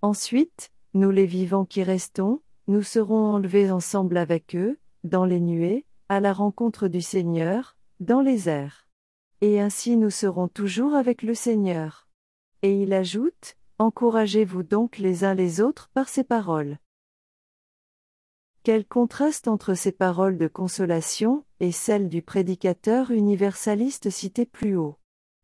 Ensuite, 0.01 0.71
nous 0.93 1.11
les 1.11 1.25
vivants 1.25 1.65
qui 1.65 1.83
restons, 1.83 2.41
nous 2.67 2.83
serons 2.83 3.33
enlevés 3.33 3.71
ensemble 3.71 4.17
avec 4.17 4.55
eux, 4.55 4.77
dans 5.03 5.25
les 5.25 5.39
nuées, 5.39 5.85
à 6.09 6.19
la 6.19 6.33
rencontre 6.33 6.87
du 6.87 7.01
Seigneur, 7.01 7.77
dans 7.99 8.21
les 8.21 8.49
airs. 8.49 8.87
Et 9.41 9.61
ainsi 9.61 9.95
nous 9.95 10.09
serons 10.09 10.47
toujours 10.47 10.95
avec 10.95 11.21
le 11.21 11.33
Seigneur. 11.33 12.07
Et 12.61 12.81
il 12.81 12.93
ajoute, 12.93 13.55
Encouragez-vous 13.81 14.63
donc 14.63 14.97
les 14.97 15.23
uns 15.23 15.33
les 15.33 15.61
autres 15.61 15.89
par 15.93 16.09
ces 16.09 16.25
paroles. 16.25 16.79
Quel 18.63 18.85
contraste 18.85 19.47
entre 19.47 19.73
ces 19.73 19.93
paroles 19.93 20.37
de 20.37 20.47
consolation 20.47 21.45
et 21.61 21.71
celles 21.71 22.09
du 22.09 22.21
prédicateur 22.21 23.09
universaliste 23.11 24.09
cité 24.09 24.45
plus 24.45 24.75
haut. 24.75 24.97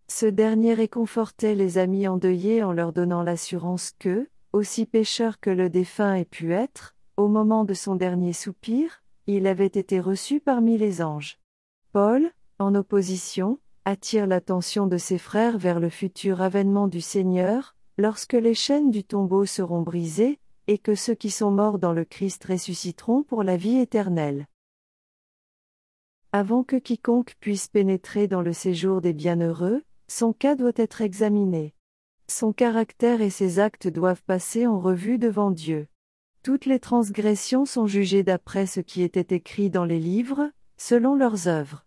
Ce 0.07 0.26
dernier 0.26 0.74
réconfortait 0.74 1.55
les 1.55 1.78
amis 1.78 2.07
endeuillés 2.07 2.61
en 2.61 2.74
leur 2.74 2.91
donnant 2.91 3.24
l'assurance 3.24 3.93
que, 3.97 4.28
aussi 4.51 4.86
pécheur 4.86 5.39
que 5.39 5.49
le 5.49 5.70
défunt 5.70 6.16
ait 6.16 6.26
pu 6.26 6.53
être, 6.53 6.95
au 7.16 7.30
moment 7.30 7.63
de 7.63 7.74
son 7.74 7.95
dernier 7.95 8.34
soupir, 8.34 9.01
il 9.28 9.47
avait 9.47 9.66
été 9.66 9.99
reçu 9.99 10.41
parmi 10.41 10.78
les 10.78 11.01
anges. 11.01 11.39
Paul, 11.93 12.30
en 12.59 12.76
opposition, 12.76 13.59
attire 13.86 14.28
l'attention 14.28 14.88
de 14.88 14.97
ses 14.97 15.18
frères 15.18 15.57
vers 15.57 15.80
le 15.80 15.89
futur 15.89 16.41
avènement 16.41 16.88
du 16.88 17.01
Seigneur, 17.01 17.76
lorsque 17.97 18.34
les 18.34 18.53
chaînes 18.53 18.91
du 18.91 19.03
tombeau 19.03 19.45
seront 19.45 19.82
brisées, 19.82 20.39
et 20.68 20.78
que 20.78 20.95
ceux 20.95 21.16
qui 21.16 21.30
sont 21.30 21.51
morts 21.51 21.80
dans 21.80 21.93
le 21.93 22.05
Christ 22.05 22.43
ressusciteront 22.45 23.24
pour 23.24 23.43
la 23.43 23.57
vie 23.57 23.78
éternelle. 23.78 24.47
Avant 26.32 26.63
que 26.63 26.76
quiconque 26.76 27.36
puisse 27.39 27.68
pénétrer 27.68 28.28
dans 28.28 28.41
le 28.41 28.53
séjour 28.53 29.01
des 29.01 29.13
bienheureux, 29.13 29.84
son 30.07 30.34
cas 30.34 30.55
doit 30.55 30.74
être 30.76 31.01
examiné. 31.01 31.74
Son 32.28 32.53
caractère 32.53 33.22
et 33.22 33.30
ses 33.30 33.59
actes 33.59 33.88
doivent 33.88 34.24
passer 34.24 34.68
en 34.68 34.80
revue 34.80 35.18
devant 35.18 35.51
Dieu. 35.51 35.88
Toutes 36.43 36.66
les 36.66 36.80
transgressions 36.80 37.66
sont 37.66 37.88
jugées 37.88 38.24
d'après 38.24 38.66
ce 38.66 38.80
qui 38.80 39.01
était 39.01 39.36
écrit 39.36 39.70
dans 39.70 39.86
les 39.86 39.99
livres, 39.99 40.51
selon 40.78 41.16
leurs 41.16 41.47
œuvres. 41.47 41.86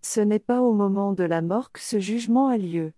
Ce 0.00 0.20
n'est 0.20 0.38
pas 0.38 0.60
au 0.62 0.72
moment 0.72 1.12
de 1.12 1.24
la 1.24 1.42
mort 1.42 1.72
que 1.72 1.80
ce 1.80 1.98
jugement 1.98 2.48
a 2.48 2.56
lieu. 2.56 2.92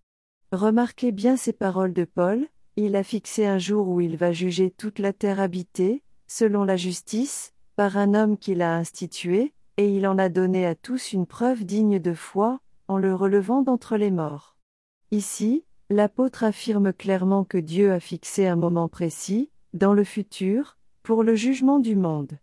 Remarquez 0.53 1.13
bien 1.13 1.37
ces 1.37 1.53
paroles 1.53 1.93
de 1.93 2.05
Paul, 2.05 2.47
il 2.81 2.97
a 2.97 3.03
fixé 3.03 3.47
un 3.47 3.59
jour 3.59 3.89
où 3.89 4.01
il 4.01 4.17
va 4.17 4.33
juger 4.33 4.71
toute 4.71 4.99
la 4.99 5.13
terre 5.13 5.41
habitée, 5.41 6.03
selon 6.27 6.65
la 6.65 6.77
justice, 6.77 7.53
par 7.77 7.97
un 7.97 8.15
homme 8.15 8.39
qu'il 8.39 8.63
a 8.63 8.77
institué, 8.77 9.53
et 9.77 9.95
il 9.95 10.07
en 10.07 10.19
a 10.19 10.29
donné 10.29 10.67
à 10.67 10.75
tous 10.75 11.13
une 11.13 11.27
preuve 11.27 11.65
digne 11.65 11.99
de 11.99 12.15
foi, 12.15 12.61
en 12.89 12.99
le 12.99 13.15
relevant 13.15 13.63
d'entre 13.63 13.97
les 13.97 14.11
morts. 14.11 14.57
Ici, 15.11 15.65
l'apôtre 15.91 16.45
affirme 16.45 16.93
clairement 16.93 17.45
que 17.45 17.59
Dieu 17.59 17.93
a 17.93 18.01
fixé 18.01 18.47
un 18.47 18.57
moment 18.57 18.89
précis, 18.89 19.51
dans 19.75 19.93
le 19.93 20.05
futur, 20.05 20.77
pour 21.03 21.23
le 21.23 21.35
jugement 21.35 21.79
du 21.79 21.97
monde. 21.97 22.39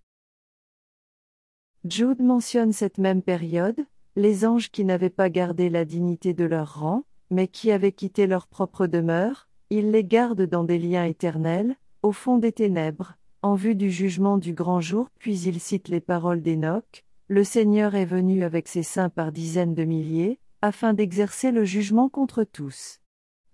Jude 1.86 2.22
mentionne 2.22 2.74
cette 2.74 2.98
même 2.98 3.22
période, 3.22 3.86
les 4.16 4.46
anges 4.46 4.72
qui 4.72 4.84
n'avaient 4.84 5.10
pas 5.10 5.30
gardé 5.30 5.70
la 5.70 5.86
dignité 5.86 6.34
de 6.34 6.46
leur 6.46 6.80
rang, 6.80 7.04
mais 7.30 7.48
qui 7.48 7.72
avaient 7.72 7.92
quitté 7.92 8.28
leur 8.28 8.48
propre 8.48 8.88
demeure, 8.88 9.47
il 9.70 9.92
les 9.92 10.04
garde 10.04 10.44
dans 10.44 10.64
des 10.64 10.80
liens 10.80 11.06
éternels, 11.06 11.76
au 12.02 12.12
fond 12.12 12.38
des 12.38 12.52
ténèbres, 12.52 13.16
en 13.42 13.56
vue 13.56 13.76
du 13.76 13.92
jugement 13.92 14.38
du 14.38 14.54
grand 14.54 14.82
jour, 14.82 15.10
puis 15.20 15.40
il 15.40 15.60
cite 15.60 15.90
les 15.90 16.00
paroles 16.00 16.42
d'Enoch, 16.42 17.04
Le 17.28 17.44
Seigneur 17.44 17.96
est 17.96 18.06
venu 18.06 18.44
avec 18.44 18.68
ses 18.68 18.84
saints 18.84 19.10
par 19.10 19.32
dizaines 19.32 19.76
de 19.76 19.84
milliers, 19.84 20.40
afin 20.62 20.94
d'exercer 20.94 21.52
le 21.52 21.66
jugement 21.66 22.10
contre 22.10 22.44
tous. 22.44 23.02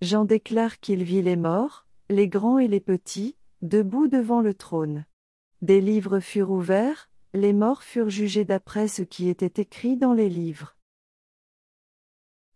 Jean 0.01 0.25
déclare 0.25 0.79
qu'il 0.79 1.03
vit 1.03 1.21
les 1.21 1.35
morts, 1.35 1.87
les 2.09 2.27
grands 2.27 2.59
et 2.59 2.67
les 2.67 2.79
petits, 2.79 3.35
debout 3.61 4.07
devant 4.07 4.41
le 4.41 4.53
trône. 4.53 5.05
Des 5.61 5.81
livres 5.81 6.19
furent 6.19 6.51
ouverts, 6.51 7.09
les 7.33 7.53
morts 7.53 7.81
furent 7.81 8.09
jugés 8.09 8.45
d'après 8.45 8.87
ce 8.87 9.01
qui 9.01 9.29
était 9.29 9.61
écrit 9.61 9.97
dans 9.97 10.13
les 10.13 10.29
livres. 10.29 10.75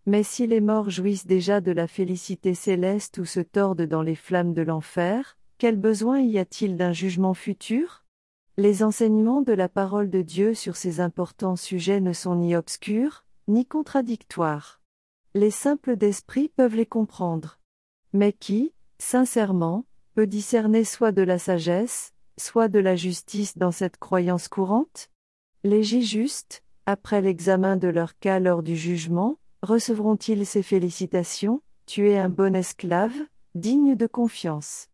Mais 0.07 0.23
si 0.23 0.47
les 0.47 0.61
morts 0.61 0.89
jouissent 0.89 1.27
déjà 1.27 1.59
de 1.59 1.73
la 1.73 1.85
félicité 1.85 2.53
céleste 2.53 3.17
ou 3.17 3.25
se 3.25 3.41
tordent 3.41 3.81
dans 3.81 4.01
les 4.01 4.15
flammes 4.15 4.53
de 4.53 4.61
l'enfer, 4.61 5.37
quel 5.57 5.75
besoin 5.75 6.21
y 6.21 6.39
a-t-il 6.39 6.77
d'un 6.77 6.93
jugement 6.93 7.33
futur? 7.33 8.05
Les 8.55 8.83
enseignements 8.83 9.41
de 9.41 9.51
la 9.51 9.67
parole 9.67 10.09
de 10.09 10.21
Dieu 10.21 10.53
sur 10.53 10.77
ces 10.77 11.01
importants 11.01 11.57
sujets 11.57 11.99
ne 11.99 12.13
sont 12.13 12.35
ni 12.35 12.55
obscurs, 12.55 13.25
ni 13.49 13.65
contradictoires. 13.65 14.79
Les 15.33 15.51
simples 15.51 15.97
d'esprit 15.97 16.47
peuvent 16.55 16.75
les 16.75 16.85
comprendre. 16.85 17.59
Mais 18.13 18.31
qui, 18.31 18.71
sincèrement, 18.99 19.85
peut 20.15 20.25
discerner 20.25 20.85
soit 20.85 21.11
de 21.11 21.21
la 21.21 21.37
sagesse, 21.37 22.13
soit 22.37 22.69
de 22.69 22.79
la 22.79 22.95
justice 22.95 23.57
dans 23.57 23.71
cette 23.71 23.97
croyance 23.97 24.47
courante? 24.47 25.09
Les 25.65 25.83
justes, 25.83 26.63
après 26.85 27.21
l'examen 27.21 27.75
de 27.75 27.89
leur 27.89 28.17
cas 28.19 28.39
lors 28.39 28.63
du 28.63 28.77
jugement, 28.77 29.37
recevront-ils 29.63 30.45
ces 30.45 30.63
félicitations? 30.63 31.61
Tu 31.85 32.09
es 32.09 32.17
un 32.17 32.29
bon 32.29 32.55
esclave, 32.55 33.13
digne 33.55 33.95
de 33.95 34.07
confiance. 34.07 34.87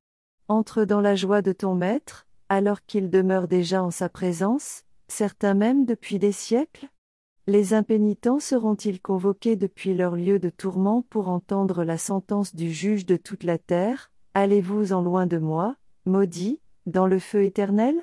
Entre 0.48 0.86
dans 0.86 1.02
la 1.02 1.16
joie 1.16 1.42
de 1.42 1.52
ton 1.52 1.76
maître, 1.76 2.28
alors 2.50 2.86
qu'il 2.86 3.10
demeure 3.10 3.48
déjà 3.48 3.84
en 3.84 3.92
sa 3.92 4.10
présence, 4.10 4.84
certains 5.08 5.54
même 5.54 5.86
depuis 5.86 6.20
des 6.20 6.32
siècles? 6.32 6.88
Les 7.46 7.74
impénitents 7.74 8.40
seront-ils 8.40 9.02
convoqués 9.02 9.56
depuis 9.56 9.94
leur 9.94 10.16
lieu 10.16 10.40
de 10.40 10.50
tourment 10.50 11.02
pour 11.10 11.28
entendre 11.28 11.84
la 11.84 11.98
sentence 11.98 12.56
du 12.56 12.72
juge 12.72 13.06
de 13.06 13.18
toute 13.18 13.44
la 13.44 13.58
terre 13.58 14.12
Allez-vous 14.34 14.94
en 14.94 15.02
loin 15.02 15.28
de 15.28 15.38
moi, 15.38 15.76
maudit, 16.06 16.60
dans 16.86 17.06
le 17.06 17.20
feu 17.20 17.44
éternel 17.44 17.96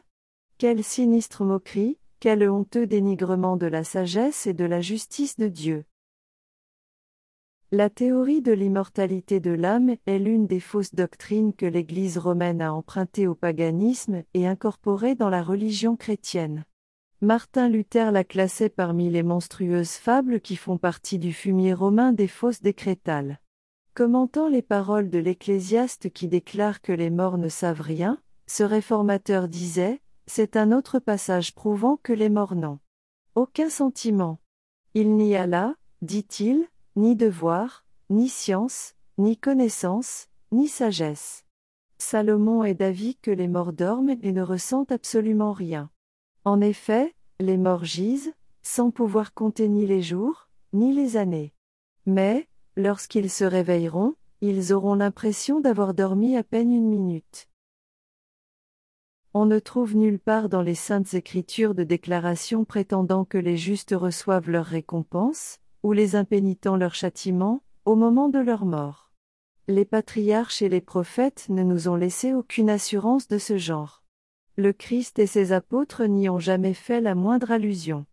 Quelle 0.58 0.84
sinistre 0.84 1.44
moquerie, 1.44 1.98
quel 2.20 2.48
honteux 2.48 2.86
dénigrement 2.86 3.56
de 3.56 3.66
la 3.66 3.82
sagesse 3.82 4.46
et 4.46 4.52
de 4.52 4.66
la 4.66 4.82
justice 4.82 5.38
de 5.38 5.48
Dieu. 5.48 5.84
La 7.72 7.88
théorie 7.88 8.42
de 8.42 8.50
l'immortalité 8.50 9.38
de 9.38 9.52
l'âme 9.52 9.94
est 10.04 10.18
l'une 10.18 10.48
des 10.48 10.58
fausses 10.58 10.92
doctrines 10.92 11.54
que 11.54 11.66
l'Église 11.66 12.18
romaine 12.18 12.62
a 12.62 12.72
empruntées 12.72 13.28
au 13.28 13.36
paganisme 13.36 14.24
et 14.34 14.48
incorporées 14.48 15.14
dans 15.14 15.28
la 15.28 15.40
religion 15.40 15.94
chrétienne. 15.94 16.64
Martin 17.20 17.68
Luther 17.68 18.10
la 18.10 18.24
classait 18.24 18.70
parmi 18.70 19.08
les 19.08 19.22
monstrueuses 19.22 19.92
fables 19.92 20.40
qui 20.40 20.56
font 20.56 20.78
partie 20.78 21.20
du 21.20 21.32
fumier 21.32 21.72
romain 21.72 22.12
des 22.12 22.26
fausses 22.26 22.60
décrétales. 22.60 23.38
Commentant 23.94 24.48
les 24.48 24.62
paroles 24.62 25.08
de 25.08 25.20
l'Ecclésiaste 25.20 26.10
qui 26.10 26.26
déclare 26.26 26.80
que 26.80 26.92
les 26.92 27.10
morts 27.10 27.38
ne 27.38 27.48
savent 27.48 27.82
rien, 27.82 28.18
ce 28.48 28.64
réformateur 28.64 29.46
disait, 29.46 30.00
c'est 30.26 30.56
un 30.56 30.72
autre 30.72 30.98
passage 30.98 31.54
prouvant 31.54 32.00
que 32.02 32.12
les 32.12 32.30
morts 32.30 32.56
n'ont 32.56 32.80
aucun 33.36 33.70
sentiment. 33.70 34.40
Il 34.94 35.14
n'y 35.14 35.36
a 35.36 35.46
là, 35.46 35.76
dit-il, 36.02 36.66
ni 37.00 37.16
devoir, 37.16 37.86
ni 38.10 38.28
science, 38.28 38.94
ni 39.16 39.38
connaissance, 39.38 40.28
ni 40.52 40.68
sagesse. 40.68 41.46
Salomon 41.96 42.62
est 42.62 42.74
d'avis 42.74 43.16
que 43.16 43.30
les 43.30 43.48
morts 43.48 43.72
dorment 43.72 44.16
et 44.22 44.32
ne 44.32 44.42
ressentent 44.42 44.92
absolument 44.92 45.52
rien. 45.52 45.90
En 46.44 46.60
effet, 46.60 47.14
les 47.38 47.56
morts 47.56 47.86
gisent, 47.86 48.34
sans 48.62 48.90
pouvoir 48.90 49.32
compter 49.32 49.66
ni 49.68 49.86
les 49.86 50.02
jours, 50.02 50.50
ni 50.74 50.92
les 50.92 51.16
années. 51.16 51.54
Mais, 52.04 52.46
lorsqu'ils 52.76 53.30
se 53.30 53.44
réveilleront, 53.44 54.14
ils 54.42 54.74
auront 54.74 54.94
l'impression 54.94 55.60
d'avoir 55.60 55.94
dormi 55.94 56.36
à 56.36 56.42
peine 56.42 56.70
une 56.70 56.88
minute. 56.88 57.48
On 59.32 59.46
ne 59.46 59.58
trouve 59.58 59.96
nulle 59.96 60.18
part 60.18 60.50
dans 60.50 60.62
les 60.62 60.74
saintes 60.74 61.14
écritures 61.14 61.74
de 61.74 61.84
déclaration 61.84 62.66
prétendant 62.66 63.24
que 63.24 63.38
les 63.38 63.56
justes 63.56 63.94
reçoivent 63.96 64.50
leur 64.50 64.66
récompense, 64.66 65.60
ou 65.82 65.92
les 65.92 66.16
impénitents 66.16 66.76
leur 66.76 66.94
châtiment, 66.94 67.62
au 67.84 67.94
moment 67.96 68.28
de 68.28 68.38
leur 68.38 68.64
mort. 68.64 69.10
Les 69.68 69.84
patriarches 69.84 70.62
et 70.62 70.68
les 70.68 70.80
prophètes 70.80 71.46
ne 71.48 71.62
nous 71.62 71.88
ont 71.88 71.94
laissé 71.94 72.34
aucune 72.34 72.70
assurance 72.70 73.28
de 73.28 73.38
ce 73.38 73.56
genre. 73.56 74.02
Le 74.56 74.72
Christ 74.72 75.18
et 75.18 75.26
ses 75.26 75.52
apôtres 75.52 76.04
n'y 76.04 76.28
ont 76.28 76.38
jamais 76.38 76.74
fait 76.74 77.00
la 77.00 77.14
moindre 77.14 77.50
allusion. 77.50 78.04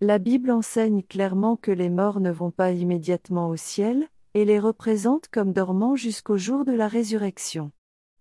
La 0.00 0.18
Bible 0.18 0.50
enseigne 0.50 1.02
clairement 1.02 1.56
que 1.56 1.72
les 1.72 1.90
morts 1.90 2.20
ne 2.20 2.30
vont 2.30 2.50
pas 2.50 2.70
immédiatement 2.70 3.48
au 3.48 3.56
ciel, 3.56 4.06
et 4.34 4.44
les 4.44 4.60
représente 4.60 5.28
comme 5.28 5.52
dormant 5.52 5.96
jusqu'au 5.96 6.36
jour 6.36 6.64
de 6.64 6.72
la 6.72 6.86
résurrection. 6.86 7.72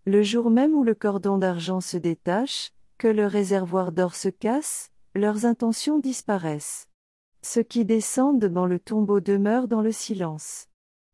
Le 0.06 0.24
jour 0.24 0.50
même 0.50 0.74
où 0.74 0.84
le 0.84 0.96
cordon 0.96 1.38
d'argent 1.38 1.82
se 1.82 1.98
détache, 1.98 2.72
que 2.98 3.08
le 3.08 3.28
réservoir 3.28 3.92
d'or 3.92 4.16
se 4.16 4.30
casse, 4.30 4.90
leurs 5.14 5.46
intentions 5.46 6.00
disparaissent. 6.00 6.87
Ceux 7.50 7.64
qui 7.64 7.86
descendent 7.86 8.44
dans 8.44 8.66
le 8.66 8.78
tombeau 8.78 9.22
demeurent 9.22 9.70
dans 9.70 9.80
le 9.80 9.94
silence. 9.94 10.68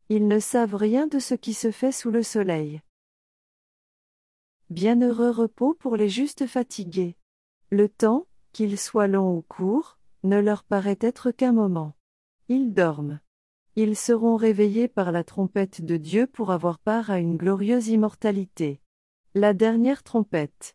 Ils 0.08 0.26
ne 0.26 0.40
savent 0.40 0.74
rien 0.74 1.06
de 1.06 1.20
ce 1.20 1.34
qui 1.34 1.54
se 1.54 1.70
fait 1.70 1.92
sous 1.92 2.10
le 2.10 2.24
soleil. 2.24 2.82
Bienheureux 4.68 5.30
repos 5.30 5.74
pour 5.74 5.96
les 5.96 6.08
justes 6.08 6.48
fatigués. 6.48 7.16
Le 7.70 7.88
temps, 7.88 8.26
qu'il 8.52 8.76
soit 8.80 9.06
long 9.06 9.36
ou 9.36 9.42
court, 9.42 9.96
ne 10.24 10.40
leur 10.40 10.64
paraît 10.64 10.98
être 11.00 11.30
qu'un 11.30 11.52
moment. 11.52 11.94
Ils 12.48 12.74
dorment. 12.74 13.20
Ils 13.76 13.94
seront 13.94 14.34
réveillés 14.34 14.88
par 14.88 15.12
la 15.12 15.22
trompette 15.22 15.84
de 15.84 15.96
Dieu 15.96 16.26
pour 16.26 16.50
avoir 16.50 16.80
part 16.80 17.10
à 17.10 17.20
une 17.20 17.36
glorieuse 17.36 17.86
immortalité. 17.86 18.80
La 19.36 19.54
dernière 19.54 20.02
trompette 20.02 20.74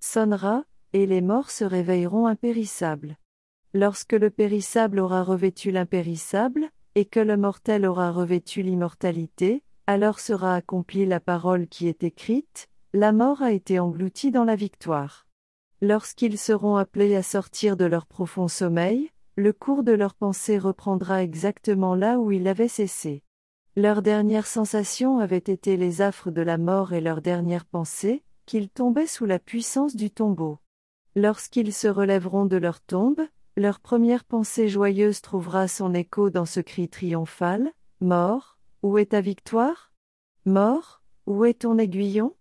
sonnera, 0.00 0.64
et 0.92 1.06
les 1.06 1.20
morts 1.20 1.50
se 1.50 1.62
réveilleront 1.62 2.26
impérissables. 2.26 3.16
Lorsque 3.78 4.14
le 4.14 4.30
périssable 4.30 4.98
aura 5.00 5.22
revêtu 5.22 5.70
l'impérissable, 5.70 6.70
et 6.94 7.04
que 7.04 7.20
le 7.20 7.36
mortel 7.36 7.84
aura 7.84 8.10
revêtu 8.10 8.62
l'immortalité, 8.62 9.62
alors 9.86 10.18
sera 10.18 10.54
accomplie 10.54 11.04
la 11.04 11.20
parole 11.20 11.66
qui 11.66 11.86
est 11.86 12.02
écrite, 12.02 12.70
la 12.94 13.12
mort 13.12 13.42
a 13.42 13.52
été 13.52 13.78
engloutie 13.78 14.30
dans 14.30 14.44
la 14.44 14.56
victoire. 14.56 15.26
Lorsqu'ils 15.82 16.38
seront 16.38 16.76
appelés 16.76 17.14
à 17.16 17.22
sortir 17.22 17.76
de 17.76 17.84
leur 17.84 18.06
profond 18.06 18.48
sommeil, 18.48 19.10
le 19.36 19.52
cours 19.52 19.82
de 19.82 19.92
leur 19.92 20.14
pensée 20.14 20.56
reprendra 20.56 21.22
exactement 21.22 21.94
là 21.94 22.18
où 22.18 22.32
il 22.32 22.48
avait 22.48 22.68
cessé. 22.68 23.22
Leur 23.76 24.00
dernière 24.00 24.46
sensation 24.46 25.18
avait 25.18 25.36
été 25.36 25.76
les 25.76 26.00
affres 26.00 26.30
de 26.30 26.40
la 26.40 26.56
mort 26.56 26.94
et 26.94 27.02
leur 27.02 27.20
dernière 27.20 27.66
pensée, 27.66 28.24
qu'ils 28.46 28.70
tombaient 28.70 29.06
sous 29.06 29.26
la 29.26 29.38
puissance 29.38 29.96
du 29.96 30.10
tombeau. 30.10 30.60
Lorsqu'ils 31.14 31.74
se 31.74 31.88
relèveront 31.88 32.46
de 32.46 32.56
leur 32.56 32.80
tombe, 32.80 33.20
Leur 33.58 33.80
première 33.80 34.24
pensée 34.24 34.68
joyeuse 34.68 35.22
trouvera 35.22 35.66
son 35.66 35.94
écho 35.94 36.28
dans 36.28 36.44
ce 36.44 36.60
cri 36.60 36.90
triomphal 36.90 37.72
Mort, 38.02 38.58
où 38.82 38.98
est 38.98 39.12
ta 39.12 39.22
victoire? 39.22 39.94
Mort, 40.44 41.00
où 41.24 41.46
est 41.46 41.62
ton 41.62 41.78
aiguillon? 41.78 42.36